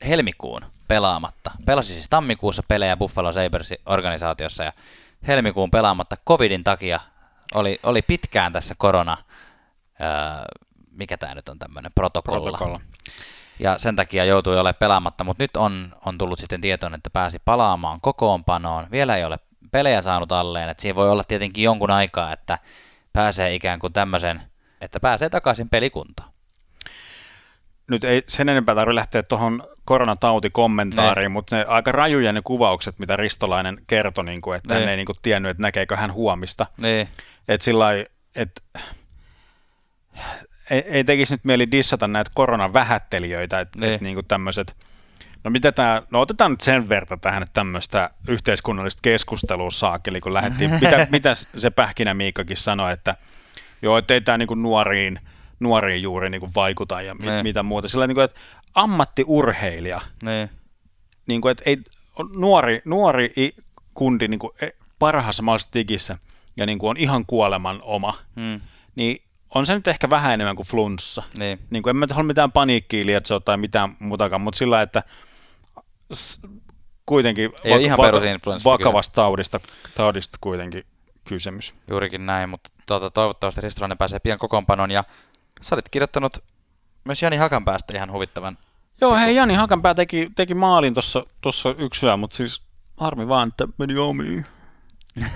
[0.08, 1.50] helmikuun pelaamatta.
[1.66, 4.72] Pelasi siis tammikuussa pelejä Buffalo Sabresin organisaatiossa ja
[5.26, 7.00] helmikuun pelaamatta covidin takia
[7.54, 9.16] oli, oli pitkään tässä korona,
[10.00, 10.44] ää,
[10.90, 12.40] mikä tämä nyt on tämmöinen protokolla.
[12.40, 12.80] protokolla.
[13.58, 17.38] ja sen takia joutui olemaan pelaamatta, mutta nyt on, on tullut sitten tietoon, että pääsi
[17.44, 18.90] palaamaan kokoonpanoon.
[18.90, 19.38] Vielä ei ole
[19.70, 22.58] pelejä saanut alleen, että siinä voi olla tietenkin jonkun aikaa, että
[23.12, 24.42] pääsee ikään kuin tämmöisen,
[24.80, 26.30] että pääsee takaisin pelikuntaan.
[27.90, 31.28] Nyt ei sen enempää tarvitse lähteä tuohon koronatautikommentaariin, Ne.
[31.28, 34.80] mutta ne aika rajuja ne kuvaukset, mitä Ristolainen kertoi, niin kuin, että Ne.
[34.80, 36.66] hän ei niin kuin, tiennyt, että näkeekö hän huomista.
[36.76, 37.08] Niin,
[37.48, 37.86] Että sillä
[38.36, 38.60] että
[40.70, 43.92] ei, ei tekisi nyt mieli dissata näitä koronavähättelijöitä, että Niin.
[43.94, 44.76] et, niinku tämmöiset,
[45.44, 50.34] no mitä tää, no otetaan nyt sen verran tähän, että tämmöistä yhteiskunnallista keskustelua saakeli, kun
[50.34, 53.16] lähdettiin, mitä, mitä se Pähkinä Miikkakin sanoi, että
[53.82, 55.20] joo, että ei tämä niinku nuoriin,
[55.60, 57.42] nuoriin juuri niinku vaikuta ja mit, Niin.
[57.42, 57.88] mitä muuta.
[57.88, 58.40] Sillä niinku, että
[58.74, 60.50] ammattiurheilija, niin,
[61.26, 61.76] niin kuin, että ei,
[62.36, 63.32] nuori, nuori
[63.94, 64.52] kundi niin kuin
[64.98, 66.18] parhaassa mahdollisessa digissä
[66.56, 68.60] ja niin kuin on ihan kuoleman oma, mm,
[68.94, 69.22] niin
[69.54, 71.22] on se nyt ehkä vähän enemmän kuin flunssa.
[71.38, 75.02] niin, Niin kuin en mä halua mitään paniikkiä lietsoa tai mitään muutakaan, mutta sillä että
[77.06, 79.60] kuitenkin Ei ole ihan perusinfluenssasta vakavasta taudista,
[79.94, 80.84] taudista kuitenkin
[81.24, 81.74] kysymys.
[81.90, 85.04] juurikin näin, mutta tuota, toivottavasti Ristolainen pääsee pian kokoonpanoon ja
[85.60, 86.38] sä olit kirjoittanut
[87.04, 88.58] myös Jani Hakanpäästä ihan huvittavan.
[89.00, 90.94] Joo, hei Jani Hakanpää teki, teki maalin
[91.40, 92.62] tuossa yksi hyvä, mutta siis
[92.96, 94.46] harmi vaan, että meni omiin.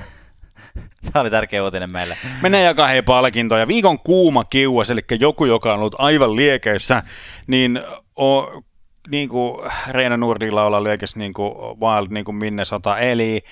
[1.13, 2.17] Tämä oli tärkeä uutinen meille.
[2.43, 3.69] Menee jakaa hei palkintoja.
[3.69, 7.03] Viikon kuuma kiuas, eli joku, joka on ollut aivan liekeissä,
[7.47, 7.81] niin,
[8.21, 8.63] o,
[9.09, 12.99] niin kuin Reina Nurdilla olla liekeissä niin kuin Wild, niin kuin Minnesota.
[12.99, 13.43] Eli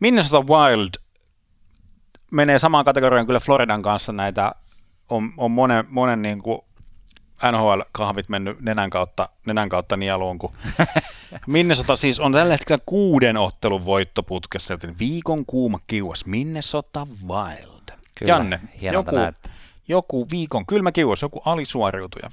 [0.00, 0.90] Minnesota Wild
[2.32, 4.52] menee samaan kategoriaan kyllä Floridan kanssa näitä,
[5.08, 6.60] on, on monen, monen niin kuin
[7.52, 10.52] NHL-kahvit mennyt nenän kautta, nenän kautta nieluun, kun
[11.46, 17.98] Minnesota siis on tällä hetkellä kuuden ottelun voittoputkessa, joten viikon kuuma kiuas Minnesota Wild.
[18.18, 19.52] Kyllä, Janne, joku, näyttää.
[19.88, 22.30] joku viikon kylmä kiuas, joku alisuoriutuja.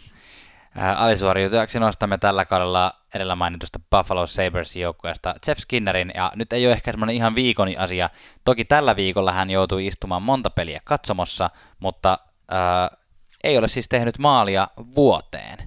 [0.77, 6.65] Ää, Alisuoriutujaksi nostamme tällä kaudella edellä mainitusta Buffalo Sabres joukkueesta Jeff Skinnerin, ja nyt ei
[6.65, 8.09] ole ehkä semmoinen ihan viikon asia.
[8.45, 11.49] Toki tällä viikolla hän joutui istumaan monta peliä katsomossa,
[11.79, 12.17] mutta
[12.49, 12.97] ää,
[13.43, 15.57] ei ole siis tehnyt maalia vuoteen.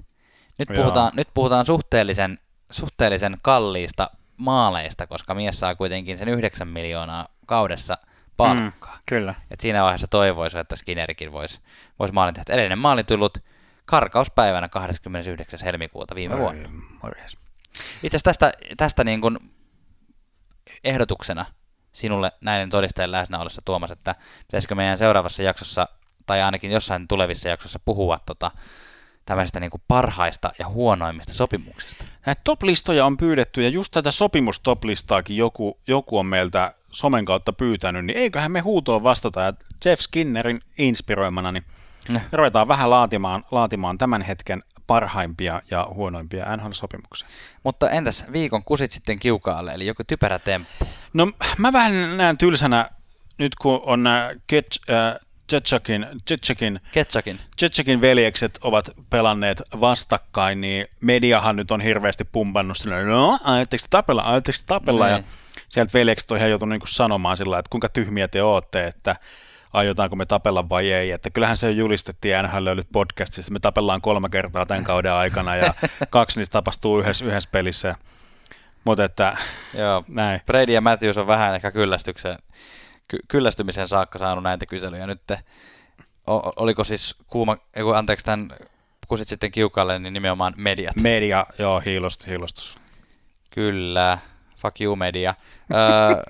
[0.58, 0.76] Nyt Joo.
[0.76, 2.38] puhutaan, nyt puhutaan suhteellisen,
[2.70, 7.98] suhteellisen kalliista maaleista, koska mies saa kuitenkin sen 9 miljoonaa kaudessa
[8.36, 8.94] palkkaa.
[8.94, 9.02] Mm.
[9.06, 9.34] kyllä.
[9.50, 11.60] Et siinä vaiheessa toivoisi, että Skinnerikin voisi
[11.98, 12.52] vois maalin tehdä.
[12.52, 13.38] Edellinen maali tullut
[13.84, 15.60] karkauspäivänä 29.
[15.64, 16.68] helmikuuta viime vuonna.
[17.02, 17.36] Morjes.
[18.02, 19.38] Itse asiassa tästä, tästä niin kuin
[20.84, 21.46] ehdotuksena
[21.92, 24.14] sinulle näiden todistajien läsnä ollessa Tuomas, että
[24.46, 25.88] pitäisikö meidän seuraavassa jaksossa,
[26.28, 28.50] tai ainakin jossain tulevissa jaksossa puhua tota,
[29.24, 32.04] tämmöisistä niin parhaista ja huonoimmista sopimuksista.
[32.26, 38.04] Näitä top-listoja on pyydetty, ja just tätä sopimustoplistaakin joku, joku on meiltä somen kautta pyytänyt,
[38.04, 39.52] niin eiköhän me huutoon vastata, ja
[39.84, 41.64] Jeff Skinnerin inspiroimana, niin
[42.08, 42.26] Näh.
[42.32, 47.28] ruvetaan vähän laatimaan, laatimaan tämän hetken parhaimpia ja huonoimpia NHL-sopimuksia.
[47.64, 50.86] Mutta entäs viikon kusit sitten kiukaalle, eli joku typerä temppu?
[51.12, 52.90] No mä vähän näen tylsänä,
[53.38, 57.40] nyt kun on nämä äh, Tsetsakin, Tsetsakin, Ketsakin.
[57.56, 63.86] Tsetsakin veljekset ovat pelanneet vastakkain, niin mediahan nyt on hirveästi pumpannut sillä, no, ajatteko te
[63.90, 65.24] tapella, ajatteko te tapella, ja Niin.
[65.68, 69.16] sieltä veljekset on ihan joutunut niin sanomaan sillä että kuinka tyhmiä te ootte, että
[69.72, 74.00] aiotaanko me tapella vai ei, että kyllähän se julistettiin NHL löylyt podcastissa, että me tapellaan
[74.00, 75.74] kolme kertaa tämän kauden aikana, ja
[76.10, 77.94] kaksi niistä tapahtuu yhdessä, yhdessä pelissä,
[78.84, 79.36] mutta että
[79.74, 80.04] Joo.
[80.08, 80.40] näin.
[80.46, 82.38] Brady ja Matthews on vähän ehkä kyllästyksen,
[83.08, 85.06] ky- kyllästymisen saakka saanut näitä kyselyjä.
[85.06, 85.22] Nyt
[86.26, 88.48] o- oliko siis kuuma, kun anteeksi tämän
[89.08, 90.96] kusit sitten kiukalle, niin nimenomaan mediat.
[90.96, 92.74] Media, joo, hiilostus, hiilostus.
[93.50, 94.18] Kyllä.
[94.62, 95.34] Fuck you media.
[95.74, 96.22] Öö,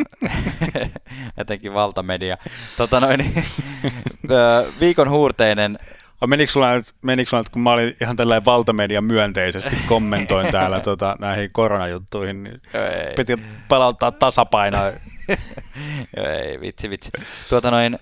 [1.38, 2.36] etenkin valtamedia.
[2.76, 3.20] Tota noin,
[4.30, 5.78] öö, viikon huurteinen
[6.26, 10.80] Menikö sulla, nyt, menikö sulla nyt, kun mä olin ihan tällainen valtamedia myönteisesti kommentoin täällä
[10.80, 13.14] tota, näihin koronajuttuihin, niin Ei.
[13.16, 13.38] piti
[13.68, 14.92] palauttaa tasapainoa.
[16.16, 17.10] Ei, vitsi, vitsi.
[17.48, 17.98] Tuota noin,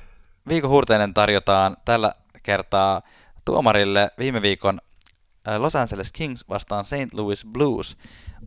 [0.48, 2.12] viikon huurteinen tarjotaan tällä
[2.42, 3.02] kertaa
[3.44, 4.80] tuomarille viime viikon
[5.48, 7.14] äh, Los Angeles Kings vastaan St.
[7.14, 7.96] Louis Blues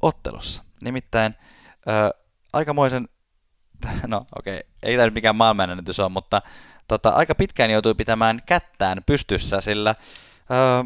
[0.01, 0.63] ottelussa.
[0.81, 1.35] Nimittäin
[1.89, 2.21] äh,
[2.53, 3.09] aikamoisen,
[4.07, 6.41] no okei, okay, ei tämä nyt mikään maailmanennätys ole, mutta
[6.87, 10.85] tota, aika pitkään joutui pitämään kättään pystyssä, sillä äh,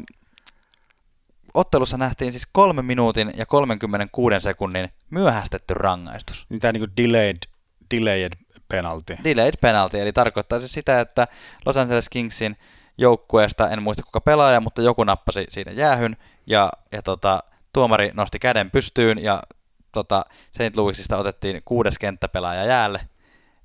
[1.54, 6.46] ottelussa nähtiin siis kolme minuutin ja 36 sekunnin myöhästetty rangaistus.
[6.50, 7.53] Niin tämä niinku delayed,
[7.92, 8.34] delayed
[8.68, 9.18] penalty.
[9.24, 11.28] Delayed penalty, eli tarkoittaa siis sitä, että
[11.66, 12.58] Los Angeles Kingsin
[12.98, 17.44] joukkueesta, en muista kuka pelaaja, mutta joku nappasi siinä jäähyn, ja, ja tota,
[17.74, 19.44] tuomari nosti käden pystyyn, ja
[19.92, 20.78] tota, St.
[20.78, 23.00] Louisista otettiin kuudes kenttäpelaaja jäälle,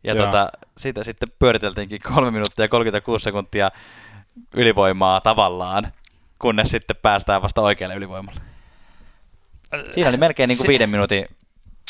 [0.05, 0.27] ja Joo.
[0.27, 3.71] tota, siitä sitten pyöriteltiinkin 3 minuuttia ja 36 sekuntia
[4.55, 5.93] ylivoimaa tavallaan,
[6.39, 8.41] kunnes sitten päästään vasta oikealle ylivoimalle.
[9.91, 11.27] Siinä oli melkein niin kuin viiden minuutin,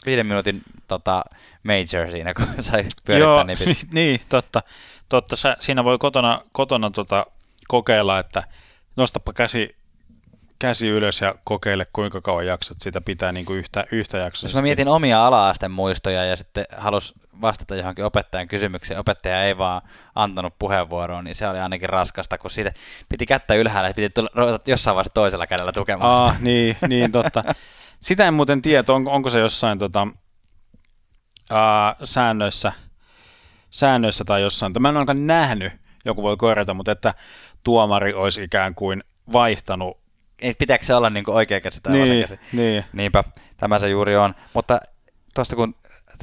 [0.08, 1.24] viiden minuutin tota,
[1.62, 3.88] major siinä, kun sai pyörittää Joo, niin pitkään.
[3.92, 4.62] niin, totta.
[5.08, 5.36] totta.
[5.36, 7.26] Sä, siinä voi kotona, kotona tota,
[7.68, 8.42] kokeilla, että
[8.96, 9.76] nostapa käsi,
[10.58, 14.48] käsi ylös ja kokeile, kuinka kauan jaksat sitä pitää niin kuin yhtä, yhtä jaksoa.
[14.48, 19.58] Jos mä mietin omia ala-asteen muistoja ja sitten halus vastata johonkin opettajan kysymykseen, opettaja ei
[19.58, 19.82] vaan
[20.14, 22.72] antanut puheenvuoroa, niin se oli ainakin raskasta, kun siitä
[23.08, 24.30] piti kättä ylhäällä ja piti tulla,
[24.66, 26.44] jossain vaiheessa toisella kädellä tukemaan Ah, sitä.
[26.44, 27.42] niin, niin, totta.
[28.00, 30.08] Sitä en muuten tiedä, on, onko se jossain tota,
[31.50, 32.72] ää, säännöissä,
[33.70, 34.72] säännöissä tai jossain.
[34.80, 35.72] Mä en ainakaan nähnyt,
[36.04, 37.14] joku voi korjata, mutta että
[37.64, 39.02] tuomari olisi ikään kuin
[39.32, 39.98] vaihtanut.
[40.42, 42.40] Ei, pitääkö se olla niin oikea käsi tai Niin, käsi?
[42.52, 42.84] niin.
[42.92, 43.24] Niinpä,
[43.56, 44.34] tämä se juuri on.
[44.54, 44.80] Mutta
[45.34, 45.74] tuosta kun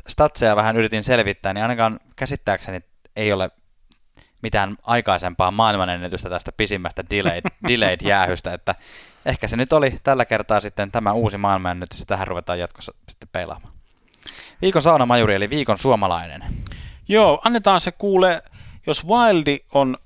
[0.08, 2.82] statseja vähän yritin selvittää, niin ainakaan käsittääkseni
[3.16, 3.50] ei ole
[4.44, 8.76] mitään aikaisempaa maailmanennätystä tästä pisimmästä delayed, delayed jäähystä, että
[9.26, 13.30] ehkä se nyt oli tällä kertaa sitten tämä uusi maailmanennätys, ja tähän ruvetaan jatkossa sitten
[13.32, 13.74] peilaamaan.
[14.62, 16.44] Viikon saunamajuri, eli viikon suomalainen.
[17.08, 18.44] Joo, annetaan se kuule,
[18.88, 19.98] jos Wildi on,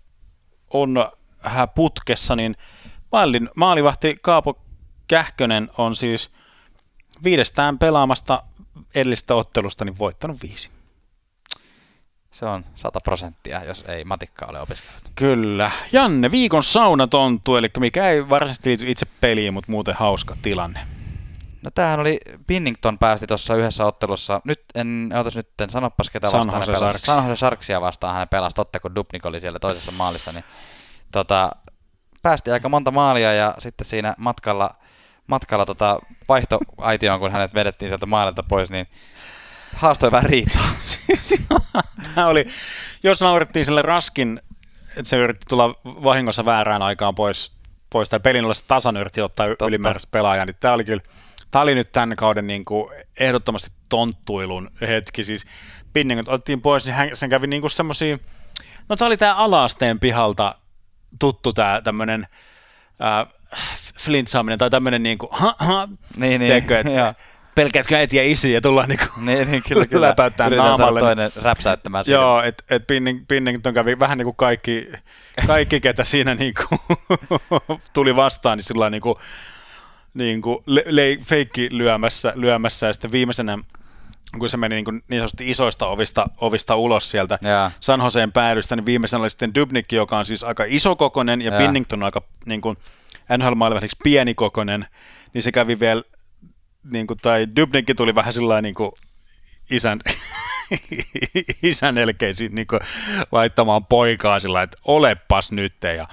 [0.74, 2.56] on hä, putkessa, niin
[3.14, 4.62] Wildin maalivahti Kaapo
[5.08, 6.32] Kähkönen on siis
[7.24, 8.44] viidestään pelaamasta
[8.96, 10.70] edellistä ottelusta niin voittanut viisi.
[12.32, 15.04] Se on 100 prosenttia, jos ei matikka ole opiskellut.
[15.16, 15.72] Kyllä.
[15.92, 20.80] Janne, viikon saunatonttu, eli mikä ei varsinaisesti liity itse peliin, mutta muuten hauska tilanne.
[21.62, 26.30] No tämähän oli, Pinnington päästi tuossa yhdessä ottelussa, nyt en, otas nyt, en sanopas ketä
[26.32, 27.06] San vastaan Jose hän pelasi.
[27.06, 30.44] San Jose Sharksia vastaan hän pelasi, totta kun Dubnik oli siellä toisessa maalissa, niin
[31.12, 31.52] tota,
[32.24, 34.70] päästi aika monta maalia ja sitten siinä matkalla,
[35.28, 36.00] matkalla tota,
[36.30, 38.88] vaihtoaitioon, kun hänet vedettiin sieltä maalilta pois, niin
[39.76, 40.70] haastoi vähän riitaa.
[42.16, 42.46] Tämä oli,
[43.04, 44.42] jos naurettiin sille raskin,
[44.98, 47.52] että se yritti tulla vahingossa väärään aikaan pois,
[47.90, 49.68] pois tai pelin ollessa tasan yritti ottaa Totta.
[49.68, 51.04] ylimääräistä pelaajaa, niin tämä oli kyllä,
[51.52, 55.46] tämä oli nyt tämän kauden niin kuin ehdottomasti tonttuilun hetki, siis
[55.94, 58.18] Pinning otettiin pois, niin hän, sen kävi niin kuin semmosia,
[58.90, 60.56] no tämä oli tämä alaasteen pihalta
[61.20, 62.28] tuttu tämä tämmöinen
[63.02, 63.34] äh,
[64.00, 67.16] flintsaaminen tai tämmöinen niin kuin, ha, ha, niin, niin, tiedätkö, että.
[67.56, 70.16] pelkäätkö äiti ja isi ja tullaan niin kuin, niin, niin, kyllä, kyllä.
[70.38, 71.00] saada naamalle.
[71.00, 72.20] toinen räpsäyttämään siinä.
[72.20, 74.92] Joo, että et Pinning, Pinnington kävi vähän niin kuin kaikki,
[75.48, 76.80] kaikki ketä siinä niin kuin
[77.94, 79.16] tuli vastaan, niin sillä niin kuin,
[80.14, 83.60] niin kuin le, le, feikki lyömässä, lyömässä ja sitten viimeisenä
[84.38, 87.72] kun se meni niin, kuin niin sanotusti isoista ovista, ovista ulos sieltä Jaa.
[87.80, 91.58] San Joseen päädystä, niin viimeisenä oli sitten Dubnikki, joka on siis aika isokokonen, ja Jaa.
[91.60, 92.78] Pinnington on aika niin kuin
[93.38, 94.86] NHL-maailmaisiksi pienikokonen,
[95.34, 96.04] niin se kävi vielä,
[96.84, 98.92] niin kuin, tai Dubnikki tuli vähän sillä niin kuin
[99.72, 100.00] isän,
[101.64, 102.80] isän elkeisiin niin kuin
[103.32, 106.08] laittamaan poikaa sillä että olepas nyt, ja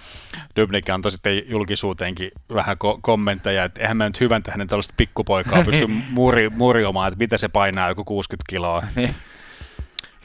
[0.56, 5.64] Dubnik antoi sitten julkisuuteenkin vähän ko- kommentteja, että eihän mä nyt hyvän hänen tällaista pikkupoikaa
[5.64, 8.82] pysty muri, murjomaan, että mitä se painaa, joku 60 kiloa.
[8.96, 9.14] Niin.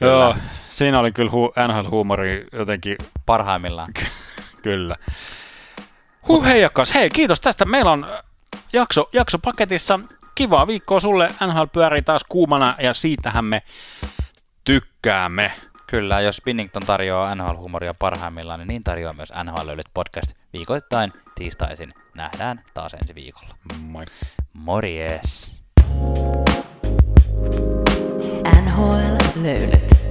[0.00, 0.46] Joo, Kyllä.
[0.68, 2.96] siinä oli kyllä hu- NHL-huumori jotenkin,
[3.26, 3.88] Parhaimmillaan.
[4.62, 4.96] kyllä.
[6.28, 6.94] Huh, heijakas.
[6.94, 7.64] Hei, kiitos tästä.
[7.64, 8.06] Meillä on
[8.72, 10.00] jakso, jakso paketissa.
[10.34, 11.28] Kivaa viikkoa sulle.
[11.46, 13.62] NHL pyörii taas kuumana ja siitähän me
[14.64, 15.52] tykkäämme.
[15.86, 21.92] Kyllä, jos Pinnington tarjoaa NHL-humoria parhaimmillaan, niin niin tarjoaa myös NHL Löylyt podcast viikoittain tiistaisin.
[22.14, 23.54] Nähdään taas ensi viikolla.
[23.78, 24.04] Moi.
[24.52, 25.56] Morjes!
[28.64, 30.01] NHL löylyt.